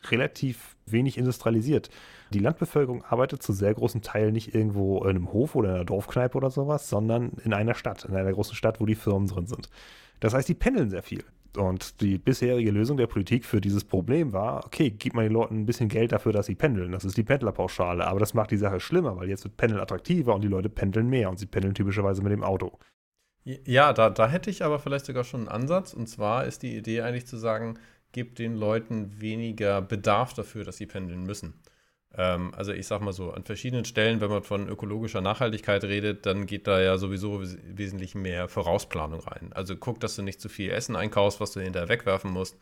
relativ 0.09 0.77
wenig 0.85 1.17
industrialisiert. 1.17 1.89
Die 2.31 2.39
Landbevölkerung 2.39 3.03
arbeitet 3.03 3.43
zu 3.43 3.51
sehr 3.51 3.73
großen 3.73 4.01
Teilen 4.01 4.33
nicht 4.33 4.55
irgendwo 4.55 5.03
in 5.03 5.09
einem 5.09 5.33
Hof 5.33 5.55
oder 5.55 5.69
in 5.69 5.75
einer 5.75 5.85
Dorfkneipe 5.85 6.37
oder 6.37 6.49
sowas, 6.49 6.89
sondern 6.89 7.31
in 7.43 7.53
einer 7.53 7.75
Stadt, 7.75 8.05
in 8.05 8.15
einer 8.15 8.31
großen 8.31 8.55
Stadt, 8.55 8.79
wo 8.79 8.85
die 8.85 8.95
Firmen 8.95 9.27
drin 9.27 9.47
sind. 9.47 9.69
Das 10.19 10.33
heißt, 10.33 10.47
die 10.47 10.53
pendeln 10.53 10.89
sehr 10.89 11.03
viel. 11.03 11.23
Und 11.57 12.01
die 12.01 12.17
bisherige 12.17 12.71
Lösung 12.71 12.97
der 12.97 13.07
Politik 13.07 13.45
für 13.45 13.61
dieses 13.61 13.83
Problem 13.83 14.33
war, 14.33 14.65
okay, 14.65 14.89
gib 14.89 15.13
mal 15.13 15.23
den 15.23 15.33
Leuten 15.33 15.59
ein 15.59 15.65
bisschen 15.65 15.89
Geld 15.89 16.11
dafür, 16.11 16.31
dass 16.31 16.45
sie 16.45 16.55
pendeln. 16.55 16.91
Das 16.91 17.05
ist 17.05 17.17
die 17.17 17.23
Pendlerpauschale. 17.23 18.05
Aber 18.05 18.19
das 18.19 18.33
macht 18.33 18.51
die 18.51 18.57
Sache 18.57 18.79
schlimmer, 18.79 19.17
weil 19.17 19.29
jetzt 19.29 19.43
wird 19.43 19.57
Pendeln 19.57 19.81
attraktiver 19.81 20.35
und 20.35 20.43
die 20.43 20.47
Leute 20.47 20.69
pendeln 20.69 21.09
mehr 21.09 21.29
und 21.29 21.39
sie 21.39 21.45
pendeln 21.45 21.73
typischerweise 21.73 22.21
mit 22.21 22.31
dem 22.31 22.43
Auto. 22.43 22.77
Ja, 23.43 23.93
da, 23.93 24.09
da 24.09 24.27
hätte 24.27 24.49
ich 24.49 24.63
aber 24.63 24.77
vielleicht 24.77 25.05
sogar 25.05 25.23
schon 25.23 25.41
einen 25.41 25.49
Ansatz. 25.49 25.93
Und 25.93 26.07
zwar 26.07 26.45
ist 26.45 26.63
die 26.63 26.75
Idee 26.75 27.01
eigentlich 27.01 27.27
zu 27.27 27.37
sagen, 27.37 27.79
gib 28.11 28.35
den 28.35 28.55
Leuten 28.55 29.21
weniger 29.21 29.81
Bedarf 29.81 30.33
dafür, 30.33 30.63
dass 30.63 30.77
sie 30.77 30.85
pendeln 30.85 31.23
müssen. 31.23 31.53
Ähm, 32.15 32.53
also 32.55 32.71
ich 32.71 32.87
sag 32.87 33.01
mal 33.01 33.13
so, 33.13 33.31
an 33.31 33.43
verschiedenen 33.43 33.85
Stellen, 33.85 34.21
wenn 34.21 34.29
man 34.29 34.43
von 34.43 34.67
ökologischer 34.69 35.21
Nachhaltigkeit 35.21 35.83
redet, 35.83 36.25
dann 36.25 36.45
geht 36.45 36.67
da 36.67 36.79
ja 36.81 36.97
sowieso 36.97 37.41
wes 37.41 37.57
wesentlich 37.63 38.15
mehr 38.15 38.47
Vorausplanung 38.47 39.19
rein. 39.21 39.51
Also 39.53 39.75
guck, 39.75 39.99
dass 39.99 40.15
du 40.15 40.21
nicht 40.23 40.41
zu 40.41 40.49
viel 40.49 40.71
Essen 40.71 40.95
einkaufst, 40.95 41.39
was 41.39 41.51
du 41.51 41.59
hinterher 41.61 41.89
wegwerfen 41.89 42.31
musst. 42.31 42.57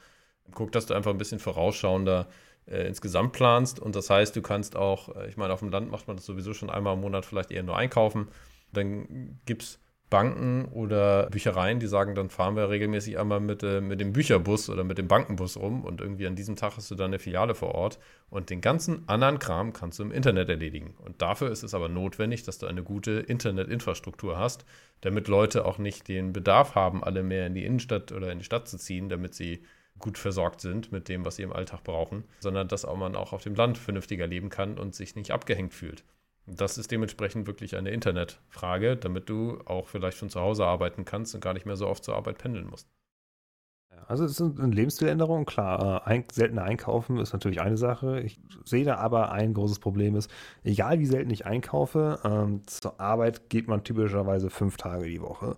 Guck, 0.54 0.72
dass 0.72 0.86
du 0.86 0.94
einfach 0.94 1.12
ein 1.12 1.18
bisschen 1.18 1.40
vorausschauender 1.40 2.28
äh, 2.68 2.88
insgesamt 2.88 3.34
planst. 3.34 3.80
Und 3.80 3.96
das 3.96 4.10
heißt, 4.10 4.36
du 4.36 4.42
kannst 4.42 4.76
auch, 4.76 5.16
äh, 5.16 5.28
ich 5.30 5.38
meine, 5.38 5.54
auf 5.54 5.60
dem 5.60 5.70
Land 5.70 5.92
macht 5.92 6.08
man 6.08 6.18
das 6.18 6.26
sowieso 6.26 6.54
schon 6.54 6.70
einmal 6.70 6.96
im 6.96 7.02
Monat 7.02 7.26
vielleicht 7.26 7.52
eher 7.52 7.64
nur 7.64 7.78
einkaufen. 7.78 8.28
Dann 8.74 9.40
gibt 9.46 9.64
es 9.64 9.80
Banken 10.10 10.66
oder 10.66 11.30
Büchereien, 11.32 11.80
die 11.80 11.88
sagen, 11.88 12.14
dann 12.14 12.30
fahren 12.30 12.56
wir 12.56 12.70
regelmäßig 12.70 13.18
einmal 13.18 13.40
mit, 13.40 13.64
äh, 13.64 13.82
mit 13.82 14.00
dem 14.00 14.14
Bücherbus 14.14 14.70
oder 14.70 14.84
mit 14.84 14.98
dem 14.98 15.08
Bankenbus 15.08 15.58
rum 15.58 15.84
und 15.84 16.00
irgendwie 16.00 16.28
an 16.28 16.36
diesem 16.36 16.56
Tag 16.56 16.78
hast 16.78 16.92
du 16.92 16.96
dann 16.96 17.08
eine 17.08 17.20
Filiale 17.20 17.56
vor 17.56 17.74
Ort 17.74 18.00
und 18.30 18.50
den 18.50 18.62
ganzen 18.62 19.08
anderen 19.10 19.40
Kram 19.40 19.74
kannst 19.74 19.98
du 19.98 20.04
im 20.04 20.12
Internet 20.12 20.50
erledigen. 20.50 20.94
Und 21.04 21.22
dafür 21.22 21.50
ist 21.50 21.64
es 21.64 21.74
aber 21.74 21.90
notwendig, 21.90 22.44
dass 22.44 22.60
du 22.60 22.68
eine 22.68 22.84
gute 22.84 23.12
Internetinfrastruktur 23.14 24.38
hast, 24.38 24.66
damit 25.02 25.28
Leute 25.28 25.66
auch 25.66 25.80
nicht 25.80 26.08
den 26.08 26.34
Bedarf 26.34 26.76
haben, 26.76 27.04
alle 27.04 27.24
mehr 27.24 27.48
in 27.48 27.56
die 27.56 27.66
Innenstadt 27.66 28.12
oder 28.12 28.32
in 28.32 28.40
die 28.40 28.46
Stadt 28.46 28.68
zu 28.68 28.78
ziehen, 28.78 29.10
damit 29.10 29.34
sie 29.34 29.64
gut 29.98 30.18
versorgt 30.18 30.62
sind 30.62 30.92
mit 30.92 31.10
dem, 31.10 31.26
was 31.26 31.38
sie 31.38 31.44
im 31.44 31.54
Alltag 31.54 31.84
brauchen, 31.84 32.26
sondern 32.40 32.68
dass 32.68 32.86
auch 32.86 32.98
man 32.98 33.16
auch 33.16 33.34
auf 33.34 33.44
dem 33.44 33.56
Land 33.56 33.78
vernünftiger 33.78 34.28
leben 34.28 34.50
kann 34.50 34.78
und 34.78 34.94
sich 34.94 35.16
nicht 35.16 35.32
abgehängt 35.32 35.74
fühlt. 35.74 36.04
Das 36.48 36.78
ist 36.78 36.92
dementsprechend 36.92 37.48
wirklich 37.48 37.76
eine 37.76 37.90
Internetfrage, 37.90 38.98
damit 38.98 39.30
du 39.30 39.60
auch 39.66 39.88
vielleicht 39.88 40.18
von 40.18 40.30
zu 40.30 40.40
Hause 40.40 40.66
arbeiten 40.66 41.04
kannst 41.04 41.34
und 41.34 41.42
gar 41.42 41.54
nicht 41.54 41.66
mehr 41.66 41.76
so 41.76 41.88
oft 41.88 42.04
zur 42.04 42.16
Arbeit 42.16 42.38
pendeln 42.38 42.68
musst. 42.68 42.88
Also 44.08 44.26
es 44.26 44.40
ist 44.40 44.60
eine 44.60 44.74
Lebensstiländerung, 44.74 45.46
klar. 45.46 46.04
Äh, 46.06 46.10
ein, 46.10 46.24
seltener 46.32 46.64
einkaufen 46.64 47.18
ist 47.18 47.34
natürlich 47.34 47.62
eine 47.62 47.78
Sache. 47.78 48.22
Ich 48.22 48.40
sehe 48.64 48.86
da 48.86 48.98
aber 48.98 49.32
ein 49.32 49.54
großes 49.54 49.80
Problem 49.80 50.16
ist, 50.16 50.30
egal 50.64 51.00
wie 51.00 51.06
selten 51.06 51.32
ich 51.32 51.46
einkaufe, 51.46 52.20
ähm, 52.24 52.62
zur 52.68 53.00
Arbeit 53.00 53.50
geht 53.50 53.68
man 53.68 53.84
typischerweise 53.84 54.50
fünf 54.50 54.78
Tage 54.78 55.06
die 55.06 55.22
Woche. 55.22 55.58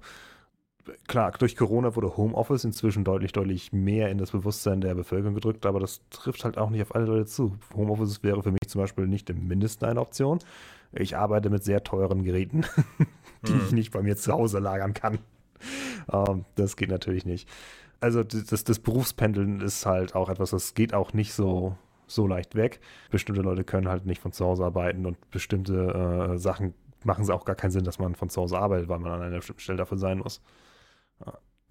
Klar, 1.07 1.33
durch 1.37 1.57
Corona 1.57 1.97
wurde 1.97 2.15
Homeoffice 2.15 2.63
inzwischen 2.63 3.03
deutlich, 3.03 3.33
deutlich 3.33 3.73
mehr 3.73 4.09
in 4.09 4.17
das 4.17 4.31
Bewusstsein 4.31 4.79
der 4.79 4.95
Bevölkerung 4.95 5.35
gedrückt, 5.35 5.65
aber 5.65 5.81
das 5.81 5.99
trifft 6.09 6.45
halt 6.45 6.57
auch 6.57 6.69
nicht 6.69 6.81
auf 6.81 6.95
alle 6.95 7.05
Leute 7.05 7.25
zu. 7.25 7.57
Homeoffice 7.75 8.23
wäre 8.23 8.41
für 8.41 8.51
mich 8.51 8.69
zum 8.69 8.79
Beispiel 8.79 9.05
nicht 9.05 9.29
im 9.29 9.49
Mindesten 9.49 9.85
eine 9.85 9.99
Option. 9.99 10.39
Ich 10.91 11.17
arbeite 11.17 11.49
mit 11.49 11.63
sehr 11.63 11.83
teuren 11.83 12.23
Geräten, 12.23 12.65
die 13.47 13.53
mhm. 13.53 13.61
ich 13.65 13.71
nicht 13.71 13.91
bei 13.91 14.01
mir 14.01 14.17
zu 14.17 14.33
Hause 14.33 14.59
lagern 14.59 14.93
kann. 14.93 15.19
Ähm, 16.11 16.45
das 16.55 16.75
geht 16.75 16.89
natürlich 16.89 17.25
nicht. 17.25 17.49
Also 17.99 18.23
das, 18.23 18.63
das 18.63 18.79
Berufspendeln 18.79 19.61
ist 19.61 19.85
halt 19.85 20.15
auch 20.15 20.29
etwas, 20.29 20.51
das 20.51 20.75
geht 20.75 20.93
auch 20.93 21.13
nicht 21.13 21.33
so, 21.33 21.75
so 22.05 22.27
leicht 22.27 22.55
weg. 22.55 22.79
Bestimmte 23.09 23.41
Leute 23.41 23.63
können 23.63 23.87
halt 23.87 24.05
nicht 24.05 24.21
von 24.21 24.31
zu 24.31 24.45
Hause 24.45 24.65
arbeiten 24.65 25.05
und 25.05 25.31
bestimmte 25.31 26.33
äh, 26.33 26.37
Sachen 26.37 26.73
machen 27.03 27.23
es 27.23 27.29
auch 27.29 27.45
gar 27.45 27.55
keinen 27.55 27.71
Sinn, 27.71 27.83
dass 27.83 27.99
man 27.99 28.15
von 28.15 28.29
zu 28.29 28.41
Hause 28.41 28.57
arbeitet, 28.57 28.89
weil 28.89 28.99
man 28.99 29.11
an 29.11 29.21
einer 29.21 29.37
bestimmten 29.37 29.61
Stelle 29.61 29.77
dafür 29.77 29.97
sein 29.97 30.19
muss 30.19 30.41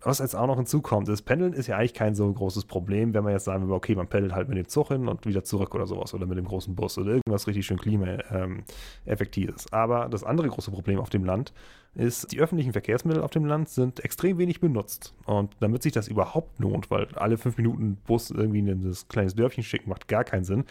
was 0.06 0.20
jetzt 0.20 0.36
auch 0.36 0.46
noch 0.46 0.56
hinzukommt, 0.56 1.08
ist, 1.08 1.22
Pendeln 1.22 1.52
ist 1.52 1.66
ja 1.66 1.76
eigentlich 1.76 1.92
kein 1.92 2.14
so 2.14 2.32
großes 2.32 2.66
Problem, 2.66 3.12
wenn 3.12 3.24
man 3.24 3.32
jetzt 3.32 3.44
sagen 3.44 3.66
will, 3.66 3.74
okay, 3.74 3.96
man 3.96 4.06
pendelt 4.06 4.34
halt 4.34 4.48
mit 4.48 4.56
dem 4.56 4.68
Zug 4.68 4.88
hin 4.88 5.08
und 5.08 5.26
wieder 5.26 5.42
zurück 5.42 5.74
oder 5.74 5.88
sowas 5.88 6.14
oder 6.14 6.26
mit 6.26 6.38
dem 6.38 6.44
großen 6.44 6.76
Bus 6.76 6.96
oder 6.96 7.10
irgendwas 7.10 7.48
richtig 7.48 7.66
schön 7.66 7.76
klimaeffektives. 7.76 9.64
Ähm, 9.64 9.68
Aber 9.72 10.08
das 10.08 10.22
andere 10.22 10.46
große 10.46 10.70
Problem 10.70 11.00
auf 11.00 11.10
dem 11.10 11.24
Land 11.24 11.52
ist, 11.96 12.30
die 12.30 12.38
öffentlichen 12.38 12.70
Verkehrsmittel 12.70 13.20
auf 13.20 13.32
dem 13.32 13.46
Land 13.46 13.68
sind 13.68 14.04
extrem 14.04 14.38
wenig 14.38 14.60
benutzt. 14.60 15.12
Und 15.24 15.56
damit 15.58 15.82
sich 15.82 15.92
das 15.92 16.06
überhaupt 16.06 16.60
lohnt, 16.60 16.88
weil 16.88 17.08
alle 17.16 17.36
fünf 17.36 17.56
Minuten 17.56 17.96
Bus 18.06 18.30
irgendwie 18.30 18.60
in 18.60 18.82
das 18.82 19.08
kleines 19.08 19.34
Dörfchen 19.34 19.64
schicken, 19.64 19.90
macht 19.90 20.06
gar 20.06 20.22
keinen 20.22 20.44
Sinn. 20.44 20.66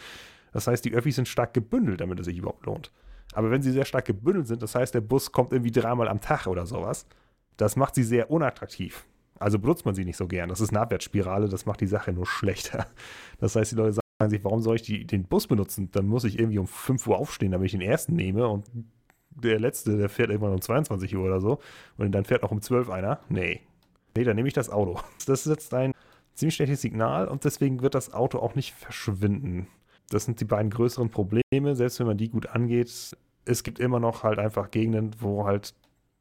Das 0.54 0.68
heißt, 0.68 0.86
die 0.86 0.94
Öffis 0.94 1.18
sind 1.18 1.28
stark 1.28 1.54
gebündelt, 1.54 2.00
damit 2.00 2.22
es 2.22 2.26
sich 2.26 2.38
überhaupt 2.38 2.66
lohnt. 2.66 2.90
Aber 3.34 3.52
wenn 3.52 3.62
sie 3.62 3.72
sehr 3.72 3.84
stark 3.84 4.06
gebündelt 4.06 4.48
sind, 4.48 4.64
das 4.64 4.76
heißt, 4.76 4.94
der 4.94 5.02
Bus 5.02 5.34
kommt 5.34 5.52
irgendwie 5.52 5.72
dreimal 5.72 6.08
am 6.08 6.22
Tag 6.22 6.48
oder 6.48 6.66
sowas, 6.66 7.06
das 7.58 7.76
macht 7.76 7.96
sie 7.96 8.04
sehr 8.04 8.32
unattraktiv. 8.32 9.06
Also 9.40 9.60
benutzt 9.60 9.86
man 9.86 9.96
sie 9.96 10.06
nicht 10.06 10.18
so 10.18 10.28
gern. 10.28 10.50
Das 10.50 10.62
ist 10.62 10.70
eine 10.70 10.80
Abwärtsspirale, 10.82 11.50
das 11.50 11.66
macht 11.66 11.82
die 11.82 11.88
Sache 11.88 12.14
nur 12.14 12.26
schlechter. 12.26 12.88
Das 13.40 13.56
heißt, 13.56 13.74
die 13.74 13.76
Leute 13.76 13.94
sagen 13.94 14.30
sich, 14.30 14.44
warum 14.44 14.62
soll 14.62 14.78
ich 14.78 14.82
die, 14.82 15.06
den 15.06 15.26
Bus 15.26 15.48
benutzen? 15.48 15.90
Dann 15.92 16.08
muss 16.08 16.24
ich 16.24 16.40
irgendwie 16.40 16.60
um 16.60 16.68
5 16.68 17.06
Uhr 17.08 17.18
aufstehen, 17.18 17.52
damit 17.52 17.66
ich 17.66 17.72
den 17.74 17.82
ersten 17.82 18.16
nehme 18.16 18.48
und 18.48 18.66
der 19.30 19.60
letzte, 19.60 19.98
der 19.98 20.08
fährt 20.08 20.30
irgendwann 20.30 20.54
um 20.54 20.62
22 20.62 21.16
Uhr 21.16 21.26
oder 21.26 21.42
so 21.42 21.60
und 21.98 22.12
dann 22.14 22.24
fährt 22.24 22.44
auch 22.44 22.52
um 22.52 22.62
12 22.62 22.90
einer. 22.90 23.20
Nee. 23.28 23.62
Nee, 24.16 24.24
dann 24.24 24.38
nehme 24.38 24.48
ich 24.48 24.54
das 24.54 24.70
Auto. 24.70 25.00
Das 25.26 25.44
setzt 25.44 25.74
ein 25.74 25.92
ziemlich 26.34 26.56
schlechtes 26.56 26.82
Signal 26.82 27.28
und 27.28 27.44
deswegen 27.44 27.82
wird 27.82 27.96
das 27.96 28.14
Auto 28.14 28.40
auch 28.40 28.56
nicht 28.56 28.74
verschwinden. 28.74 29.68
Das 30.10 30.26
sind 30.26 30.40
die 30.40 30.46
beiden 30.46 30.70
größeren 30.70 31.10
Probleme, 31.10 31.76
selbst 31.76 32.00
wenn 32.00 32.08
man 32.08 32.18
die 32.18 32.30
gut 32.30 32.48
angeht. 32.48 33.18
Es 33.46 33.64
gibt 33.64 33.80
immer 33.80 34.00
noch 34.00 34.24
halt 34.24 34.40
einfach 34.40 34.72
Gegenden, 34.72 35.12
wo 35.20 35.46
halt 35.46 35.74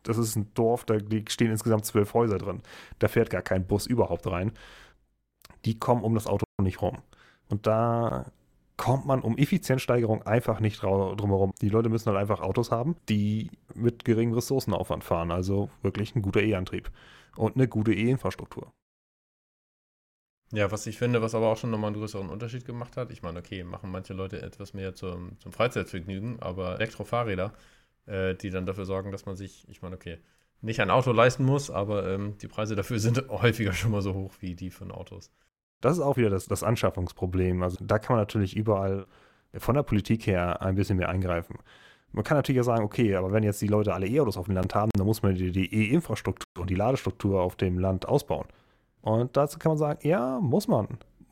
das 0.04 0.18
ist 0.18 0.36
ein 0.36 0.52
Dorf, 0.54 0.84
da 0.84 0.98
stehen 1.28 1.50
insgesamt 1.50 1.84
zwölf 1.84 2.14
Häuser 2.14 2.38
drin. 2.38 2.62
Da 2.98 3.08
fährt 3.08 3.30
gar 3.30 3.42
kein 3.42 3.66
Bus 3.66 3.86
überhaupt 3.86 4.26
rein. 4.26 4.52
Die 5.64 5.78
kommen 5.78 6.04
um 6.04 6.14
das 6.14 6.26
Auto 6.26 6.44
nicht 6.62 6.80
rum. 6.80 6.98
Und 7.48 7.66
da 7.66 8.26
kommt 8.76 9.06
man 9.06 9.20
um 9.20 9.36
Effizienzsteigerung 9.36 10.22
einfach 10.22 10.60
nicht 10.60 10.82
drumherum. 10.82 11.52
Die 11.60 11.68
Leute 11.68 11.88
müssen 11.88 12.06
halt 12.06 12.18
einfach 12.18 12.40
Autos 12.40 12.70
haben, 12.70 12.96
die 13.08 13.50
mit 13.74 14.04
geringem 14.04 14.34
Ressourcenaufwand 14.34 15.04
fahren. 15.04 15.30
Also 15.30 15.70
wirklich 15.82 16.14
ein 16.14 16.22
guter 16.22 16.42
E-Antrieb 16.42 16.90
und 17.36 17.56
eine 17.56 17.68
gute 17.68 17.92
E-Infrastruktur. 17.92 18.72
Ja, 20.52 20.70
was 20.70 20.86
ich 20.86 20.98
finde, 20.98 21.22
was 21.22 21.34
aber 21.34 21.48
auch 21.48 21.56
schon 21.56 21.70
nochmal 21.70 21.88
einen 21.88 21.96
größeren 21.96 22.28
Unterschied 22.28 22.64
gemacht 22.64 22.96
hat. 22.96 23.10
Ich 23.10 23.22
meine, 23.22 23.38
okay, 23.40 23.64
machen 23.64 23.90
manche 23.90 24.12
Leute 24.12 24.42
etwas 24.42 24.74
mehr 24.74 24.94
zum, 24.94 25.38
zum 25.40 25.52
Freizeitvergnügen, 25.52 26.40
aber 26.40 26.76
Elektrofahrräder 26.76 27.52
äh, 28.06 28.34
die 28.34 28.50
dann 28.50 28.66
dafür 28.66 28.84
sorgen, 28.84 29.10
dass 29.10 29.26
man 29.26 29.36
sich, 29.36 29.66
ich 29.68 29.82
meine, 29.82 29.96
okay, 29.96 30.18
nicht 30.60 30.80
ein 30.80 30.90
Auto 30.90 31.12
leisten 31.12 31.44
muss, 31.44 31.70
aber 31.70 32.08
ähm, 32.08 32.36
die 32.38 32.48
Preise 32.48 32.74
dafür 32.74 32.98
sind 33.00 33.28
häufiger 33.28 33.72
schon 33.72 33.90
mal 33.90 34.02
so 34.02 34.14
hoch 34.14 34.34
wie 34.40 34.54
die 34.54 34.70
von 34.70 34.90
Autos. 34.90 35.30
Das 35.80 35.94
ist 35.94 36.02
auch 36.02 36.16
wieder 36.16 36.30
das, 36.30 36.46
das 36.46 36.62
Anschaffungsproblem. 36.62 37.62
Also 37.62 37.84
da 37.84 37.98
kann 37.98 38.16
man 38.16 38.22
natürlich 38.22 38.56
überall 38.56 39.06
von 39.56 39.74
der 39.74 39.82
Politik 39.82 40.26
her 40.26 40.62
ein 40.62 40.74
bisschen 40.74 40.96
mehr 40.96 41.08
eingreifen. 41.08 41.58
Man 42.12 42.24
kann 42.24 42.38
natürlich 42.38 42.58
ja 42.58 42.62
sagen, 42.62 42.84
okay, 42.84 43.16
aber 43.16 43.32
wenn 43.32 43.42
jetzt 43.42 43.60
die 43.60 43.66
Leute 43.66 43.92
alle 43.92 44.06
E-Autos 44.06 44.36
auf 44.36 44.46
dem 44.46 44.54
Land 44.54 44.74
haben, 44.74 44.90
dann 44.94 45.06
muss 45.06 45.22
man 45.22 45.34
die 45.34 45.74
E-Infrastruktur 45.74 46.46
und 46.62 46.70
die 46.70 46.76
Ladestruktur 46.76 47.42
auf 47.42 47.56
dem 47.56 47.78
Land 47.78 48.06
ausbauen. 48.06 48.46
Und 49.02 49.36
dazu 49.36 49.58
kann 49.58 49.70
man 49.70 49.78
sagen, 49.78 50.08
ja, 50.08 50.38
muss 50.40 50.68
man. 50.68 50.88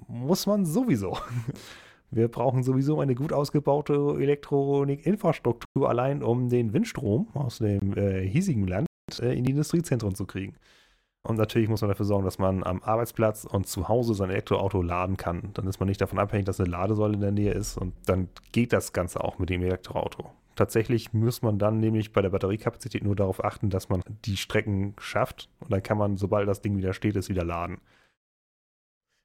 Muss 0.08 0.46
man 0.46 0.66
sowieso. 0.66 1.16
Wir 2.14 2.28
brauchen 2.28 2.62
sowieso 2.62 3.00
eine 3.00 3.14
gut 3.14 3.32
ausgebaute 3.32 3.94
Elektronikinfrastruktur 4.20 5.88
allein, 5.88 6.22
um 6.22 6.50
den 6.50 6.74
Windstrom 6.74 7.28
aus 7.32 7.58
dem 7.58 7.96
äh, 7.96 8.20
hiesigen 8.28 8.66
Land 8.66 8.86
äh, 9.18 9.32
in 9.32 9.44
die 9.44 9.52
Industriezentren 9.52 10.14
zu 10.14 10.26
kriegen. 10.26 10.54
Und 11.22 11.38
natürlich 11.38 11.70
muss 11.70 11.80
man 11.80 11.88
dafür 11.88 12.04
sorgen, 12.04 12.26
dass 12.26 12.38
man 12.38 12.64
am 12.64 12.82
Arbeitsplatz 12.82 13.44
und 13.44 13.66
zu 13.66 13.88
Hause 13.88 14.12
sein 14.12 14.28
Elektroauto 14.28 14.82
laden 14.82 15.16
kann. 15.16 15.52
Dann 15.54 15.66
ist 15.66 15.80
man 15.80 15.88
nicht 15.88 16.02
davon 16.02 16.18
abhängig, 16.18 16.44
dass 16.44 16.60
eine 16.60 16.68
Ladesäule 16.68 17.14
in 17.14 17.20
der 17.20 17.32
Nähe 17.32 17.52
ist 17.52 17.78
und 17.78 17.94
dann 18.04 18.28
geht 18.50 18.74
das 18.74 18.92
Ganze 18.92 19.24
auch 19.24 19.38
mit 19.38 19.48
dem 19.48 19.62
Elektroauto. 19.62 20.30
Tatsächlich 20.54 21.14
muss 21.14 21.40
man 21.40 21.58
dann 21.58 21.78
nämlich 21.78 22.12
bei 22.12 22.20
der 22.20 22.28
Batteriekapazität 22.28 23.04
nur 23.04 23.16
darauf 23.16 23.42
achten, 23.42 23.70
dass 23.70 23.88
man 23.88 24.02
die 24.26 24.36
Strecken 24.36 24.94
schafft 24.98 25.48
und 25.60 25.72
dann 25.72 25.82
kann 25.82 25.96
man, 25.96 26.18
sobald 26.18 26.46
das 26.46 26.60
Ding 26.60 26.76
wieder 26.76 26.92
steht, 26.92 27.16
es 27.16 27.30
wieder 27.30 27.44
laden. 27.44 27.80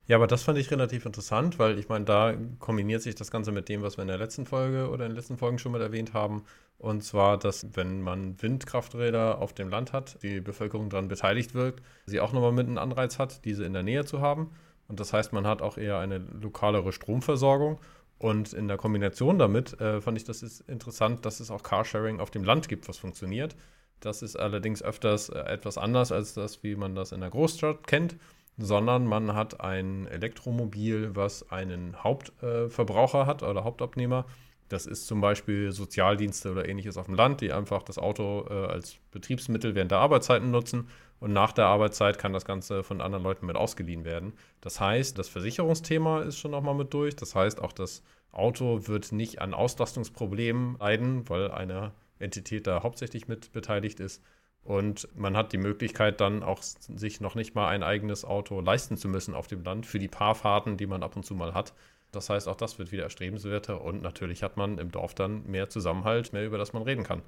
Ja, 0.08 0.16
aber 0.16 0.28
das 0.28 0.44
fand 0.44 0.58
ich 0.58 0.72
relativ 0.72 1.06
interessant, 1.06 1.60
weil 1.60 1.78
ich 1.78 1.90
meine, 1.90 2.06
da 2.06 2.34
kombiniert 2.60 3.02
sich 3.02 3.16
das 3.16 3.30
Ganze 3.30 3.52
mit 3.52 3.68
dem, 3.68 3.82
was 3.82 3.98
wir 3.98 4.04
in 4.04 4.08
der 4.08 4.18
letzten 4.18 4.46
Folge 4.46 4.90
oder 4.90 5.06
in 5.06 5.12
den 5.12 5.18
letzten 5.18 5.38
Folgen 5.38 5.60
schon 5.60 5.74
mal 5.74 5.82
erwähnt 5.82 6.14
haben. 6.14 6.44
Und 6.78 7.04
zwar, 7.04 7.38
dass 7.38 7.76
wenn 7.76 8.02
man 8.02 8.42
Windkrafträder 8.42 9.40
auf 9.40 9.52
dem 9.54 9.68
Land 9.68 9.92
hat, 9.92 10.18
die 10.24 10.40
Bevölkerung 10.40 10.90
daran 10.90 11.10
beteiligt 11.10 11.54
wird, 11.54 11.82
sie 12.06 12.22
auch 12.22 12.32
nochmal 12.32 12.54
mit 12.54 12.68
einem 12.68 12.78
Anreiz 12.78 13.20
hat, 13.20 13.44
diese 13.44 13.66
in 13.66 13.74
der 13.74 13.84
Nähe 13.84 14.06
zu 14.06 14.22
haben. 14.22 14.52
Und 14.88 15.02
das 15.02 15.12
heißt, 15.12 15.34
man 15.34 15.46
hat 15.46 15.62
auch 15.62 15.78
eher 15.78 16.00
eine 16.00 16.20
lokalere 16.20 16.94
Stromversorgung. 16.94 17.80
Und 18.18 18.54
in 18.54 18.70
der 18.70 18.78
Kombination 18.78 19.38
damit 19.38 19.80
äh, 19.82 20.00
fand 20.00 20.18
ich 20.18 20.24
das 20.24 20.42
ist 20.42 20.62
interessant, 20.62 21.26
dass 21.26 21.42
es 21.42 21.52
auch 21.52 21.64
Carsharing 21.64 22.22
auf 22.22 22.32
dem 22.32 22.46
Land 22.46 22.70
gibt, 22.70 22.88
was 22.88 22.98
funktioniert. 22.98 23.58
Das 24.00 24.22
ist 24.22 24.38
allerdings 24.38 24.82
öfters 24.82 25.28
äh, 25.28 25.40
etwas 25.40 25.78
anders 25.78 26.14
als 26.14 26.34
das, 26.34 26.64
wie 26.64 26.76
man 26.76 26.96
das 26.96 27.12
in 27.12 27.20
der 27.20 27.30
Großstadt 27.30 27.86
kennt 27.88 28.16
sondern 28.58 29.06
man 29.06 29.36
hat 29.36 29.62
ein 29.62 30.08
Elektromobil, 30.08 31.16
was 31.16 31.50
einen 31.52 32.04
Hauptverbraucher 32.04 33.22
äh, 33.22 33.26
hat 33.26 33.44
oder 33.44 33.64
Hauptabnehmer. 33.64 34.26
Das 34.70 34.86
ist 34.86 35.08
zum 35.08 35.22
Beispiel 35.22 35.72
Sozialdienste 35.72 36.52
oder 36.52 36.68
ähnliches 36.68 36.98
auf 36.98 37.06
dem 37.06 37.16
Land, 37.16 37.42
die 37.42 37.54
einfach 37.54 37.84
das 37.84 37.98
Auto 37.98 38.46
äh, 38.50 38.54
als 38.54 38.98
Betriebsmittel 39.12 39.76
während 39.76 39.92
der 39.92 40.00
Arbeitszeiten 40.00 40.52
nutzen 40.52 40.90
und 41.20 41.34
nach 41.34 41.52
der 41.52 41.66
Arbeitszeit 41.66 42.20
kann 42.20 42.34
das 42.34 42.46
Ganze 42.46 42.84
von 42.84 43.02
anderen 43.02 43.24
Leuten 43.24 43.46
mit 43.46 43.56
ausgeliehen 43.56 44.06
werden. 44.06 44.34
Das 44.62 44.80
heißt, 44.80 45.18
das 45.18 45.30
Versicherungsthema 45.30 46.22
ist 46.22 46.38
schon 46.38 46.52
nochmal 46.52 46.76
mit 46.76 46.94
durch. 46.94 47.16
Das 47.16 47.34
heißt, 47.34 47.62
auch 47.62 47.72
das 47.72 48.04
Auto 48.32 48.88
wird 48.88 49.12
nicht 49.12 49.42
an 49.42 49.54
Auslastungsproblemen 49.54 50.78
leiden, 50.80 51.28
weil 51.30 51.50
eine 51.52 51.92
Entität 52.20 52.68
da 52.68 52.84
hauptsächlich 52.84 53.28
mit 53.28 53.52
beteiligt 53.52 54.00
ist. 54.00 54.22
Und 54.68 55.08
man 55.16 55.38
hat 55.38 55.54
die 55.54 55.58
Möglichkeit 55.58 56.20
dann 56.20 56.44
auch 56.44 56.62
sich 56.62 57.22
noch 57.22 57.36
nicht 57.36 57.56
mal 57.56 57.70
ein 57.70 57.84
eigenes 57.84 58.26
Auto 58.26 58.60
leisten 58.60 58.98
zu 58.98 59.08
müssen 59.08 59.34
auf 59.34 59.48
dem 59.48 59.64
Land 59.64 59.86
für 59.86 59.98
die 59.98 60.10
paar 60.10 60.36
Fahrten, 60.36 60.76
die 60.76 60.88
man 60.88 61.04
ab 61.04 61.16
und 61.16 61.24
zu 61.26 61.36
mal 61.36 61.54
hat. 61.54 61.74
Das 62.12 62.30
heißt, 62.30 62.50
auch 62.50 62.58
das 62.58 62.78
wird 62.78 62.92
wieder 62.92 63.04
erstrebenswerter 63.04 63.80
und 63.80 64.02
natürlich 64.02 64.44
hat 64.44 64.58
man 64.58 64.78
im 64.78 64.92
Dorf 64.92 65.16
dann 65.16 65.46
mehr 65.48 65.70
Zusammenhalt, 65.70 66.34
mehr 66.34 66.46
über 66.46 66.58
das 66.58 66.74
man 66.74 66.84
reden 66.84 67.04
kann. 67.04 67.22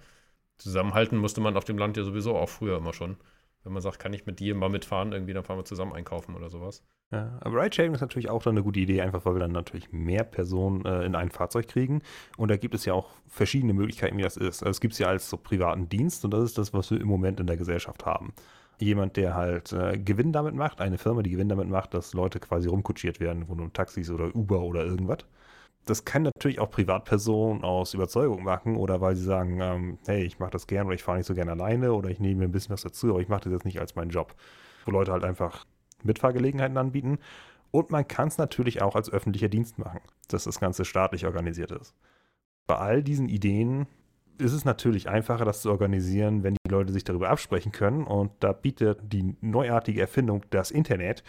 Zusammenhalten 0.58 1.18
musste 1.18 1.40
man 1.40 1.56
auf 1.56 1.64
dem 1.64 1.78
Land 1.78 1.96
ja 1.96 2.04
sowieso 2.04 2.36
auch 2.36 2.50
früher 2.50 2.76
immer 2.78 2.92
schon. 2.92 3.16
Wenn 3.64 3.74
man 3.74 3.82
sagt, 3.82 4.00
kann 4.00 4.14
ich 4.14 4.26
mit 4.26 4.40
dir 4.40 4.56
mal 4.56 4.70
mitfahren, 4.70 5.12
irgendwie, 5.12 5.34
dann 5.34 5.44
fahren 5.44 5.58
wir 5.58 5.66
zusammen 5.66 5.94
einkaufen 5.94 6.36
oder 6.36 6.50
sowas. 6.50 6.84
Ja, 7.12 7.40
aber 7.42 7.64
Ridesharing 7.64 7.94
ist 7.94 8.02
natürlich 8.02 8.30
auch 8.30 8.44
dann 8.44 8.54
eine 8.54 8.64
gute 8.64 8.80
Idee, 8.80 9.02
einfach 9.02 9.26
weil 9.26 9.34
wir 9.34 9.40
dann 9.40 9.52
natürlich 9.52 9.92
mehr 9.92 10.24
Personen 10.24 10.86
äh, 10.86 11.04
in 11.06 11.16
ein 11.16 11.32
Fahrzeug 11.32 11.68
kriegen. 11.68 12.04
Und 12.38 12.52
da 12.52 12.58
gibt 12.58 12.76
es 12.76 12.86
ja 12.86 12.94
auch 12.94 13.10
verschiedene 13.28 13.74
Möglichkeiten, 13.74 14.18
wie 14.18 14.22
das 14.22 14.38
ist. 14.38 14.62
Also 14.62 14.72
es 14.72 14.80
gibt 14.80 14.94
es 14.94 15.00
ja 15.00 15.08
als 15.08 15.28
so 15.28 15.38
privaten 15.38 15.90
Dienst 15.90 16.24
und 16.24 16.32
das 16.32 16.44
ist 16.44 16.58
das, 16.60 16.72
was 16.72 16.92
wir 16.92 17.02
im 17.02 17.08
Moment 17.08 17.40
in 17.40 17.48
der 17.48 17.58
Gesellschaft 17.58 18.06
haben. 18.06 18.34
Jemand, 18.80 19.18
der 19.18 19.34
halt 19.34 19.74
äh, 19.74 19.98
Gewinn 19.98 20.32
damit 20.32 20.54
macht, 20.54 20.82
eine 20.82 21.00
Firma, 21.00 21.24
die 21.24 21.32
Gewinn 21.32 21.50
damit 21.50 21.68
macht, 21.68 21.96
dass 21.96 22.14
Leute 22.14 22.40
quasi 22.40 22.70
rumkutschiert 22.70 23.20
werden, 23.20 23.50
wo 23.50 23.56
nur 23.56 23.74
Taxis 23.74 24.12
oder 24.12 24.34
Uber 24.36 24.62
oder 24.62 24.86
irgendwas. 24.86 25.26
Das 25.90 26.06
kann 26.06 26.24
natürlich 26.24 26.60
auch 26.60 26.70
Privatpersonen 26.70 27.64
aus 27.64 27.94
Überzeugung 27.94 28.44
machen 28.44 28.76
oder 28.76 29.02
weil 29.02 29.16
sie 29.16 29.24
sagen, 29.24 29.60
ähm, 29.60 29.98
hey, 30.06 30.24
ich 30.24 30.38
mache 30.38 30.52
das 30.52 30.68
gern 30.68 30.86
oder 30.86 30.96
ich 30.96 31.04
fahre 31.04 31.18
nicht 31.18 31.28
so 31.28 31.34
gern 31.34 31.50
alleine 31.50 31.94
oder 31.94 32.10
ich 32.10 32.20
nehme 32.20 32.42
mir 32.42 32.46
ein 32.46 32.52
bisschen 32.52 32.74
was 32.74 32.84
dazu, 32.84 33.10
aber 33.10 33.22
ich 33.22 33.28
mache 33.28 33.42
das 33.46 33.54
jetzt 33.54 33.66
nicht 33.66 33.80
als 33.80 33.96
meinen 33.96 34.12
Job. 34.12 34.36
Wo 34.86 34.92
Leute 34.92 35.12
halt 35.12 35.24
einfach 35.24 35.66
Mitfahrgelegenheiten 36.04 36.78
anbieten. 36.78 37.18
Und 37.72 37.92
man 37.92 38.08
kann 38.08 38.28
es 38.28 38.38
natürlich 38.38 38.82
auch 38.82 38.96
als 38.96 39.12
öffentlicher 39.12 39.50
Dienst 39.50 39.80
machen, 39.80 40.02
dass 40.28 40.44
das 40.44 40.60
Ganze 40.60 40.86
staatlich 40.86 41.26
organisiert 41.26 41.72
ist. 41.72 41.96
Bei 42.68 42.78
all 42.78 43.04
diesen 43.04 43.30
Ideen 43.30 43.88
ist 44.38 44.54
es 44.54 44.66
natürlich 44.66 45.10
einfacher, 45.10 45.46
das 45.46 45.62
zu 45.62 45.72
organisieren, 45.72 46.44
wenn 46.44 46.56
die 46.66 46.72
Leute 46.72 46.94
sich 46.94 47.04
darüber 47.04 47.30
absprechen 47.30 47.72
können. 47.72 48.04
Und 48.04 48.32
da 48.40 48.54
bietet 48.54 49.00
die 49.12 49.36
neuartige 49.42 50.02
Erfindung, 50.02 50.44
das 50.52 50.72
Internet, 50.72 51.24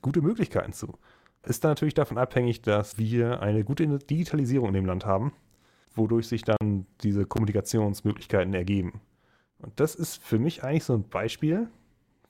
gute 0.00 0.22
Möglichkeiten 0.22 0.72
zu. 0.72 0.98
Ist 1.44 1.64
dann 1.64 1.72
natürlich 1.72 1.94
davon 1.94 2.18
abhängig, 2.18 2.62
dass 2.62 2.98
wir 2.98 3.40
eine 3.40 3.64
gute 3.64 3.86
Digitalisierung 3.86 4.68
in 4.68 4.74
dem 4.74 4.86
Land 4.86 5.04
haben, 5.04 5.32
wodurch 5.94 6.28
sich 6.28 6.42
dann 6.42 6.86
diese 7.02 7.26
Kommunikationsmöglichkeiten 7.26 8.54
ergeben. 8.54 9.00
Und 9.58 9.78
das 9.80 9.94
ist 9.94 10.22
für 10.22 10.38
mich 10.38 10.62
eigentlich 10.62 10.84
so 10.84 10.94
ein 10.94 11.08
Beispiel, 11.08 11.68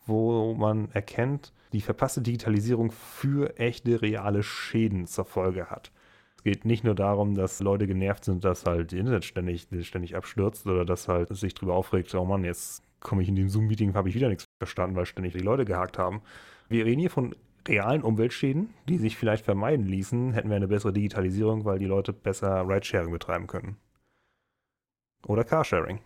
wo 0.07 0.55
man 0.55 0.90
erkennt, 0.92 1.53
die 1.72 1.81
verpasste 1.81 2.22
Digitalisierung 2.22 2.90
für 2.90 3.59
echte, 3.59 4.03
reale 4.03 4.42
Schäden 4.42 5.07
zur 5.07 5.25
Folge 5.25 5.70
hat. 5.70 5.92
Es 6.37 6.44
geht 6.44 6.64
nicht 6.64 6.85
nur 6.85 6.94
darum, 6.94 7.35
dass 7.35 7.61
Leute 7.61 7.87
genervt 7.87 8.25
sind, 8.25 8.44
dass 8.44 8.66
halt 8.66 8.92
Internet 8.92 9.25
ständig, 9.25 9.68
ständig 9.83 10.16
abstürzt 10.16 10.66
oder 10.66 10.85
dass 10.85 11.09
halt 11.09 11.29
sich 11.37 11.55
darüber 11.55 11.75
aufregt, 11.75 12.14
oh 12.14 12.25
Mann, 12.25 12.44
jetzt 12.44 12.83
komme 13.01 13.22
ich 13.22 13.29
in 13.29 13.37
dem 13.37 13.48
Zoom-Meeting, 13.48 13.94
habe 13.94 14.09
ich 14.09 14.14
wieder 14.14 14.29
nichts 14.29 14.44
verstanden, 14.59 14.96
weil 14.96 15.07
ständig 15.07 15.35
die 15.35 15.40
Leute 15.40 15.64
gehakt 15.64 15.98
haben. 15.98 16.22
Wir 16.68 16.85
reden 16.85 17.01
hier 17.01 17.11
von 17.11 17.35
realen 17.68 18.03
Umweltschäden, 18.03 18.75
die 18.88 18.98
sich 18.98 19.16
vielleicht 19.16 19.44
vermeiden 19.44 19.87
ließen, 19.87 20.33
hätten 20.33 20.48
wir 20.48 20.57
eine 20.57 20.68
bessere 20.68 20.92
Digitalisierung, 20.92 21.64
weil 21.64 21.79
die 21.79 21.87
Leute 21.87 22.12
besser 22.12 22.66
Ridesharing 22.68 23.12
betreiben 23.12 23.46
können. 23.46 23.77
Oder 25.27 25.44
Carsharing. 25.44 26.01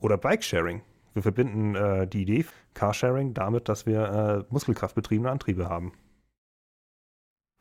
Oder 0.00 0.18
Bikesharing. 0.18 0.82
Wir 1.14 1.22
verbinden 1.22 1.74
äh, 1.74 2.06
die 2.06 2.22
Idee 2.22 2.44
Carsharing 2.74 3.32
damit, 3.32 3.68
dass 3.68 3.86
wir 3.86 4.44
äh, 4.48 4.52
muskelkraftbetriebene 4.52 5.30
Antriebe 5.30 5.68
haben. 5.68 5.92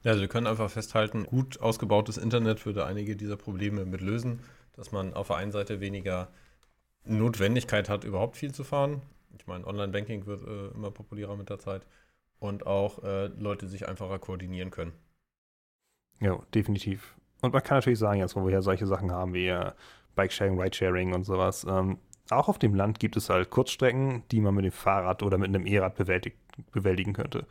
Ja, 0.03 0.11
also 0.11 0.21
wir 0.21 0.27
können 0.27 0.47
einfach 0.47 0.69
festhalten, 0.69 1.25
gut 1.25 1.59
ausgebautes 1.61 2.17
Internet 2.17 2.65
würde 2.65 2.85
einige 2.85 3.15
dieser 3.15 3.37
Probleme 3.37 3.85
mit 3.85 4.01
lösen, 4.01 4.41
dass 4.73 4.91
man 4.91 5.13
auf 5.13 5.27
der 5.27 5.37
einen 5.37 5.51
Seite 5.51 5.79
weniger 5.79 6.27
Notwendigkeit 7.05 7.89
hat, 7.89 8.03
überhaupt 8.03 8.37
viel 8.37 8.53
zu 8.53 8.63
fahren. 8.63 9.01
Ich 9.37 9.47
meine, 9.47 9.65
Online-Banking 9.65 10.25
wird 10.25 10.43
äh, 10.43 10.67
immer 10.75 10.91
populärer 10.91 11.35
mit 11.35 11.49
der 11.49 11.59
Zeit 11.59 11.85
und 12.39 12.67
auch 12.67 13.03
äh, 13.03 13.27
Leute 13.27 13.67
sich 13.67 13.87
einfacher 13.87 14.19
koordinieren 14.19 14.71
können. 14.71 14.93
Ja, 16.19 16.39
definitiv. 16.53 17.15
Und 17.41 17.53
man 17.53 17.63
kann 17.63 17.77
natürlich 17.77 17.99
sagen, 17.99 18.19
jetzt 18.19 18.35
wo 18.35 18.45
wir 18.45 18.53
ja 18.53 18.61
solche 18.61 18.87
Sachen 18.87 19.11
haben 19.11 19.33
wie 19.33 19.47
äh, 19.47 19.71
Bike-Sharing, 20.15 20.59
Ride-Sharing 20.59 21.13
und 21.13 21.23
sowas, 21.23 21.65
ähm, 21.69 21.99
auch 22.29 22.47
auf 22.47 22.57
dem 22.57 22.73
Land 22.73 22.99
gibt 22.99 23.17
es 23.17 23.29
halt 23.29 23.49
Kurzstrecken, 23.49 24.23
die 24.31 24.41
man 24.41 24.55
mit 24.55 24.65
dem 24.65 24.71
Fahrrad 24.71 25.21
oder 25.21 25.37
mit 25.37 25.49
einem 25.49 25.67
E-Rad 25.67 25.95
bewältigen 25.95 27.13
könnte. 27.13 27.45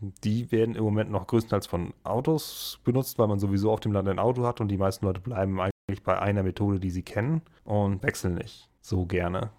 Die 0.00 0.52
werden 0.52 0.74
im 0.74 0.84
Moment 0.84 1.10
noch 1.10 1.26
größtenteils 1.26 1.66
von 1.66 1.94
Autos 2.04 2.78
benutzt, 2.84 3.18
weil 3.18 3.26
man 3.26 3.40
sowieso 3.40 3.72
auf 3.72 3.80
dem 3.80 3.92
Land 3.92 4.08
ein 4.08 4.18
Auto 4.18 4.46
hat 4.46 4.60
und 4.60 4.68
die 4.68 4.76
meisten 4.76 5.06
Leute 5.06 5.20
bleiben 5.20 5.60
eigentlich 5.60 6.02
bei 6.04 6.18
einer 6.18 6.42
Methode, 6.42 6.78
die 6.78 6.90
sie 6.90 7.02
kennen 7.02 7.42
und 7.64 8.02
wechseln 8.02 8.34
nicht 8.34 8.68
so 8.80 9.06
gerne. 9.06 9.50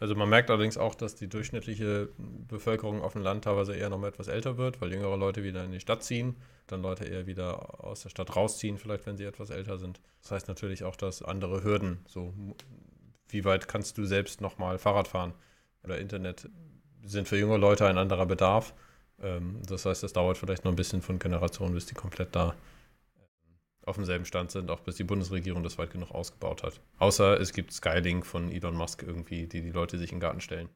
Also 0.00 0.14
man 0.14 0.28
merkt 0.28 0.50
allerdings 0.50 0.76
auch, 0.76 0.94
dass 0.94 1.14
die 1.14 1.28
durchschnittliche 1.28 2.08
Bevölkerung 2.18 3.02
auf 3.02 3.12
dem 3.12 3.22
Land 3.22 3.44
teilweise 3.44 3.74
eher 3.74 3.90
noch 3.90 3.98
mal 3.98 4.08
etwas 4.08 4.28
älter 4.28 4.58
wird, 4.58 4.80
weil 4.80 4.92
jüngere 4.92 5.16
Leute 5.16 5.44
wieder 5.44 5.64
in 5.64 5.72
die 5.72 5.80
Stadt 5.80 6.02
ziehen, 6.02 6.36
dann 6.66 6.82
Leute 6.82 7.04
eher 7.04 7.26
wieder 7.26 7.84
aus 7.84 8.02
der 8.02 8.08
Stadt 8.08 8.34
rausziehen, 8.34 8.76
vielleicht 8.76 9.06
wenn 9.06 9.16
sie 9.16 9.24
etwas 9.24 9.50
älter 9.50 9.78
sind. 9.78 10.00
Das 10.22 10.32
heißt 10.32 10.48
natürlich 10.48 10.84
auch, 10.84 10.96
dass 10.96 11.22
andere 11.22 11.62
Hürden, 11.62 12.00
so 12.08 12.34
wie 13.28 13.44
weit 13.44 13.68
kannst 13.68 13.96
du 13.96 14.04
selbst 14.04 14.40
nochmal 14.40 14.78
Fahrrad 14.78 15.08
fahren 15.08 15.32
oder 15.84 15.98
Internet 15.98 16.48
sind 17.04 17.28
für 17.28 17.38
junge 17.38 17.56
Leute 17.56 17.86
ein 17.86 17.98
anderer 17.98 18.26
Bedarf. 18.26 18.74
Ähm, 19.22 19.60
das 19.66 19.86
heißt, 19.86 20.02
es 20.02 20.12
dauert 20.12 20.38
vielleicht 20.38 20.64
noch 20.64 20.72
ein 20.72 20.76
bisschen 20.76 21.02
von 21.02 21.18
Generationen, 21.18 21.74
bis 21.74 21.86
die 21.86 21.94
komplett 21.94 22.34
da 22.34 22.54
auf 23.86 23.96
demselben 23.96 24.24
Stand 24.24 24.50
sind, 24.50 24.70
auch 24.70 24.80
bis 24.80 24.96
die 24.96 25.04
Bundesregierung 25.04 25.62
das 25.62 25.78
weit 25.78 25.90
genug 25.90 26.10
ausgebaut 26.12 26.62
hat. 26.62 26.80
Außer 26.98 27.40
es 27.40 27.52
gibt 27.52 27.72
Skylink 27.72 28.26
von 28.26 28.50
Elon 28.50 28.76
Musk 28.76 29.02
irgendwie, 29.02 29.46
die 29.46 29.60
die 29.60 29.70
Leute 29.70 29.98
sich 29.98 30.12
in 30.12 30.16
den 30.16 30.20
Garten 30.20 30.40
stellen. 30.40 30.68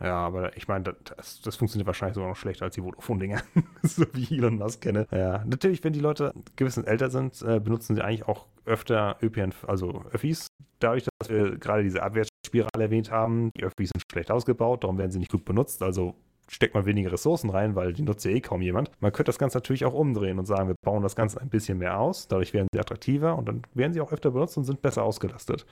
Ja, 0.00 0.16
aber 0.16 0.56
ich 0.56 0.66
meine, 0.68 0.96
das, 1.04 1.42
das, 1.42 1.56
funktioniert 1.56 1.86
wahrscheinlich 1.86 2.14
sogar 2.14 2.30
noch 2.30 2.36
schlechter 2.36 2.64
als 2.64 2.74
die 2.74 2.80
Vodafone-Dinger, 2.80 3.42
so 3.82 4.04
wie 4.14 4.22
ich 4.22 4.32
Elon 4.32 4.56
Musk 4.56 4.80
kenne. 4.80 5.06
Ja, 5.12 5.44
natürlich, 5.44 5.84
wenn 5.84 5.92
die 5.92 6.00
Leute 6.00 6.32
gewissen 6.56 6.84
älter 6.86 7.10
sind, 7.10 7.40
äh, 7.42 7.60
benutzen 7.60 7.94
sie 7.94 8.02
eigentlich 8.02 8.26
auch 8.26 8.46
öfter 8.64 9.16
ÖPNV, 9.22 9.68
also 9.68 10.04
Öffis. 10.10 10.46
Dadurch, 10.80 11.06
dass 11.18 11.28
wir 11.28 11.56
gerade 11.58 11.84
diese 11.84 12.02
Abwärtsspirale 12.02 12.82
erwähnt 12.82 13.10
haben, 13.10 13.50
die 13.56 13.64
Öffis 13.64 13.90
sind 13.94 14.02
schlecht 14.10 14.30
ausgebaut, 14.30 14.82
darum 14.82 14.98
werden 14.98 15.12
sie 15.12 15.18
nicht 15.18 15.30
gut 15.30 15.44
benutzt. 15.44 15.82
Also 15.82 16.16
steckt 16.48 16.74
man 16.74 16.84
weniger 16.84 17.12
Ressourcen 17.12 17.50
rein, 17.50 17.74
weil 17.74 17.92
die 17.92 18.02
nutzt 18.02 18.24
ja 18.24 18.30
eh 18.30 18.40
kaum 18.40 18.62
jemand. 18.62 18.90
Man 19.00 19.12
könnte 19.12 19.30
das 19.30 19.38
Ganze 19.38 19.58
natürlich 19.58 19.84
auch 19.84 19.94
umdrehen 19.94 20.38
und 20.38 20.46
sagen, 20.46 20.68
wir 20.68 20.74
bauen 20.82 21.02
das 21.02 21.16
Ganze 21.16 21.40
ein 21.40 21.48
bisschen 21.48 21.78
mehr 21.78 21.98
aus, 21.98 22.28
dadurch 22.28 22.52
werden 22.52 22.68
sie 22.72 22.80
attraktiver 22.80 23.36
und 23.36 23.46
dann 23.48 23.62
werden 23.74 23.92
sie 23.92 24.00
auch 24.00 24.12
öfter 24.12 24.30
benutzt 24.30 24.56
und 24.56 24.64
sind 24.64 24.82
besser 24.82 25.04
ausgelastet. 25.04 25.66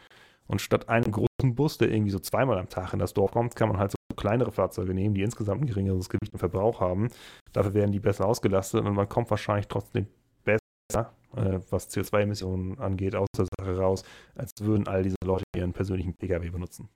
Und 0.46 0.60
statt 0.60 0.88
einem 0.88 1.12
großen 1.12 1.54
Bus, 1.54 1.78
der 1.78 1.92
irgendwie 1.92 2.10
so 2.10 2.18
zweimal 2.18 2.58
am 2.58 2.68
Tag 2.68 2.92
in 2.92 2.98
das 2.98 3.14
Dorf 3.14 3.32
kommt, 3.32 3.54
kann 3.54 3.68
man 3.68 3.78
halt 3.78 3.92
so 3.92 3.96
kleinere 4.16 4.50
Fahrzeuge 4.50 4.94
nehmen, 4.94 5.14
die 5.14 5.22
insgesamt 5.22 5.62
ein 5.62 5.66
geringeres 5.66 6.08
Gewicht 6.08 6.32
und 6.32 6.38
Verbrauch 6.38 6.80
haben. 6.80 7.08
Dafür 7.52 7.74
werden 7.74 7.92
die 7.92 8.00
besser 8.00 8.26
ausgelastet 8.26 8.84
und 8.84 8.94
man 8.94 9.08
kommt 9.08 9.30
wahrscheinlich 9.30 9.68
trotzdem 9.68 10.08
besser, 10.44 11.12
äh, 11.36 11.60
was 11.70 11.88
CO2-Emissionen 11.90 12.78
angeht, 12.78 13.14
aus 13.14 13.28
der 13.36 13.46
Sache 13.58 13.78
raus, 13.78 14.02
als 14.34 14.52
würden 14.60 14.88
all 14.88 15.04
diese 15.04 15.16
Leute 15.24 15.44
ihren 15.56 15.72
persönlichen 15.72 16.14
Pkw 16.14 16.50
benutzen. 16.50 16.88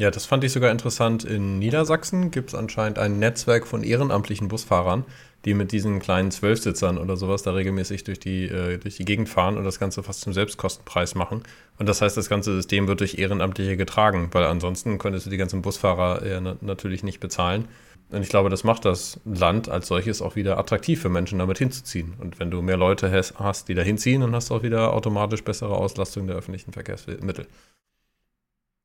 Ja, 0.00 0.10
das 0.10 0.24
fand 0.24 0.44
ich 0.44 0.52
sogar 0.52 0.70
interessant. 0.70 1.24
In 1.24 1.58
Niedersachsen 1.58 2.30
gibt 2.30 2.48
es 2.48 2.54
anscheinend 2.54 2.98
ein 2.98 3.18
Netzwerk 3.18 3.66
von 3.66 3.82
ehrenamtlichen 3.82 4.48
Busfahrern, 4.48 5.04
die 5.44 5.52
mit 5.52 5.72
diesen 5.72 6.00
kleinen 6.00 6.30
Zwölfsitzern 6.30 6.96
oder 6.96 7.18
sowas 7.18 7.42
da 7.42 7.52
regelmäßig 7.52 8.04
durch 8.04 8.18
die, 8.18 8.46
äh, 8.46 8.78
durch 8.78 8.96
die 8.96 9.04
Gegend 9.04 9.28
fahren 9.28 9.58
und 9.58 9.64
das 9.64 9.78
Ganze 9.78 10.02
fast 10.02 10.22
zum 10.22 10.32
Selbstkostenpreis 10.32 11.16
machen. 11.16 11.42
Und 11.78 11.86
das 11.86 12.00
heißt, 12.00 12.16
das 12.16 12.30
ganze 12.30 12.54
System 12.54 12.88
wird 12.88 13.00
durch 13.00 13.18
Ehrenamtliche 13.18 13.76
getragen, 13.76 14.30
weil 14.32 14.44
ansonsten 14.44 14.96
könntest 14.96 15.26
du 15.26 15.30
die 15.30 15.36
ganzen 15.36 15.60
Busfahrer 15.60 16.22
äh, 16.22 16.40
na 16.40 16.56
natürlich 16.62 17.02
nicht 17.02 17.20
bezahlen. 17.20 17.68
Und 18.08 18.22
ich 18.22 18.30
glaube, 18.30 18.48
das 18.48 18.64
macht 18.64 18.86
das 18.86 19.20
Land 19.26 19.68
als 19.68 19.86
solches 19.86 20.22
auch 20.22 20.34
wieder 20.34 20.58
attraktiv 20.58 21.02
für 21.02 21.10
Menschen, 21.10 21.38
damit 21.38 21.58
hinzuziehen. 21.58 22.14
Und 22.18 22.40
wenn 22.40 22.50
du 22.50 22.62
mehr 22.62 22.78
Leute 22.78 23.12
hast, 23.34 23.68
die 23.68 23.74
da 23.74 23.82
hinziehen, 23.82 24.22
dann 24.22 24.34
hast 24.34 24.48
du 24.48 24.54
auch 24.54 24.62
wieder 24.62 24.94
automatisch 24.94 25.44
bessere 25.44 25.76
Auslastung 25.76 26.26
der 26.26 26.36
öffentlichen 26.36 26.72
Verkehrsmittel. 26.72 27.46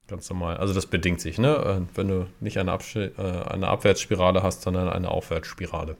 Ganz 0.07 0.29
normal. 0.29 0.57
Also 0.57 0.73
das 0.73 0.85
bedingt 0.85 1.19
sich, 1.19 1.39
ne? 1.39 1.55
Äh, 1.55 1.97
wenn 1.97 2.07
du 2.07 2.27
nicht 2.39 2.59
eine, 2.59 2.71
Absch 2.71 2.95
äh, 2.95 3.11
eine 3.17 3.67
Abwärtsspirale 3.67 4.43
hast, 4.43 4.61
sondern 4.61 4.87
eine 4.89 5.09
Aufwärtsspirale. 5.09 5.97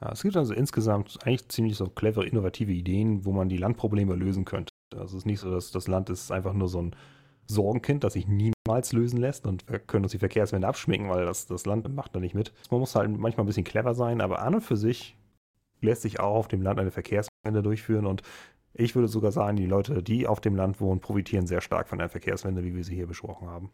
Ja, 0.00 0.12
es 0.12 0.22
gibt 0.22 0.36
also 0.36 0.54
insgesamt 0.54 1.18
eigentlich 1.24 1.46
ziemlich 1.48 1.76
so 1.76 1.86
clevere, 1.86 2.26
innovative 2.26 2.72
Ideen, 2.72 3.26
wo 3.26 3.32
man 3.32 3.50
die 3.50 3.58
Landprobleme 3.58 4.14
lösen 4.14 4.46
könnte. 4.46 4.70
Also 4.94 5.16
es 5.16 5.22
ist 5.22 5.26
nicht 5.26 5.40
so, 5.40 5.50
dass 5.50 5.70
das 5.70 5.88
Land 5.88 6.08
ist 6.08 6.32
einfach 6.32 6.54
nur 6.54 6.68
so 6.68 6.80
ein 6.80 6.96
Sorgenkind, 7.46 8.02
das 8.02 8.14
sich 8.14 8.26
niemals 8.26 8.92
lösen 8.92 9.18
lässt 9.18 9.46
und 9.46 9.68
wir 9.68 9.78
können 9.78 10.04
uns 10.04 10.12
die 10.12 10.18
Verkehrswende 10.18 10.66
abschminken, 10.66 11.10
weil 11.10 11.26
das, 11.26 11.46
das 11.46 11.66
Land 11.66 11.92
macht 11.94 12.14
da 12.14 12.20
nicht 12.20 12.34
mit. 12.34 12.52
Man 12.70 12.80
muss 12.80 12.94
halt 12.94 13.10
manchmal 13.10 13.44
ein 13.44 13.48
bisschen 13.48 13.64
clever 13.64 13.94
sein, 13.94 14.20
aber 14.20 14.40
an 14.40 14.54
und 14.54 14.60
für 14.62 14.76
sich 14.76 15.16
lässt 15.80 16.02
sich 16.02 16.20
auch 16.20 16.34
auf 16.34 16.48
dem 16.48 16.62
Land 16.62 16.78
eine 16.78 16.90
Verkehrswende 16.90 17.62
durchführen 17.62 18.06
und 18.06 18.22
ich 18.74 18.94
würde 18.94 19.08
sogar 19.08 19.32
sagen, 19.32 19.56
die 19.56 19.66
Leute, 19.66 20.02
die 20.02 20.26
auf 20.26 20.40
dem 20.40 20.56
Land 20.56 20.80
wohnen, 20.80 21.00
profitieren 21.00 21.46
sehr 21.46 21.60
stark 21.60 21.88
von 21.88 21.98
der 21.98 22.08
Verkehrswende, 22.08 22.62
wie 22.64 22.74
wir 22.74 22.84
sie 22.84 22.94
hier 22.94 23.06
besprochen 23.06 23.48
haben. 23.48 23.70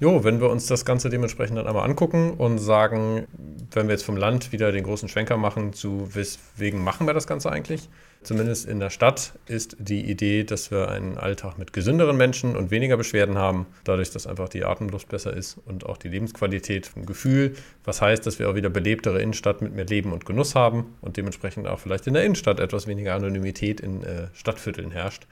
Jo, 0.00 0.24
wenn 0.24 0.40
wir 0.40 0.50
uns 0.50 0.66
das 0.66 0.84
Ganze 0.84 1.10
dementsprechend 1.10 1.58
dann 1.58 1.66
einmal 1.66 1.84
angucken 1.84 2.32
und 2.32 2.58
sagen, 2.58 3.28
wenn 3.70 3.86
wir 3.86 3.92
jetzt 3.92 4.04
vom 4.04 4.16
Land 4.16 4.50
wieder 4.50 4.72
den 4.72 4.82
großen 4.84 5.08
Schwenker 5.08 5.36
machen, 5.36 5.72
zu 5.72 6.14
weswegen 6.14 6.82
machen 6.82 7.06
wir 7.06 7.14
das 7.14 7.26
Ganze 7.26 7.52
eigentlich? 7.52 7.88
Zumindest 8.22 8.68
in 8.68 8.78
der 8.78 8.90
Stadt 8.90 9.32
ist 9.46 9.76
die 9.80 10.08
Idee, 10.08 10.44
dass 10.44 10.70
wir 10.70 10.88
einen 10.90 11.18
Alltag 11.18 11.58
mit 11.58 11.72
gesünderen 11.72 12.16
Menschen 12.16 12.56
und 12.56 12.70
weniger 12.70 12.96
Beschwerden 12.96 13.36
haben, 13.36 13.66
dadurch, 13.82 14.10
dass 14.10 14.28
einfach 14.28 14.48
die 14.48 14.64
Atemluft 14.64 15.08
besser 15.08 15.36
ist 15.36 15.58
und 15.64 15.86
auch 15.86 15.96
die 15.96 16.08
Lebensqualität 16.08 16.86
vom 16.86 17.04
Gefühl, 17.04 17.54
was 17.84 18.00
heißt, 18.00 18.24
dass 18.24 18.38
wir 18.38 18.48
auch 18.48 18.54
wieder 18.54 18.70
belebtere 18.70 19.20
Innenstadt 19.20 19.60
mit 19.60 19.74
mehr 19.74 19.86
Leben 19.86 20.12
und 20.12 20.24
Genuss 20.24 20.54
haben 20.54 20.94
und 21.00 21.16
dementsprechend 21.16 21.66
auch 21.66 21.80
vielleicht 21.80 22.06
in 22.06 22.14
der 22.14 22.24
Innenstadt 22.24 22.60
etwas 22.60 22.86
weniger 22.86 23.14
Anonymität 23.14 23.80
in 23.80 24.04
äh, 24.04 24.28
Stadtvierteln 24.34 24.92
herrscht. 24.92 25.26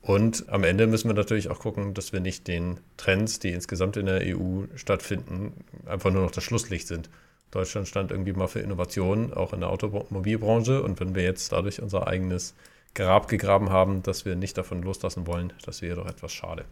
Und 0.00 0.48
am 0.48 0.62
Ende 0.62 0.86
müssen 0.86 1.08
wir 1.08 1.14
natürlich 1.14 1.50
auch 1.50 1.58
gucken, 1.58 1.92
dass 1.92 2.12
wir 2.12 2.20
nicht 2.20 2.46
den 2.46 2.78
Trends, 2.96 3.40
die 3.40 3.50
insgesamt 3.50 3.96
in 3.96 4.06
der 4.06 4.20
EU 4.24 4.64
stattfinden, 4.76 5.64
einfach 5.86 6.12
nur 6.12 6.22
noch 6.22 6.30
das 6.30 6.44
Schlusslicht 6.44 6.86
sind. 6.86 7.10
Deutschland 7.50 7.88
stand 7.88 8.10
irgendwie 8.10 8.32
mal 8.32 8.46
für 8.46 8.60
Innovationen, 8.60 9.32
auch 9.32 9.52
in 9.52 9.60
der 9.60 9.70
Automobilbranche. 9.70 10.82
Und 10.82 11.00
wenn 11.00 11.14
wir 11.14 11.22
jetzt 11.22 11.52
dadurch 11.52 11.80
unser 11.80 12.06
eigenes 12.06 12.54
Grab 12.94 13.28
gegraben 13.28 13.70
haben, 13.70 14.02
dass 14.02 14.24
wir 14.24 14.36
nicht 14.36 14.58
davon 14.58 14.82
loslassen 14.82 15.26
wollen, 15.26 15.52
das 15.64 15.82
wäre 15.82 15.96
doch 15.96 16.06
etwas 16.06 16.32
schade. 16.32 16.64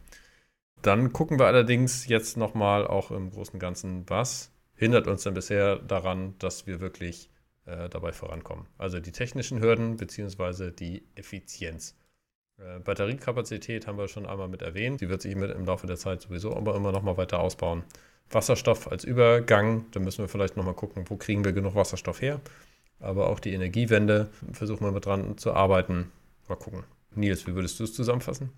Dann 0.83 1.13
gucken 1.13 1.39
wir 1.39 1.47
allerdings 1.47 2.07
jetzt 2.07 2.37
nochmal 2.37 2.87
auch 2.87 3.11
im 3.11 3.31
Großen 3.31 3.55
und 3.55 3.61
Ganzen, 3.61 4.05
was 4.09 4.51
hindert 4.75 5.07
uns 5.07 5.23
denn 5.23 5.35
bisher 5.35 5.77
daran, 5.77 6.35
dass 6.39 6.67
wir 6.67 6.81
wirklich 6.81 7.31
äh, 7.65 7.89
dabei 7.89 8.13
vorankommen. 8.13 8.67
Also 8.79 9.01
die 9.01 9.13
technischen 9.13 9.61
Hürden 9.61 9.97
beziehungsweise 9.97 10.73
die 10.73 11.03
Effizienz. 11.15 11.97
Äh, 12.59 12.81
Batteriekapazität 12.81 13.87
haben 13.87 13.99
wir 13.99 14.09
schon 14.09 14.27
einmal 14.27 14.49
mit 14.49 14.63
erwähnt. 14.63 15.01
Die 15.01 15.09
wird 15.09 15.23
sich 15.23 15.33
im 15.33 15.65
Laufe 15.65 15.87
der 15.87 15.97
Zeit 15.97 16.23
sowieso 16.23 16.55
aber 16.55 16.75
immer 16.77 16.93
noch 16.93 17.03
mal 17.03 17.17
weiter 17.17 17.41
ausbauen. 17.41 17.85
Wasserstoff 18.31 18.91
als 18.91 19.05
Übergang, 19.05 19.87
da 19.93 20.01
müssen 20.01 20.19
wir 20.19 20.29
vielleicht 20.29 20.57
noch 20.57 20.65
mal 20.65 20.75
gucken, 20.75 21.05
wo 21.09 21.17
kriegen 21.17 21.45
wir 21.45 21.53
genug 21.53 21.75
Wasserstoff 21.75 22.21
her. 22.21 22.41
Aber 23.01 23.29
auch 23.29 23.41
die 23.41 23.53
Energiewende 23.53 24.29
versuchen 24.53 24.85
wir 24.85 24.93
mit 24.93 25.07
dran 25.07 25.37
zu 25.39 25.53
arbeiten. 25.53 26.11
Mal 26.49 26.57
gucken. 26.57 26.85
Nils, 27.15 27.47
wie 27.47 27.55
würdest 27.55 27.79
du 27.79 27.85
es 27.85 27.95
zusammenfassen? 27.95 28.51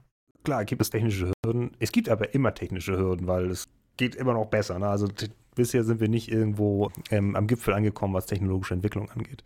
Klar, 0.44 0.64
gibt 0.64 0.80
es 0.80 0.90
technische 0.90 1.32
Hürden. 1.44 1.72
Es 1.78 1.92
gibt 1.92 2.08
aber 2.08 2.34
immer 2.34 2.54
technische 2.54 2.96
Hürden, 2.96 3.26
weil 3.26 3.50
es 3.50 3.68
geht 3.96 4.14
immer 4.14 4.32
noch 4.32 4.46
besser. 4.46 4.78
Ne? 4.78 4.88
Also 4.88 5.08
bisher 5.54 5.84
sind 5.84 6.00
wir 6.00 6.08
nicht 6.08 6.30
irgendwo 6.30 6.90
ähm, 7.10 7.36
am 7.36 7.46
Gipfel 7.46 7.74
angekommen, 7.74 8.14
was 8.14 8.26
technologische 8.26 8.74
Entwicklung 8.74 9.10
angeht. 9.10 9.42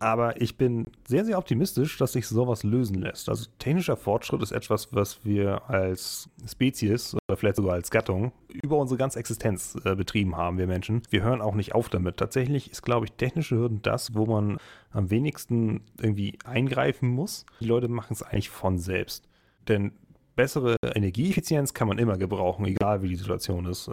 Aber 0.00 0.40
ich 0.40 0.56
bin 0.56 0.86
sehr, 1.06 1.24
sehr 1.24 1.36
optimistisch, 1.36 1.98
dass 1.98 2.12
sich 2.12 2.26
sowas 2.26 2.62
lösen 2.62 2.96
lässt. 2.96 3.28
Also 3.28 3.50
technischer 3.58 3.96
Fortschritt 3.96 4.42
ist 4.42 4.50
etwas, 4.50 4.94
was 4.94 5.24
wir 5.24 5.68
als 5.68 6.30
Spezies 6.48 7.14
oder 7.14 7.36
vielleicht 7.36 7.56
sogar 7.56 7.74
als 7.74 7.90
Gattung 7.90 8.32
über 8.48 8.78
unsere 8.78 8.98
ganze 8.98 9.18
Existenz 9.18 9.76
äh, 9.84 9.94
betrieben 9.94 10.36
haben, 10.36 10.56
wir 10.58 10.66
Menschen. 10.66 11.02
Wir 11.10 11.22
hören 11.22 11.42
auch 11.42 11.54
nicht 11.54 11.74
auf 11.74 11.90
damit. 11.90 12.16
Tatsächlich 12.16 12.70
ist, 12.70 12.82
glaube 12.82 13.06
ich, 13.06 13.12
technische 13.12 13.56
Hürden 13.56 13.82
das, 13.82 14.14
wo 14.14 14.24
man 14.24 14.56
am 14.90 15.10
wenigsten 15.10 15.82
irgendwie 16.00 16.38
eingreifen 16.44 17.10
muss. 17.10 17.44
Die 17.60 17.66
Leute 17.66 17.88
machen 17.88 18.14
es 18.14 18.22
eigentlich 18.22 18.48
von 18.48 18.78
selbst. 18.78 19.28
Denn 19.68 19.92
bessere 20.34 20.76
Energieeffizienz 20.82 21.74
kann 21.74 21.88
man 21.88 21.98
immer 21.98 22.16
gebrauchen, 22.16 22.64
egal 22.64 23.02
wie 23.02 23.08
die 23.08 23.16
Situation 23.16 23.66
ist. 23.66 23.90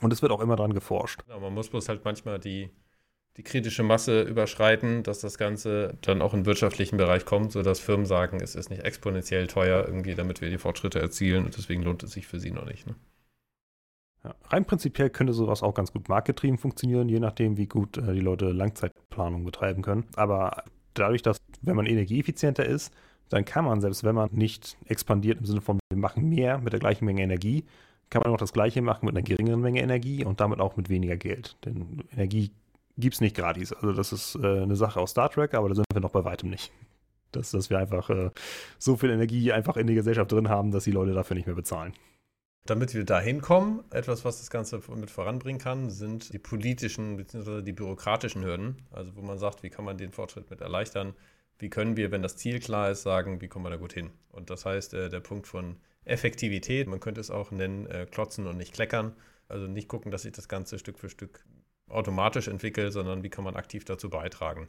Und 0.00 0.12
es 0.12 0.22
wird 0.22 0.32
auch 0.32 0.40
immer 0.40 0.56
daran 0.56 0.72
geforscht. 0.72 1.20
Ja, 1.28 1.38
man 1.38 1.52
muss 1.52 1.68
bloß 1.68 1.88
halt 1.88 2.04
manchmal 2.04 2.38
die 2.38 2.70
die 3.36 3.42
kritische 3.42 3.82
Masse 3.82 4.22
überschreiten, 4.22 5.02
dass 5.02 5.20
das 5.20 5.36
Ganze 5.36 5.98
dann 6.00 6.22
auch 6.22 6.32
im 6.32 6.46
wirtschaftlichen 6.46 6.96
Bereich 6.96 7.26
kommt, 7.26 7.52
sodass 7.52 7.80
Firmen 7.80 8.06
sagen, 8.06 8.40
es 8.40 8.54
ist 8.54 8.70
nicht 8.70 8.82
exponentiell 8.82 9.46
teuer 9.46 9.84
irgendwie, 9.86 10.14
damit 10.14 10.40
wir 10.40 10.48
die 10.48 10.58
Fortschritte 10.58 11.00
erzielen 11.00 11.44
und 11.44 11.56
deswegen 11.56 11.82
lohnt 11.82 12.02
es 12.02 12.12
sich 12.12 12.26
für 12.26 12.40
sie 12.40 12.50
noch 12.50 12.64
nicht. 12.64 12.86
Ne? 12.86 12.94
Ja, 14.24 14.34
rein 14.48 14.64
prinzipiell 14.64 15.10
könnte 15.10 15.34
sowas 15.34 15.62
auch 15.62 15.74
ganz 15.74 15.92
gut 15.92 16.08
marktgetrieben 16.08 16.58
funktionieren, 16.58 17.08
je 17.08 17.20
nachdem, 17.20 17.58
wie 17.58 17.66
gut 17.66 17.98
äh, 17.98 18.14
die 18.14 18.20
Leute 18.20 18.52
Langzeitplanung 18.52 19.44
betreiben 19.44 19.82
können. 19.82 20.04
Aber 20.16 20.64
dadurch, 20.94 21.22
dass, 21.22 21.36
wenn 21.60 21.76
man 21.76 21.86
energieeffizienter 21.86 22.64
ist, 22.64 22.92
dann 23.28 23.44
kann 23.44 23.64
man, 23.64 23.80
selbst 23.80 24.02
wenn 24.02 24.14
man 24.14 24.30
nicht 24.32 24.78
expandiert 24.86 25.40
im 25.40 25.46
Sinne 25.46 25.60
von, 25.60 25.78
wir 25.90 25.98
machen 25.98 26.28
mehr 26.28 26.58
mit 26.58 26.72
der 26.72 26.80
gleichen 26.80 27.04
Menge 27.04 27.22
Energie, 27.22 27.64
kann 28.08 28.22
man 28.22 28.32
auch 28.32 28.38
das 28.38 28.52
gleiche 28.52 28.82
machen 28.82 29.06
mit 29.06 29.14
einer 29.14 29.24
geringeren 29.24 29.60
Menge 29.60 29.82
Energie 29.82 30.24
und 30.24 30.40
damit 30.40 30.60
auch 30.60 30.76
mit 30.76 30.88
weniger 30.88 31.16
Geld. 31.16 31.56
Denn 31.64 32.04
Energie 32.12 32.52
gibt 32.98 33.14
es 33.14 33.20
nicht 33.20 33.36
gratis. 33.36 33.72
Also 33.72 33.92
das 33.92 34.12
ist 34.12 34.36
äh, 34.36 34.62
eine 34.62 34.76
Sache 34.76 35.00
aus 35.00 35.10
Star 35.10 35.30
Trek, 35.30 35.54
aber 35.54 35.68
da 35.68 35.74
sind 35.74 35.86
wir 35.92 36.00
noch 36.00 36.10
bei 36.10 36.24
weitem 36.24 36.50
nicht. 36.50 36.72
Dass, 37.32 37.50
dass 37.50 37.68
wir 37.68 37.78
einfach 37.78 38.08
äh, 38.08 38.30
so 38.78 38.96
viel 38.96 39.10
Energie 39.10 39.52
einfach 39.52 39.76
in 39.76 39.88
der 39.88 39.96
Gesellschaft 39.96 40.32
drin 40.32 40.48
haben, 40.48 40.70
dass 40.70 40.84
die 40.84 40.92
Leute 40.92 41.12
dafür 41.12 41.34
nicht 41.34 41.46
mehr 41.46 41.56
bezahlen. 41.56 41.92
Damit 42.64 42.94
wir 42.94 43.04
da 43.04 43.20
hinkommen, 43.20 43.82
etwas, 43.90 44.24
was 44.24 44.38
das 44.38 44.48
Ganze 44.48 44.80
mit 44.94 45.10
voranbringen 45.10 45.60
kann, 45.60 45.90
sind 45.90 46.32
die 46.32 46.38
politischen 46.38 47.16
bzw. 47.16 47.62
die 47.62 47.72
bürokratischen 47.72 48.42
Hürden. 48.42 48.76
Also 48.90 49.16
wo 49.16 49.22
man 49.22 49.38
sagt, 49.38 49.62
wie 49.62 49.70
kann 49.70 49.84
man 49.84 49.98
den 49.98 50.12
Fortschritt 50.12 50.48
mit 50.48 50.62
erleichtern? 50.62 51.14
Wie 51.58 51.68
können 51.68 51.96
wir, 51.96 52.10
wenn 52.10 52.22
das 52.22 52.36
Ziel 52.36 52.58
klar 52.60 52.90
ist, 52.90 53.02
sagen, 53.02 53.40
wie 53.40 53.48
kommen 53.48 53.66
wir 53.66 53.70
da 53.70 53.76
gut 53.76 53.92
hin? 53.92 54.10
Und 54.30 54.48
das 54.48 54.64
heißt, 54.64 54.94
äh, 54.94 55.10
der 55.10 55.20
Punkt 55.20 55.46
von 55.46 55.76
Effektivität, 56.04 56.86
man 56.86 57.00
könnte 57.00 57.20
es 57.20 57.30
auch 57.30 57.50
nennen, 57.50 57.86
äh, 57.86 58.06
klotzen 58.10 58.46
und 58.46 58.56
nicht 58.56 58.72
kleckern. 58.72 59.14
Also 59.48 59.66
nicht 59.66 59.88
gucken, 59.88 60.10
dass 60.10 60.22
sich 60.22 60.32
das 60.32 60.48
Ganze 60.48 60.78
Stück 60.78 60.98
für 60.98 61.10
Stück 61.10 61.44
automatisch 61.88 62.48
entwickelt, 62.48 62.92
sondern 62.92 63.22
wie 63.22 63.30
kann 63.30 63.44
man 63.44 63.56
aktiv 63.56 63.84
dazu 63.84 64.10
beitragen. 64.10 64.68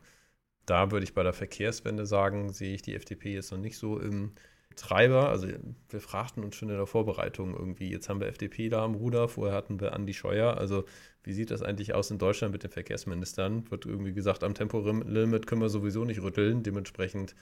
Da 0.66 0.92
würde 0.92 1.06
ich 1.06 1.14
bei 1.14 1.24
der 1.24 1.34
Verkehrswende 1.34 2.06
sagen, 2.06 2.52
sehe 2.52 2.76
ich 2.76 2.82
die 2.82 2.96
FDP 2.96 3.34
jetzt 3.34 3.52
noch 3.52 3.58
nicht 3.58 3.78
so 3.78 4.00
im 4.00 4.34
Treiber. 4.76 5.30
Also 5.30 5.48
wir 5.90 6.02
fragten 6.02 6.44
uns 6.44 6.56
schon 6.56 6.70
in 6.70 6.78
der 6.78 6.86
Vorbereitung 6.86 7.56
irgendwie, 7.56 7.90
jetzt 7.90 8.10
haben 8.10 8.20
wir 8.20 8.28
FDP 8.28 8.70
da 8.70 8.84
am 8.84 8.96
Ruder, 8.96 9.28
vorher 9.28 9.56
hatten 9.56 9.80
wir 9.80 9.94
Andi 9.94 10.14
Scheuer. 10.14 10.58
Also 10.58 10.86
wie 11.24 11.34
sieht 11.34 11.52
das 11.52 11.62
eigentlich 11.62 11.94
aus 11.94 12.12
in 12.12 12.20
Deutschland 12.20 12.54
mit 12.54 12.64
den 12.64 12.72
Verkehrsministern? 12.72 13.70
Wird 13.72 13.86
irgendwie 13.86 14.14
gesagt, 14.14 14.44
am 14.44 14.54
Tempolimit 14.54 15.48
können 15.48 15.62
wir 15.62 15.70
sowieso 15.70 16.06
nicht 16.06 16.22
rütteln. 16.22 16.64
Dementsprechend 16.64 17.36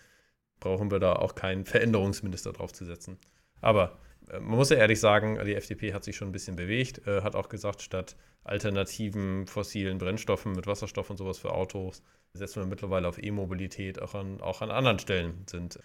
brauchen 0.60 0.90
wir 0.92 1.00
da 1.00 1.14
auch 1.14 1.36
keinen 1.36 1.66
Veränderungsminister 1.66 2.54
draufzusetzen. 2.54 3.18
Aber 3.62 3.98
man 4.32 4.58
muss 4.58 4.70
ja 4.70 4.78
ehrlich 4.78 5.00
sagen, 5.00 5.40
die 5.46 5.56
FDP 5.56 5.94
hat 5.94 6.04
sich 6.04 6.16
schon 6.16 6.30
ein 6.30 6.34
bisschen 6.34 6.56
bewegt, 6.56 7.08
äh, 7.08 7.22
hat 7.22 7.36
auch 7.36 7.50
gesagt, 7.50 7.82
statt 7.82 8.16
alternativen 8.44 9.48
fossilen 9.48 9.98
Brennstoffen 9.98 10.54
mit 10.54 10.68
Wasserstoff 10.68 11.10
und 11.10 11.18
sowas 11.18 11.40
für 11.40 11.52
Autos 11.52 12.04
setzen 12.34 12.62
wir 12.62 12.68
mittlerweile 12.68 13.08
auf 13.08 13.22
E-Mobilität. 13.22 14.02
Auch 14.02 14.14
an, 14.14 14.42
auch 14.42 14.62
an 14.62 14.72
anderen 14.72 15.00
Stellen 15.00 15.44
sind 15.50 15.80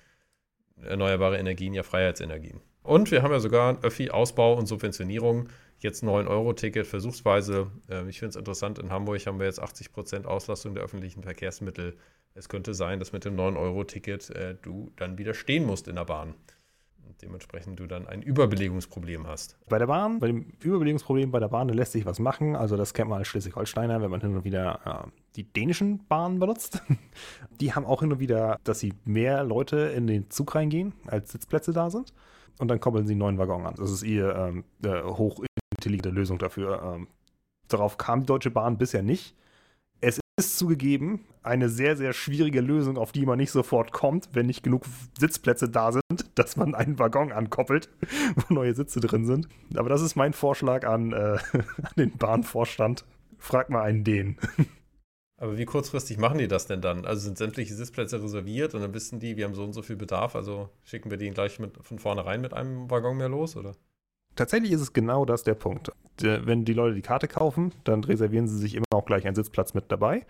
erneuerbare 0.82 1.38
Energien 1.38 1.74
ja 1.74 1.82
Freiheitsenergien. 1.82 2.60
Und 2.82 3.10
wir 3.10 3.22
haben 3.22 3.32
ja 3.32 3.40
sogar 3.40 3.82
Öffi-Ausbau 3.84 4.54
und 4.54 4.66
Subventionierung. 4.66 5.48
Jetzt 5.78 6.02
9-Euro-Ticket 6.02 6.86
versuchsweise. 6.86 7.70
Ähm, 7.88 8.08
ich 8.08 8.18
finde 8.18 8.30
es 8.30 8.36
interessant, 8.36 8.78
in 8.78 8.90
Hamburg 8.90 9.24
haben 9.26 9.38
wir 9.38 9.46
jetzt 9.46 9.62
80% 9.62 10.24
Auslastung 10.24 10.74
der 10.74 10.84
öffentlichen 10.84 11.22
Verkehrsmittel. 11.22 11.96
Es 12.34 12.48
könnte 12.48 12.74
sein, 12.74 12.98
dass 12.98 13.12
mit 13.12 13.24
dem 13.24 13.36
9-Euro-Ticket 13.36 14.30
äh, 14.30 14.54
du 14.62 14.92
dann 14.96 15.18
wieder 15.18 15.34
stehen 15.34 15.64
musst 15.64 15.88
in 15.88 15.96
der 15.96 16.04
Bahn. 16.04 16.34
Dementsprechend 17.22 17.78
du 17.78 17.86
dann 17.86 18.06
ein 18.06 18.22
Überbelegungsproblem 18.22 19.26
hast. 19.26 19.56
Bei 19.68 19.78
der 19.78 19.86
Bahn, 19.86 20.20
bei 20.20 20.28
dem 20.28 20.52
Überbelegungsproblem 20.62 21.30
bei 21.30 21.40
der 21.40 21.48
Bahn, 21.48 21.68
da 21.68 21.74
lässt 21.74 21.92
sich 21.92 22.06
was 22.06 22.18
machen. 22.18 22.56
Also 22.56 22.76
das 22.76 22.94
kennt 22.94 23.10
man 23.10 23.18
als 23.18 23.28
Schleswig-Holsteiner, 23.28 24.00
wenn 24.00 24.10
man 24.10 24.20
hin 24.20 24.36
und 24.36 24.44
wieder 24.44 25.04
äh, 25.06 25.10
die 25.36 25.44
dänischen 25.44 26.06
Bahnen 26.06 26.38
benutzt. 26.38 26.82
Die 27.60 27.74
haben 27.74 27.84
auch 27.84 28.00
hin 28.00 28.12
und 28.12 28.20
wieder, 28.20 28.58
dass 28.64 28.80
sie 28.80 28.94
mehr 29.04 29.44
Leute 29.44 29.76
in 29.76 30.06
den 30.06 30.30
Zug 30.30 30.54
reingehen, 30.54 30.94
als 31.06 31.32
Sitzplätze 31.32 31.72
da 31.72 31.90
sind. 31.90 32.14
Und 32.58 32.68
dann 32.68 32.80
koppeln 32.80 33.06
sie 33.06 33.12
einen 33.12 33.20
neuen 33.20 33.38
Waggon 33.38 33.66
an. 33.66 33.74
Das 33.76 33.90
ist 33.90 34.02
ihr 34.02 34.34
ähm, 34.34 34.64
äh, 34.82 35.02
hochintelligente 35.02 36.10
Lösung 36.10 36.38
dafür. 36.38 36.82
Ähm, 36.82 37.08
darauf 37.68 37.98
kam 37.98 38.20
die 38.20 38.26
Deutsche 38.26 38.50
Bahn 38.50 38.78
bisher 38.78 39.02
nicht. 39.02 39.34
Ist 40.40 40.56
zugegeben 40.56 41.26
eine 41.42 41.68
sehr, 41.68 41.98
sehr 41.98 42.14
schwierige 42.14 42.62
Lösung, 42.62 42.96
auf 42.96 43.12
die 43.12 43.26
man 43.26 43.36
nicht 43.36 43.50
sofort 43.50 43.92
kommt, 43.92 44.30
wenn 44.32 44.46
nicht 44.46 44.62
genug 44.62 44.86
Sitzplätze 45.18 45.68
da 45.68 45.92
sind, 45.92 46.02
dass 46.34 46.56
man 46.56 46.74
einen 46.74 46.98
Waggon 46.98 47.30
ankoppelt, 47.30 47.90
wo 48.36 48.54
neue 48.54 48.74
Sitze 48.74 49.00
drin 49.00 49.26
sind. 49.26 49.48
Aber 49.76 49.90
das 49.90 50.00
ist 50.00 50.16
mein 50.16 50.32
Vorschlag 50.32 50.86
an, 50.86 51.12
äh, 51.12 51.36
an 51.52 51.92
den 51.98 52.16
Bahnvorstand. 52.16 53.04
Frag 53.36 53.68
mal 53.68 53.82
einen 53.82 54.02
den. 54.02 54.38
Aber 55.36 55.58
wie 55.58 55.66
kurzfristig 55.66 56.16
machen 56.16 56.38
die 56.38 56.48
das 56.48 56.64
denn 56.64 56.80
dann? 56.80 57.04
Also 57.04 57.20
sind 57.20 57.36
sämtliche 57.36 57.74
Sitzplätze 57.74 58.22
reserviert 58.22 58.74
und 58.74 58.80
dann 58.80 58.94
wissen 58.94 59.20
die, 59.20 59.36
wir 59.36 59.44
haben 59.44 59.54
so 59.54 59.64
und 59.64 59.74
so 59.74 59.82
viel 59.82 59.96
Bedarf, 59.96 60.36
also 60.36 60.70
schicken 60.84 61.10
wir 61.10 61.18
die 61.18 61.28
gleich 61.28 61.58
mit, 61.58 61.76
von 61.82 61.98
vornherein 61.98 62.40
mit 62.40 62.54
einem 62.54 62.90
Waggon 62.90 63.18
mehr 63.18 63.28
los, 63.28 63.56
oder? 63.56 63.76
Tatsächlich 64.36 64.72
ist 64.72 64.80
es 64.80 64.92
genau 64.92 65.24
das 65.24 65.42
der 65.42 65.54
Punkt. 65.54 65.92
Wenn 66.18 66.64
die 66.64 66.72
Leute 66.72 66.94
die 66.94 67.02
Karte 67.02 67.28
kaufen, 67.28 67.72
dann 67.84 68.04
reservieren 68.04 68.46
sie 68.46 68.58
sich 68.58 68.74
immer 68.74 68.86
auch 68.92 69.06
gleich 69.06 69.26
einen 69.26 69.34
Sitzplatz 69.34 69.74
mit 69.74 69.84
dabei. 69.88 70.26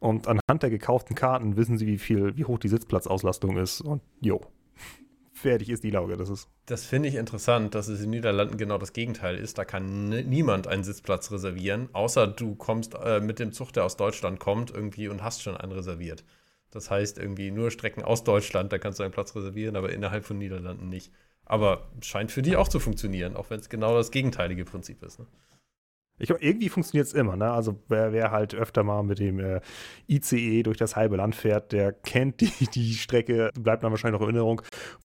Und 0.00 0.28
anhand 0.28 0.62
der 0.62 0.70
gekauften 0.70 1.16
Karten 1.16 1.56
wissen 1.56 1.78
sie, 1.78 1.86
wie 1.86 1.98
viel, 1.98 2.36
wie 2.36 2.44
hoch 2.44 2.58
die 2.58 2.68
Sitzplatzauslastung 2.68 3.56
ist. 3.56 3.80
Und 3.80 4.02
jo, 4.20 4.40
fertig 5.32 5.70
ist 5.70 5.82
die 5.82 5.90
Lauge. 5.90 6.16
Das 6.16 6.28
ist. 6.28 6.48
Das 6.66 6.84
finde 6.84 7.08
ich 7.08 7.16
interessant, 7.16 7.74
dass 7.74 7.88
es 7.88 7.98
in 7.98 8.06
den 8.06 8.10
Niederlanden 8.10 8.58
genau 8.58 8.78
das 8.78 8.92
Gegenteil 8.92 9.36
ist. 9.36 9.58
Da 9.58 9.64
kann 9.64 10.08
niemand 10.08 10.66
einen 10.66 10.84
Sitzplatz 10.84 11.32
reservieren, 11.32 11.88
außer 11.92 12.26
du 12.26 12.54
kommst 12.54 12.94
äh, 12.94 13.20
mit 13.20 13.38
dem 13.38 13.52
Zug, 13.52 13.72
der 13.72 13.84
aus 13.84 13.96
Deutschland 13.96 14.38
kommt, 14.38 14.70
irgendwie 14.70 15.08
und 15.08 15.22
hast 15.22 15.42
schon 15.42 15.56
einen 15.56 15.72
reserviert. 15.72 16.24
Das 16.70 16.90
heißt, 16.90 17.18
irgendwie 17.18 17.50
nur 17.50 17.70
Strecken 17.70 18.02
aus 18.02 18.24
Deutschland, 18.24 18.72
da 18.72 18.78
kannst 18.78 18.98
du 18.98 19.02
einen 19.02 19.12
Platz 19.12 19.34
reservieren, 19.34 19.74
aber 19.76 19.90
innerhalb 19.90 20.24
von 20.24 20.38
Niederlanden 20.38 20.88
nicht. 20.88 21.12
Aber 21.48 21.88
scheint 22.02 22.30
für 22.30 22.42
die 22.42 22.56
auch 22.56 22.68
zu 22.68 22.78
funktionieren, 22.78 23.34
auch 23.34 23.50
wenn 23.50 23.58
es 23.58 23.68
genau 23.68 23.96
das 23.96 24.10
gegenteilige 24.10 24.64
Prinzip 24.64 25.02
ist. 25.02 25.18
Ne? 25.18 25.26
Ich 26.18 26.26
glaube, 26.26 26.42
irgendwie 26.42 26.68
funktioniert 26.68 27.06
es 27.06 27.14
immer. 27.14 27.36
Ne? 27.36 27.50
Also 27.50 27.80
wer, 27.88 28.12
wer, 28.12 28.30
halt 28.30 28.54
öfter 28.54 28.82
mal 28.82 29.02
mit 29.02 29.18
dem 29.18 29.40
äh, 29.40 29.60
ICE 30.08 30.62
durch 30.62 30.76
das 30.76 30.94
halbe 30.94 31.16
Land 31.16 31.34
fährt, 31.34 31.72
der 31.72 31.92
kennt 31.92 32.40
die, 32.40 32.66
die 32.74 32.94
Strecke, 32.94 33.50
bleibt 33.58 33.82
dann 33.82 33.90
wahrscheinlich 33.90 34.20
noch 34.20 34.28
in 34.28 34.34
Erinnerung, 34.34 34.62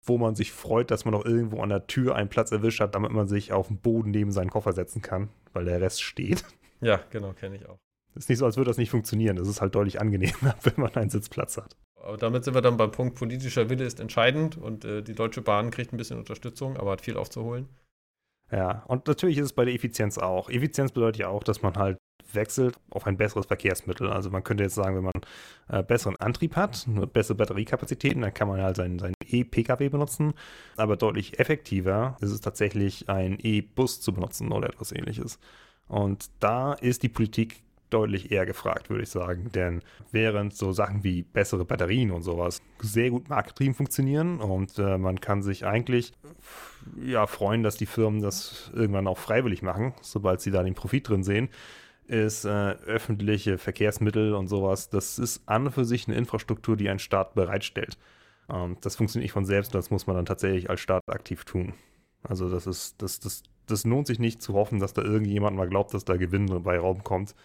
wo 0.05 0.17
man 0.17 0.35
sich 0.35 0.51
freut, 0.51 0.91
dass 0.91 1.05
man 1.05 1.13
noch 1.13 1.25
irgendwo 1.25 1.61
an 1.61 1.69
der 1.69 1.87
Tür 1.87 2.15
einen 2.15 2.29
Platz 2.29 2.51
erwischt 2.51 2.79
hat, 2.79 2.95
damit 2.95 3.11
man 3.11 3.27
sich 3.27 3.53
auf 3.53 3.67
den 3.67 3.77
Boden 3.77 4.11
neben 4.11 4.31
seinen 4.31 4.49
Koffer 4.49 4.73
setzen 4.73 5.01
kann, 5.01 5.29
weil 5.53 5.65
der 5.65 5.81
Rest 5.81 6.01
steht. 6.01 6.43
Ja, 6.81 6.99
genau, 7.11 7.33
kenne 7.33 7.55
ich 7.55 7.67
auch. 7.67 7.77
Ist 8.15 8.29
nicht 8.29 8.39
so, 8.39 8.45
als 8.45 8.57
würde 8.57 8.69
das 8.69 8.77
nicht 8.77 8.91
funktionieren. 8.91 9.37
Es 9.37 9.47
ist 9.47 9.61
halt 9.61 9.75
deutlich 9.75 9.99
angenehmer, 9.99 10.55
wenn 10.63 10.73
man 10.77 10.93
einen 10.95 11.09
Sitzplatz 11.09 11.57
hat. 11.57 11.75
Aber 11.95 12.17
damit 12.17 12.43
sind 12.43 12.53
wir 12.53 12.61
dann 12.61 12.77
beim 12.77 12.91
Punkt, 12.91 13.15
politischer 13.15 13.69
Wille 13.69 13.85
ist 13.85 13.99
entscheidend 13.99 14.57
und 14.57 14.83
äh, 14.83 15.01
die 15.01 15.15
Deutsche 15.15 15.41
Bahn 15.41 15.71
kriegt 15.71 15.93
ein 15.93 15.97
bisschen 15.97 16.19
Unterstützung, 16.19 16.77
aber 16.77 16.91
hat 16.91 17.01
viel 17.01 17.17
aufzuholen. 17.17 17.69
Ja, 18.51 18.83
und 18.87 19.07
natürlich 19.07 19.37
ist 19.37 19.45
es 19.45 19.53
bei 19.53 19.65
der 19.65 19.73
Effizienz 19.73 20.17
auch. 20.17 20.49
Effizienz 20.49 20.91
bedeutet 20.91 21.21
ja 21.21 21.29
auch, 21.29 21.43
dass 21.43 21.61
man 21.61 21.75
halt 21.75 21.97
wechselt 22.31 22.79
auf 22.89 23.07
ein 23.07 23.17
besseres 23.17 23.45
Verkehrsmittel. 23.45 24.09
Also 24.09 24.29
man 24.29 24.43
könnte 24.43 24.63
jetzt 24.63 24.75
sagen, 24.75 24.95
wenn 24.95 25.03
man 25.03 25.21
äh, 25.69 25.83
besseren 25.83 26.15
Antrieb 26.17 26.55
hat, 26.55 26.85
bessere 27.13 27.35
Batteriekapazitäten, 27.35 28.21
dann 28.21 28.33
kann 28.33 28.47
man 28.47 28.61
halt 28.61 28.75
seinen, 28.75 28.99
seinen 28.99 29.15
E-Pkw 29.25 29.89
benutzen. 29.89 30.33
Aber 30.77 30.97
deutlich 30.97 31.39
effektiver 31.39 32.17
ist 32.21 32.31
es 32.31 32.41
tatsächlich, 32.41 33.09
einen 33.09 33.39
E-Bus 33.39 34.01
zu 34.01 34.13
benutzen 34.13 34.51
oder 34.51 34.69
etwas 34.69 34.91
ähnliches. 34.91 35.39
Und 35.87 36.29
da 36.39 36.73
ist 36.73 37.03
die 37.03 37.09
Politik 37.09 37.63
deutlich 37.93 38.31
eher 38.31 38.45
gefragt, 38.45 38.89
würde 38.89 39.03
ich 39.03 39.09
sagen. 39.09 39.51
Denn 39.53 39.81
während 40.11 40.55
so 40.55 40.71
Sachen 40.71 41.03
wie 41.03 41.23
bessere 41.23 41.65
Batterien 41.65 42.11
und 42.11 42.23
sowas 42.23 42.61
sehr 42.79 43.09
gut 43.09 43.29
marktgetrieben 43.29 43.75
funktionieren 43.75 44.39
und 44.39 44.77
äh, 44.79 44.97
man 44.97 45.21
kann 45.21 45.41
sich 45.41 45.65
eigentlich 45.65 46.13
ja, 47.01 47.27
freuen, 47.27 47.63
dass 47.63 47.77
die 47.77 47.85
Firmen 47.85 48.21
das 48.21 48.71
irgendwann 48.73 49.07
auch 49.07 49.17
freiwillig 49.17 49.61
machen, 49.61 49.93
sobald 50.01 50.41
sie 50.41 50.51
da 50.51 50.63
den 50.63 50.75
Profit 50.75 51.07
drin 51.09 51.23
sehen, 51.23 51.49
ist 52.07 52.45
äh, 52.45 52.71
öffentliche 52.85 53.57
Verkehrsmittel 53.57 54.33
und 54.33 54.47
sowas. 54.47 54.89
Das 54.89 55.19
ist 55.19 55.47
an 55.47 55.67
und 55.67 55.71
für 55.71 55.85
sich 55.85 56.07
eine 56.07 56.17
Infrastruktur, 56.17 56.75
die 56.75 56.89
ein 56.89 56.99
Staat 56.99 57.33
bereitstellt. 57.33 57.97
Ähm, 58.49 58.77
das 58.81 58.95
funktioniert 58.95 59.25
nicht 59.25 59.33
von 59.33 59.45
selbst, 59.45 59.73
das 59.73 59.89
muss 59.89 60.07
man 60.07 60.15
dann 60.15 60.25
tatsächlich 60.25 60.69
als 60.69 60.81
Staat 60.81 61.03
aktiv 61.07 61.45
tun. 61.45 61.73
Also 62.23 62.49
das 62.49 62.67
ist, 62.67 63.01
das, 63.01 63.19
das, 63.19 63.43
das 63.67 63.85
lohnt 63.85 64.07
sich 64.07 64.19
nicht 64.19 64.41
zu 64.41 64.53
hoffen, 64.53 64.79
dass 64.79 64.93
da 64.93 65.01
irgendjemand 65.01 65.55
mal 65.55 65.67
glaubt, 65.67 65.93
dass 65.93 66.05
da 66.05 66.17
Gewinn 66.17 66.63
bei 66.63 66.77
Raum 66.77 67.03
kommt, 67.03 67.35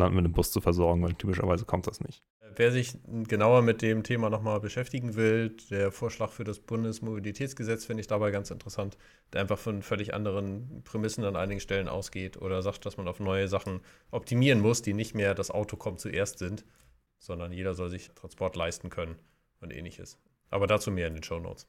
Land 0.00 0.14
mit 0.14 0.24
einem 0.24 0.32
Bus 0.32 0.50
zu 0.50 0.60
versorgen, 0.60 1.02
weil 1.02 1.14
typischerweise 1.14 1.64
kommt 1.64 1.86
das 1.86 2.00
nicht. 2.00 2.22
Wer 2.56 2.70
sich 2.70 2.98
genauer 3.28 3.62
mit 3.62 3.82
dem 3.82 4.02
Thema 4.02 4.28
nochmal 4.28 4.60
beschäftigen 4.60 5.14
will, 5.14 5.56
der 5.70 5.90
Vorschlag 5.90 6.30
für 6.30 6.44
das 6.44 6.60
Bundesmobilitätsgesetz 6.60 7.84
finde 7.86 8.02
ich 8.02 8.06
dabei 8.06 8.30
ganz 8.30 8.50
interessant, 8.50 8.98
der 9.32 9.40
einfach 9.40 9.58
von 9.58 9.82
völlig 9.82 10.12
anderen 10.12 10.82
Prämissen 10.84 11.24
an 11.24 11.36
einigen 11.36 11.60
Stellen 11.60 11.88
ausgeht 11.88 12.36
oder 12.36 12.60
sagt, 12.62 12.84
dass 12.84 12.96
man 12.96 13.08
auf 13.08 13.20
neue 13.20 13.48
Sachen 13.48 13.80
optimieren 14.10 14.60
muss, 14.60 14.82
die 14.82 14.92
nicht 14.92 15.14
mehr 15.14 15.34
das 15.34 15.50
Auto 15.50 15.76
kommt 15.76 16.00
zuerst 16.00 16.38
sind, 16.38 16.64
sondern 17.18 17.52
jeder 17.52 17.74
soll 17.74 17.88
sich 17.88 18.10
Transport 18.14 18.56
leisten 18.56 18.90
können 18.90 19.16
und 19.60 19.72
ähnliches. 19.72 20.18
Aber 20.50 20.66
dazu 20.66 20.90
mehr 20.90 21.06
in 21.06 21.14
den 21.14 21.22
Show 21.22 21.38
Notes. 21.38 21.66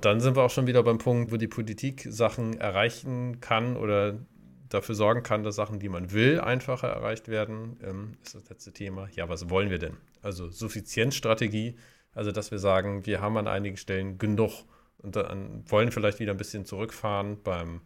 Dann 0.00 0.20
sind 0.20 0.36
wir 0.36 0.42
auch 0.42 0.50
schon 0.50 0.66
wieder 0.66 0.82
beim 0.82 0.98
Punkt, 0.98 1.30
wo 1.30 1.36
die 1.36 1.48
Politik 1.48 2.06
Sachen 2.08 2.58
erreichen 2.58 3.40
kann 3.40 3.76
oder 3.76 4.18
dafür 4.74 4.94
sorgen 4.94 5.22
kann, 5.22 5.42
dass 5.42 5.56
Sachen, 5.56 5.78
die 5.78 5.88
man 5.88 6.12
will, 6.12 6.40
einfacher 6.40 6.88
erreicht 6.88 7.28
werden, 7.28 7.78
ähm, 7.82 8.16
ist 8.22 8.34
das 8.34 8.48
letzte 8.48 8.72
Thema. 8.72 9.08
Ja, 9.14 9.28
was 9.28 9.50
wollen 9.50 9.70
wir 9.70 9.78
denn? 9.78 9.96
Also 10.22 10.48
Suffizienzstrategie, 10.48 11.76
also 12.14 12.32
dass 12.32 12.50
wir 12.50 12.58
sagen, 12.58 13.06
wir 13.06 13.20
haben 13.20 13.36
an 13.36 13.48
einigen 13.48 13.76
Stellen 13.76 14.18
genug 14.18 14.64
und 14.98 15.16
dann 15.16 15.64
wollen 15.68 15.90
vielleicht 15.90 16.20
wieder 16.20 16.32
ein 16.32 16.38
bisschen 16.38 16.64
zurückfahren 16.64 17.42
beim 17.42 17.80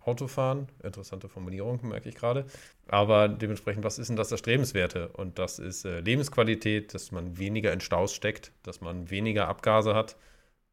Autofahren. 0.00 0.68
Interessante 0.82 1.28
Formulierung, 1.28 1.80
merke 1.86 2.08
ich 2.08 2.14
gerade. 2.14 2.46
Aber 2.88 3.28
dementsprechend, 3.28 3.84
was 3.84 3.98
ist 3.98 4.08
denn 4.08 4.16
das 4.16 4.32
Erstrebenswerte? 4.32 5.08
Und 5.08 5.38
das 5.38 5.58
ist 5.58 5.84
äh, 5.84 6.00
Lebensqualität, 6.00 6.94
dass 6.94 7.12
man 7.12 7.38
weniger 7.38 7.72
in 7.72 7.80
Staus 7.80 8.14
steckt, 8.14 8.52
dass 8.62 8.80
man 8.80 9.10
weniger 9.10 9.48
Abgase 9.48 9.94
hat 9.94 10.16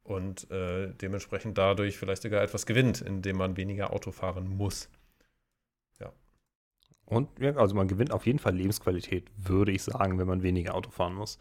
und 0.03 0.49
äh, 0.51 0.93
dementsprechend 0.93 1.57
dadurch 1.57 1.97
vielleicht 1.97 2.22
sogar 2.22 2.41
etwas 2.41 2.65
gewinnt, 2.65 3.01
indem 3.01 3.38
man 3.38 3.57
weniger 3.57 3.91
Auto 3.91 4.11
fahren 4.11 4.47
muss. 4.47 4.89
Und 7.08 7.30
ja, 7.39 7.55
also 7.55 7.74
man 7.74 7.88
gewinnt 7.88 8.12
auf 8.12 8.26
jeden 8.26 8.39
Fall 8.39 8.55
Lebensqualität, 8.55 9.26
würde 9.38 9.72
ich 9.72 9.84
sagen, 9.84 10.20
wenn 10.20 10.28
man 10.28 10.43
weniger 10.43 10.76
Auto 10.76 10.91
fahren 10.91 11.16
muss. 11.16 11.39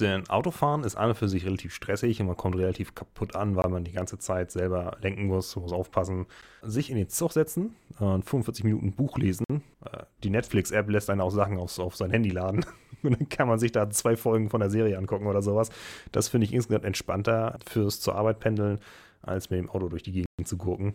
Denn 0.00 0.28
Autofahren 0.30 0.84
ist 0.84 0.96
an 0.96 1.10
und 1.10 1.16
für 1.16 1.28
sich 1.28 1.44
relativ 1.44 1.74
stressig 1.74 2.20
und 2.20 2.26
man 2.26 2.36
kommt 2.36 2.56
relativ 2.56 2.94
kaputt 2.94 3.36
an, 3.36 3.56
weil 3.56 3.68
man 3.68 3.84
die 3.84 3.92
ganze 3.92 4.18
Zeit 4.18 4.50
selber 4.50 4.96
lenken 5.02 5.26
muss, 5.26 5.54
muss 5.56 5.72
aufpassen. 5.72 6.26
Sich 6.62 6.88
in 6.88 6.96
den 6.96 7.10
Zug 7.10 7.32
setzen 7.32 7.76
und 7.98 8.24
45 8.24 8.64
Minuten 8.64 8.92
Buch 8.92 9.18
lesen. 9.18 9.44
Äh, 9.84 10.04
die 10.24 10.30
Netflix-App 10.30 10.88
lässt 10.88 11.10
einen 11.10 11.20
auch 11.20 11.30
Sachen 11.30 11.58
auf, 11.58 11.78
auf 11.78 11.96
sein 11.96 12.10
Handy 12.10 12.30
laden. 12.30 12.64
Und 13.02 13.18
dann 13.18 13.28
kann 13.28 13.48
man 13.48 13.58
sich 13.58 13.72
da 13.72 13.90
zwei 13.90 14.16
Folgen 14.16 14.48
von 14.48 14.60
der 14.60 14.70
Serie 14.70 14.96
angucken 14.96 15.26
oder 15.26 15.42
sowas. 15.42 15.70
Das 16.12 16.28
finde 16.28 16.46
ich 16.46 16.54
insgesamt 16.54 16.84
entspannter 16.84 17.58
fürs 17.66 18.00
zur 18.00 18.14
Arbeit 18.14 18.38
pendeln, 18.38 18.78
als 19.22 19.50
mit 19.50 19.58
dem 19.58 19.68
Auto 19.68 19.88
durch 19.88 20.04
die 20.04 20.12
Gegend 20.12 20.46
zu 20.46 20.56
gucken 20.56 20.94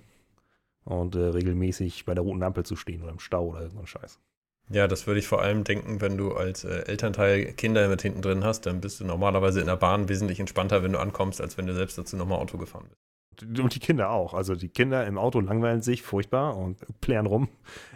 und 0.87 1.15
äh, 1.15 1.19
regelmäßig 1.19 2.05
bei 2.05 2.13
der 2.13 2.23
roten 2.23 2.43
Ampel 2.43 2.65
zu 2.65 2.75
stehen 2.75 3.03
oder 3.03 3.11
im 3.11 3.19
Stau 3.19 3.47
oder 3.49 3.61
irgendein 3.61 3.87
Scheiß. 3.87 4.19
Ja, 4.69 4.87
das 4.87 5.07
würde 5.07 5.19
ich 5.19 5.27
vor 5.27 5.41
allem 5.41 5.63
denken, 5.63 6.01
wenn 6.01 6.17
du 6.17 6.33
als 6.33 6.63
äh, 6.63 6.85
Elternteil 6.87 7.53
Kinder 7.53 7.87
mit 7.87 8.01
hinten 8.01 8.21
drin 8.21 8.43
hast, 8.43 8.65
dann 8.65 8.81
bist 8.81 8.99
du 8.99 9.05
normalerweise 9.05 9.61
in 9.61 9.67
der 9.67 9.77
Bahn 9.77 10.09
wesentlich 10.09 10.39
entspannter, 10.39 10.83
wenn 10.83 10.91
du 10.91 10.99
ankommst, 10.99 11.39
als 11.39 11.57
wenn 11.57 11.67
du 11.67 11.73
selbst 11.73 11.97
dazu 11.97 12.17
nochmal 12.17 12.39
Auto 12.39 12.57
gefahren 12.57 12.87
bist. 12.89 13.61
Und 13.61 13.75
die 13.75 13.79
Kinder 13.79 14.09
auch. 14.09 14.33
Also 14.33 14.55
die 14.55 14.69
Kinder 14.69 15.05
im 15.05 15.17
Auto 15.17 15.39
langweilen 15.39 15.81
sich 15.81 16.01
furchtbar 16.01 16.57
und 16.57 16.79
plären 17.01 17.27
rum. 17.27 17.49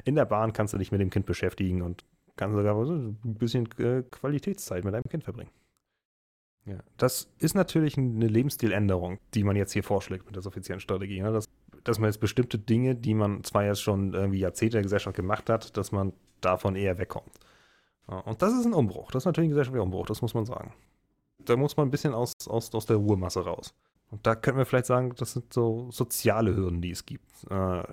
In 0.05 0.15
der 0.15 0.25
Bahn 0.25 0.53
kannst 0.53 0.73
du 0.73 0.77
dich 0.77 0.91
mit 0.91 1.01
dem 1.01 1.09
Kind 1.09 1.25
beschäftigen 1.25 1.81
und 1.81 2.05
kannst 2.37 2.55
sogar 2.55 2.75
ein 2.75 3.17
bisschen 3.23 3.67
äh, 3.79 4.03
Qualitätszeit 4.09 4.85
mit 4.85 4.93
deinem 4.93 5.09
Kind 5.09 5.23
verbringen. 5.23 5.51
Ja, 6.65 6.77
das 6.97 7.27
ist 7.39 7.55
natürlich 7.55 7.97
eine 7.97 8.27
Lebensstiländerung, 8.27 9.17
die 9.33 9.43
man 9.43 9.55
jetzt 9.55 9.73
hier 9.73 9.83
vorschlägt 9.83 10.27
mit 10.27 10.35
der 10.35 10.43
Suffizienzstrategie. 10.43 11.21
Ne? 11.21 11.31
Das 11.31 11.49
dass 11.83 11.99
man 11.99 12.09
jetzt 12.09 12.19
bestimmte 12.19 12.59
Dinge, 12.59 12.95
die 12.95 13.13
man 13.13 13.43
zwar 13.43 13.65
jetzt 13.65 13.81
schon 13.81 14.13
irgendwie 14.13 14.39
Jahrzehnte 14.39 14.77
der 14.77 14.83
Gesellschaft 14.83 15.15
gemacht 15.15 15.49
hat, 15.49 15.75
dass 15.77 15.91
man 15.91 16.13
davon 16.41 16.75
eher 16.75 16.97
wegkommt. 16.97 17.31
Und 18.07 18.41
das 18.41 18.53
ist 18.53 18.65
ein 18.65 18.73
Umbruch. 18.73 19.11
Das 19.11 19.21
ist 19.21 19.25
natürlich 19.25 19.47
ein 19.47 19.51
gesellschaftlicher 19.51 19.83
Umbruch, 19.83 20.05
das 20.05 20.21
muss 20.21 20.33
man 20.33 20.45
sagen. 20.45 20.73
Da 21.39 21.55
muss 21.55 21.77
man 21.77 21.87
ein 21.87 21.91
bisschen 21.91 22.13
aus, 22.13 22.33
aus, 22.47 22.73
aus 22.73 22.85
der 22.85 22.97
Ruhemasse 22.97 23.41
raus. 23.41 23.73
Und 24.09 24.27
da 24.27 24.35
könnten 24.35 24.59
wir 24.59 24.65
vielleicht 24.65 24.85
sagen, 24.85 25.13
das 25.15 25.33
sind 25.33 25.53
so 25.53 25.89
soziale 25.91 26.55
Hürden, 26.55 26.81
die 26.81 26.91
es 26.91 27.05
gibt. 27.05 27.29
Äh, 27.49 27.83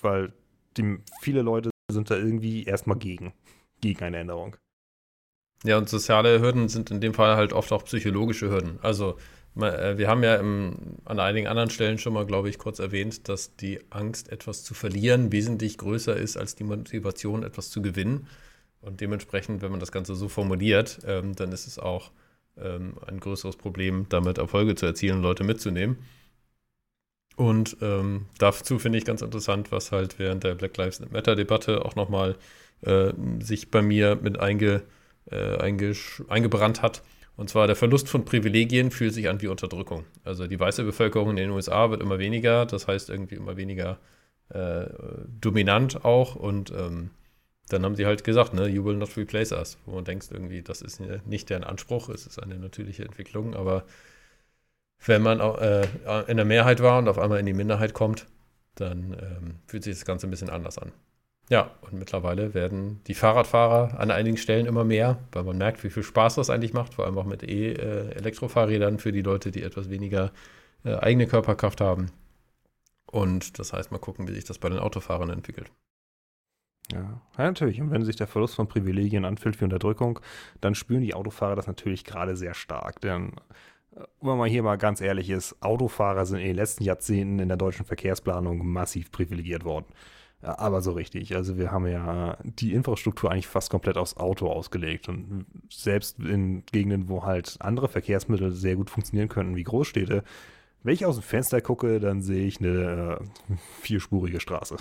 weil 0.00 0.32
die, 0.76 0.98
viele 1.20 1.42
Leute 1.42 1.70
sind 1.90 2.10
da 2.10 2.16
irgendwie 2.16 2.64
erstmal 2.64 2.98
gegen, 2.98 3.32
gegen 3.80 4.04
eine 4.04 4.18
Änderung. 4.18 4.56
Ja, 5.64 5.78
und 5.78 5.88
soziale 5.88 6.40
Hürden 6.40 6.68
sind 6.68 6.90
in 6.90 7.00
dem 7.00 7.14
Fall 7.14 7.36
halt 7.36 7.52
oft 7.52 7.72
auch 7.72 7.84
psychologische 7.84 8.50
Hürden. 8.50 8.78
Also 8.82 9.16
wir 9.56 10.08
haben 10.08 10.22
ja 10.22 10.36
im, 10.36 10.76
an 11.04 11.18
einigen 11.18 11.46
anderen 11.46 11.70
Stellen 11.70 11.98
schon 11.98 12.12
mal, 12.12 12.26
glaube 12.26 12.50
ich, 12.50 12.58
kurz 12.58 12.78
erwähnt, 12.78 13.28
dass 13.28 13.56
die 13.56 13.80
Angst, 13.90 14.30
etwas 14.30 14.62
zu 14.62 14.74
verlieren, 14.74 15.32
wesentlich 15.32 15.78
größer 15.78 16.14
ist 16.16 16.36
als 16.36 16.54
die 16.54 16.64
Motivation, 16.64 17.42
etwas 17.42 17.70
zu 17.70 17.80
gewinnen. 17.80 18.26
Und 18.82 19.00
dementsprechend, 19.00 19.62
wenn 19.62 19.70
man 19.70 19.80
das 19.80 19.92
Ganze 19.92 20.14
so 20.14 20.28
formuliert, 20.28 21.00
ähm, 21.06 21.34
dann 21.34 21.52
ist 21.52 21.66
es 21.66 21.78
auch 21.78 22.10
ähm, 22.58 22.94
ein 23.06 23.18
größeres 23.18 23.56
Problem, 23.56 24.06
damit 24.08 24.38
Erfolge 24.38 24.74
zu 24.74 24.86
erzielen 24.86 25.16
und 25.16 25.22
Leute 25.22 25.44
mitzunehmen. 25.44 25.98
Und 27.36 27.76
ähm, 27.82 28.26
dazu 28.38 28.78
finde 28.78 28.98
ich 28.98 29.04
ganz 29.04 29.22
interessant, 29.22 29.70
was 29.70 29.92
halt 29.92 30.18
während 30.18 30.44
der 30.44 30.54
Black 30.54 30.76
Lives 30.76 31.00
Matter-Debatte 31.00 31.84
auch 31.84 31.94
nochmal 31.94 32.36
äh, 32.80 33.12
sich 33.40 33.70
bei 33.70 33.82
mir 33.82 34.16
mit 34.16 34.38
einge, 34.38 34.82
äh, 35.30 35.58
eingebrannt 35.58 36.82
hat. 36.82 37.02
Und 37.36 37.50
zwar 37.50 37.66
der 37.66 37.76
Verlust 37.76 38.08
von 38.08 38.24
Privilegien 38.24 38.90
fühlt 38.90 39.12
sich 39.12 39.28
an 39.28 39.42
wie 39.42 39.48
Unterdrückung. 39.48 40.04
Also 40.24 40.46
die 40.46 40.58
weiße 40.58 40.84
Bevölkerung 40.84 41.30
in 41.30 41.36
den 41.36 41.50
USA 41.50 41.90
wird 41.90 42.00
immer 42.00 42.18
weniger, 42.18 42.64
das 42.64 42.88
heißt 42.88 43.10
irgendwie 43.10 43.34
immer 43.34 43.56
weniger 43.56 43.98
äh, 44.48 44.86
dominant 45.40 46.04
auch. 46.04 46.34
Und 46.34 46.70
ähm, 46.70 47.10
dann 47.68 47.84
haben 47.84 47.96
sie 47.96 48.06
halt 48.06 48.24
gesagt, 48.24 48.54
ne, 48.54 48.68
you 48.68 48.84
will 48.84 48.96
not 48.96 49.16
replace 49.16 49.52
us. 49.52 49.76
Wo 49.84 49.96
man 49.96 50.04
denkt 50.04 50.28
irgendwie, 50.30 50.62
das 50.62 50.80
ist 50.82 51.00
nicht 51.26 51.50
deren 51.50 51.64
Anspruch, 51.64 52.08
es 52.08 52.26
ist 52.26 52.42
eine 52.42 52.58
natürliche 52.58 53.04
Entwicklung, 53.04 53.54
aber 53.54 53.84
wenn 55.04 55.22
man 55.22 55.40
äh, 55.40 55.86
in 56.26 56.36
der 56.36 56.46
Mehrheit 56.46 56.82
war 56.82 56.98
und 56.98 57.08
auf 57.08 57.18
einmal 57.18 57.38
in 57.38 57.46
die 57.46 57.52
Minderheit 57.52 57.92
kommt, 57.92 58.26
dann 58.76 59.12
ähm, 59.20 59.54
fühlt 59.66 59.84
sich 59.84 59.94
das 59.94 60.04
Ganze 60.04 60.26
ein 60.26 60.30
bisschen 60.30 60.50
anders 60.50 60.78
an. 60.78 60.92
Ja, 61.48 61.70
und 61.82 61.92
mittlerweile 61.92 62.54
werden 62.54 63.00
die 63.06 63.14
Fahrradfahrer 63.14 64.00
an 64.00 64.10
einigen 64.10 64.36
Stellen 64.36 64.66
immer 64.66 64.84
mehr, 64.84 65.18
weil 65.30 65.44
man 65.44 65.58
merkt, 65.58 65.84
wie 65.84 65.90
viel 65.90 66.02
Spaß 66.02 66.34
das 66.34 66.50
eigentlich 66.50 66.72
macht, 66.72 66.94
vor 66.94 67.04
allem 67.04 67.16
auch 67.18 67.24
mit 67.24 67.44
E-Elektrofahrrädern 67.44 68.98
für 68.98 69.12
die 69.12 69.22
Leute, 69.22 69.52
die 69.52 69.62
etwas 69.62 69.88
weniger 69.88 70.32
äh, 70.84 70.96
eigene 70.96 71.28
Körperkraft 71.28 71.80
haben. 71.80 72.10
Und 73.06 73.60
das 73.60 73.72
heißt, 73.72 73.92
mal 73.92 73.98
gucken, 73.98 74.26
wie 74.26 74.32
sich 74.32 74.44
das 74.44 74.58
bei 74.58 74.68
den 74.68 74.80
Autofahrern 74.80 75.30
entwickelt. 75.30 75.70
Ja. 76.92 77.20
ja, 77.38 77.44
natürlich. 77.44 77.80
Und 77.80 77.90
wenn 77.90 78.04
sich 78.04 78.16
der 78.16 78.26
Verlust 78.26 78.56
von 78.56 78.68
Privilegien 78.68 79.24
anfühlt 79.24 79.60
wie 79.60 79.64
Unterdrückung, 79.64 80.20
dann 80.60 80.74
spüren 80.74 81.02
die 81.02 81.14
Autofahrer 81.14 81.56
das 81.56 81.66
natürlich 81.68 82.04
gerade 82.04 82.36
sehr 82.36 82.54
stark. 82.54 83.00
Denn 83.00 83.32
wenn 84.20 84.36
man 84.36 84.50
hier 84.50 84.62
mal 84.62 84.76
ganz 84.76 85.00
ehrlich 85.00 85.30
ist, 85.30 85.60
Autofahrer 85.62 86.26
sind 86.26 86.38
in 86.38 86.46
den 86.46 86.56
letzten 86.56 86.84
Jahrzehnten 86.84 87.38
in 87.38 87.48
der 87.48 87.56
deutschen 87.56 87.86
Verkehrsplanung 87.86 88.66
massiv 88.66 89.10
privilegiert 89.10 89.64
worden. 89.64 89.86
Aber 90.46 90.80
so 90.80 90.92
richtig. 90.92 91.34
Also 91.34 91.58
wir 91.58 91.72
haben 91.72 91.86
ja 91.86 92.38
die 92.44 92.72
Infrastruktur 92.72 93.32
eigentlich 93.32 93.48
fast 93.48 93.70
komplett 93.70 93.96
aufs 93.96 94.16
Auto 94.16 94.48
ausgelegt. 94.48 95.08
Und 95.08 95.46
selbst 95.68 96.18
in 96.20 96.64
Gegenden, 96.66 97.08
wo 97.08 97.24
halt 97.24 97.56
andere 97.60 97.88
Verkehrsmittel 97.88 98.52
sehr 98.52 98.76
gut 98.76 98.88
funktionieren 98.90 99.28
könnten, 99.28 99.56
wie 99.56 99.64
Großstädte, 99.64 100.22
wenn 100.82 100.94
ich 100.94 101.04
aus 101.04 101.16
dem 101.16 101.22
Fenster 101.22 101.60
gucke, 101.60 101.98
dann 101.98 102.22
sehe 102.22 102.46
ich 102.46 102.60
eine 102.60 103.18
äh, 103.18 103.54
vierspurige 103.80 104.38
Straße. 104.38 104.76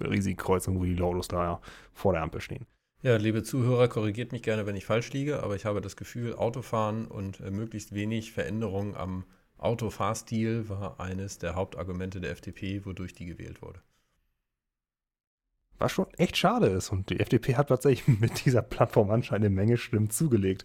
Riesige 0.00 0.36
Kreuzung, 0.36 0.78
wo 0.78 0.84
die 0.84 1.00
Autos 1.00 1.28
da 1.28 1.60
vor 1.92 2.14
der 2.14 2.22
Ampel 2.22 2.40
stehen. 2.40 2.66
Ja, 3.02 3.16
liebe 3.16 3.42
Zuhörer, 3.42 3.88
korrigiert 3.88 4.32
mich 4.32 4.42
gerne, 4.42 4.66
wenn 4.66 4.76
ich 4.76 4.86
falsch 4.86 5.12
liege, 5.12 5.42
aber 5.42 5.54
ich 5.54 5.66
habe 5.66 5.82
das 5.82 5.96
Gefühl, 5.96 6.34
Autofahren 6.34 7.06
und 7.06 7.40
äh, 7.40 7.50
möglichst 7.50 7.94
wenig 7.94 8.32
Veränderung 8.32 8.96
am 8.96 9.24
Autofahrstil 9.58 10.68
war 10.68 11.00
eines 11.00 11.38
der 11.38 11.54
Hauptargumente 11.54 12.20
der 12.20 12.30
FDP, 12.30 12.84
wodurch 12.84 13.14
die 13.14 13.26
gewählt 13.26 13.62
wurde. 13.62 13.80
Was 15.78 15.92
schon 15.92 16.06
echt 16.16 16.36
schade 16.36 16.66
ist. 16.66 16.90
Und 16.90 17.10
die 17.10 17.20
FDP 17.20 17.56
hat 17.56 17.68
tatsächlich 17.68 18.06
mit 18.20 18.44
dieser 18.44 18.62
Plattform 18.62 19.10
anscheinend 19.10 19.46
eine 19.46 19.54
Menge 19.54 19.76
Stimmen 19.76 20.10
zugelegt. 20.10 20.64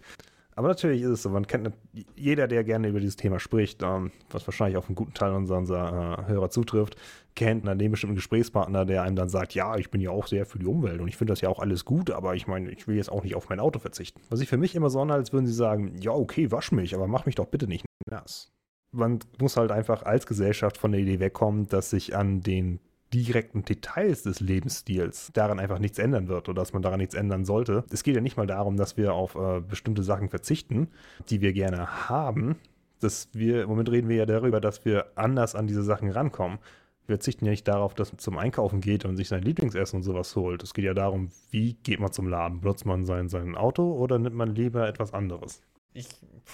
Aber 0.54 0.68
natürlich 0.68 1.00
ist 1.02 1.08
es 1.08 1.22
so, 1.22 1.30
man 1.30 1.46
kennt 1.46 1.72
jeder, 2.14 2.46
der 2.46 2.62
gerne 2.62 2.88
über 2.88 3.00
dieses 3.00 3.16
Thema 3.16 3.40
spricht, 3.40 3.82
ähm, 3.82 4.10
was 4.30 4.46
wahrscheinlich 4.46 4.76
auf 4.76 4.86
einen 4.86 4.96
guten 4.96 5.14
Teil 5.14 5.32
unserer, 5.32 5.58
unserer 5.58 6.18
äh, 6.18 6.30
Hörer 6.30 6.50
zutrifft, 6.50 6.96
kennt 7.34 7.66
einen 7.66 7.90
bestimmten 7.90 8.16
Gesprächspartner, 8.16 8.84
der 8.84 9.02
einem 9.02 9.16
dann 9.16 9.30
sagt, 9.30 9.54
ja, 9.54 9.76
ich 9.76 9.90
bin 9.90 10.02
ja 10.02 10.10
auch 10.10 10.26
sehr 10.26 10.44
für 10.44 10.58
die 10.58 10.66
Umwelt 10.66 11.00
und 11.00 11.08
ich 11.08 11.16
finde 11.16 11.32
das 11.32 11.40
ja 11.40 11.48
auch 11.48 11.58
alles 11.58 11.86
gut, 11.86 12.10
aber 12.10 12.34
ich 12.34 12.46
meine, 12.46 12.70
ich 12.70 12.86
will 12.86 12.96
jetzt 12.96 13.10
auch 13.10 13.22
nicht 13.22 13.34
auf 13.34 13.48
mein 13.48 13.60
Auto 13.60 13.78
verzichten. 13.78 14.20
Was 14.28 14.40
ich 14.40 14.48
für 14.48 14.58
mich 14.58 14.74
immer 14.74 14.90
so 14.90 15.00
anhalt, 15.00 15.20
als 15.20 15.32
würden 15.32 15.46
sie 15.46 15.54
sagen, 15.54 15.96
ja, 15.98 16.12
okay, 16.12 16.50
wasch 16.50 16.70
mich, 16.70 16.94
aber 16.94 17.06
mach 17.06 17.24
mich 17.24 17.36
doch 17.36 17.46
bitte 17.46 17.66
nicht 17.66 17.86
nass. 18.10 18.52
Man 18.94 19.20
muss 19.40 19.56
halt 19.56 19.70
einfach 19.70 20.02
als 20.02 20.26
Gesellschaft 20.26 20.76
von 20.76 20.92
der 20.92 21.00
Idee 21.00 21.18
wegkommen, 21.18 21.66
dass 21.66 21.88
sich 21.88 22.14
an 22.14 22.42
den 22.42 22.78
direkten 23.12 23.64
Details 23.64 24.22
des 24.22 24.40
Lebensstils 24.40 25.30
daran 25.32 25.60
einfach 25.60 25.78
nichts 25.78 25.98
ändern 25.98 26.28
wird 26.28 26.48
oder 26.48 26.62
dass 26.62 26.72
man 26.72 26.82
daran 26.82 26.98
nichts 26.98 27.14
ändern 27.14 27.44
sollte. 27.44 27.84
Es 27.90 28.02
geht 28.02 28.14
ja 28.14 28.20
nicht 28.20 28.36
mal 28.36 28.46
darum, 28.46 28.76
dass 28.76 28.96
wir 28.96 29.14
auf 29.14 29.34
äh, 29.34 29.60
bestimmte 29.60 30.02
Sachen 30.02 30.28
verzichten, 30.28 30.88
die 31.28 31.40
wir 31.40 31.52
gerne 31.52 32.08
haben. 32.08 32.56
Dass 33.00 33.28
wir, 33.32 33.62
im 33.62 33.68
Moment 33.68 33.90
reden 33.90 34.08
wir 34.08 34.16
ja 34.16 34.26
darüber, 34.26 34.60
dass 34.60 34.84
wir 34.84 35.06
anders 35.16 35.54
an 35.54 35.66
diese 35.66 35.82
Sachen 35.82 36.10
rankommen. 36.10 36.58
Wir 37.06 37.16
verzichten 37.16 37.44
ja 37.44 37.50
nicht 37.50 37.66
darauf, 37.66 37.94
dass 37.94 38.12
man 38.12 38.18
zum 38.18 38.38
Einkaufen 38.38 38.80
geht 38.80 39.04
und 39.04 39.16
sich 39.16 39.28
sein 39.28 39.42
Lieblingsessen 39.42 39.98
und 39.98 40.02
sowas 40.04 40.34
holt. 40.36 40.62
Es 40.62 40.72
geht 40.72 40.84
ja 40.84 40.94
darum, 40.94 41.30
wie 41.50 41.74
geht 41.74 41.98
man 41.98 42.12
zum 42.12 42.28
Laden? 42.28 42.60
Benutzt 42.60 42.86
man 42.86 43.04
sein, 43.04 43.28
sein 43.28 43.56
Auto 43.56 43.92
oder 43.92 44.18
nimmt 44.18 44.36
man 44.36 44.54
lieber 44.54 44.86
etwas 44.86 45.12
anderes? 45.12 45.62
Ich 45.94 46.06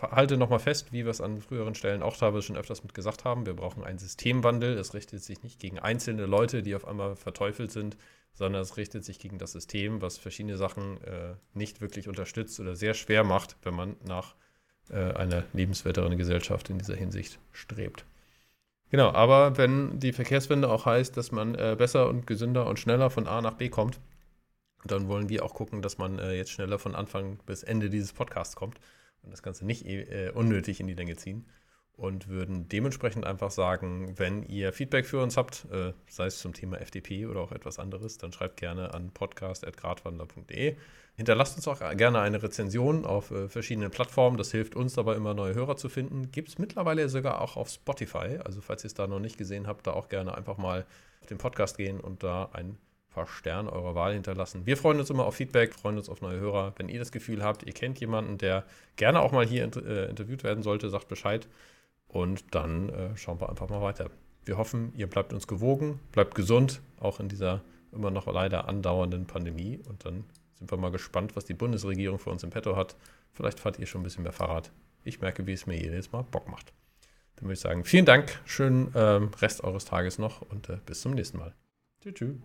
halte 0.02 0.36
nochmal 0.36 0.58
fest, 0.58 0.92
wie 0.92 1.04
wir 1.04 1.10
es 1.10 1.20
an 1.20 1.40
früheren 1.40 1.76
Stellen 1.76 2.02
auch 2.02 2.16
teilweise 2.16 2.42
schon 2.42 2.56
öfters 2.56 2.82
mit 2.82 2.92
gesagt 2.92 3.24
haben, 3.24 3.46
wir 3.46 3.54
brauchen 3.54 3.84
einen 3.84 3.98
Systemwandel. 3.98 4.76
Es 4.76 4.94
richtet 4.94 5.22
sich 5.22 5.42
nicht 5.44 5.60
gegen 5.60 5.78
einzelne 5.78 6.26
Leute, 6.26 6.62
die 6.62 6.74
auf 6.74 6.86
einmal 6.86 7.14
verteufelt 7.14 7.70
sind, 7.70 7.96
sondern 8.34 8.62
es 8.62 8.76
richtet 8.76 9.04
sich 9.04 9.20
gegen 9.20 9.38
das 9.38 9.52
System, 9.52 10.02
was 10.02 10.18
verschiedene 10.18 10.56
Sachen 10.56 11.00
äh, 11.04 11.34
nicht 11.54 11.80
wirklich 11.80 12.08
unterstützt 12.08 12.58
oder 12.58 12.74
sehr 12.74 12.94
schwer 12.94 13.22
macht, 13.22 13.56
wenn 13.62 13.74
man 13.74 13.96
nach 14.04 14.34
äh, 14.90 15.12
einer 15.12 15.44
lebenswerteren 15.52 16.18
Gesellschaft 16.18 16.68
in 16.68 16.78
dieser 16.78 16.96
Hinsicht 16.96 17.38
strebt. 17.52 18.04
Genau, 18.90 19.12
aber 19.12 19.56
wenn 19.56 20.00
die 20.00 20.12
Verkehrswende 20.12 20.68
auch 20.68 20.84
heißt, 20.84 21.16
dass 21.16 21.30
man 21.30 21.54
äh, 21.54 21.76
besser 21.78 22.08
und 22.08 22.26
gesünder 22.26 22.66
und 22.66 22.80
schneller 22.80 23.10
von 23.10 23.28
A 23.28 23.40
nach 23.40 23.54
B 23.54 23.68
kommt, 23.68 24.00
dann 24.84 25.08
wollen 25.08 25.28
wir 25.28 25.44
auch 25.44 25.54
gucken, 25.54 25.82
dass 25.82 25.98
man 25.98 26.18
äh, 26.18 26.34
jetzt 26.34 26.50
schneller 26.50 26.78
von 26.78 26.96
Anfang 26.96 27.38
bis 27.46 27.62
Ende 27.62 27.88
dieses 27.90 28.12
Podcasts 28.12 28.56
kommt 28.56 28.80
und 29.22 29.30
das 29.30 29.42
Ganze 29.42 29.66
nicht 29.66 29.86
äh, 29.86 30.30
unnötig 30.34 30.80
in 30.80 30.86
die 30.86 30.94
Länge 30.94 31.16
ziehen. 31.16 31.46
Und 31.92 32.28
würden 32.28 32.68
dementsprechend 32.68 33.26
einfach 33.26 33.50
sagen, 33.50 34.16
wenn 34.16 34.44
ihr 34.44 34.72
Feedback 34.72 35.04
für 35.04 35.20
uns 35.20 35.36
habt, 35.36 35.66
äh, 35.72 35.92
sei 36.06 36.26
es 36.26 36.38
zum 36.38 36.52
Thema 36.52 36.80
FDP 36.80 37.26
oder 37.26 37.40
auch 37.40 37.50
etwas 37.50 37.80
anderes, 37.80 38.18
dann 38.18 38.32
schreibt 38.32 38.56
gerne 38.56 38.94
an 38.94 39.10
podcast.gradwandler.de. 39.10 40.76
Hinterlasst 41.16 41.56
uns 41.56 41.66
auch 41.66 41.80
gerne 41.96 42.20
eine 42.20 42.40
Rezension 42.40 43.04
auf 43.04 43.32
äh, 43.32 43.48
verschiedenen 43.48 43.90
Plattformen. 43.90 44.36
Das 44.36 44.52
hilft 44.52 44.76
uns 44.76 44.94
dabei 44.94 45.16
immer 45.16 45.34
neue 45.34 45.54
Hörer 45.54 45.76
zu 45.76 45.88
finden. 45.88 46.30
Gibt 46.30 46.50
es 46.50 46.58
mittlerweile 46.58 47.08
sogar 47.08 47.40
auch 47.40 47.56
auf 47.56 47.68
Spotify. 47.68 48.38
Also 48.44 48.60
falls 48.60 48.84
ihr 48.84 48.86
es 48.86 48.94
da 48.94 49.08
noch 49.08 49.18
nicht 49.18 49.36
gesehen 49.36 49.66
habt, 49.66 49.88
da 49.88 49.94
auch 49.94 50.08
gerne 50.08 50.36
einfach 50.36 50.56
mal 50.56 50.86
auf 51.20 51.26
den 51.26 51.38
Podcast 51.38 51.76
gehen 51.76 51.98
und 51.98 52.22
da 52.22 52.50
ein 52.52 52.78
paar 53.10 53.26
Sterne 53.26 53.72
eurer 53.72 53.94
Wahl 53.94 54.14
hinterlassen. 54.14 54.66
Wir 54.66 54.76
freuen 54.76 54.98
uns 54.98 55.10
immer 55.10 55.26
auf 55.26 55.34
Feedback, 55.34 55.74
freuen 55.74 55.96
uns 55.96 56.08
auf 56.08 56.20
neue 56.20 56.38
Hörer. 56.38 56.74
Wenn 56.76 56.88
ihr 56.88 56.98
das 56.98 57.12
Gefühl 57.12 57.42
habt, 57.42 57.62
ihr 57.64 57.72
kennt 57.72 58.00
jemanden, 58.00 58.38
der 58.38 58.64
gerne 58.96 59.20
auch 59.20 59.32
mal 59.32 59.46
hier 59.46 59.64
äh, 59.64 60.08
interviewt 60.10 60.44
werden 60.44 60.62
sollte, 60.62 60.88
sagt 60.90 61.08
Bescheid. 61.08 61.48
Und 62.06 62.54
dann 62.54 62.88
äh, 62.88 63.16
schauen 63.16 63.40
wir 63.40 63.48
einfach 63.48 63.68
mal 63.68 63.82
weiter. 63.82 64.10
Wir 64.44 64.56
hoffen, 64.56 64.92
ihr 64.94 65.06
bleibt 65.06 65.32
uns 65.32 65.46
gewogen, 65.46 66.00
bleibt 66.12 66.34
gesund, 66.34 66.80
auch 67.00 67.20
in 67.20 67.28
dieser 67.28 67.60
immer 67.92 68.10
noch 68.10 68.26
leider 68.26 68.68
andauernden 68.68 69.26
Pandemie. 69.26 69.80
Und 69.88 70.04
dann 70.04 70.24
sind 70.58 70.70
wir 70.70 70.78
mal 70.78 70.90
gespannt, 70.90 71.36
was 71.36 71.44
die 71.44 71.54
Bundesregierung 71.54 72.18
für 72.18 72.30
uns 72.30 72.42
im 72.42 72.50
Petto 72.50 72.76
hat. 72.76 72.96
Vielleicht 73.32 73.60
fahrt 73.60 73.78
ihr 73.78 73.86
schon 73.86 74.00
ein 74.00 74.04
bisschen 74.04 74.22
mehr 74.22 74.32
Fahrrad. 74.32 74.72
Ich 75.04 75.20
merke, 75.20 75.46
wie 75.46 75.52
es 75.52 75.66
mir 75.66 75.76
jedes 75.76 76.12
Mal 76.12 76.22
Bock 76.22 76.48
macht. 76.48 76.72
Dann 77.36 77.44
würde 77.44 77.54
ich 77.54 77.60
sagen, 77.60 77.84
vielen 77.84 78.04
Dank, 78.04 78.40
schönen 78.46 78.92
ähm, 78.96 79.30
Rest 79.40 79.62
eures 79.62 79.84
Tages 79.84 80.18
noch 80.18 80.42
und 80.42 80.68
äh, 80.68 80.78
bis 80.84 81.02
zum 81.02 81.12
nächsten 81.12 81.38
Mal. 81.38 81.54
Tschüss. 82.00 82.36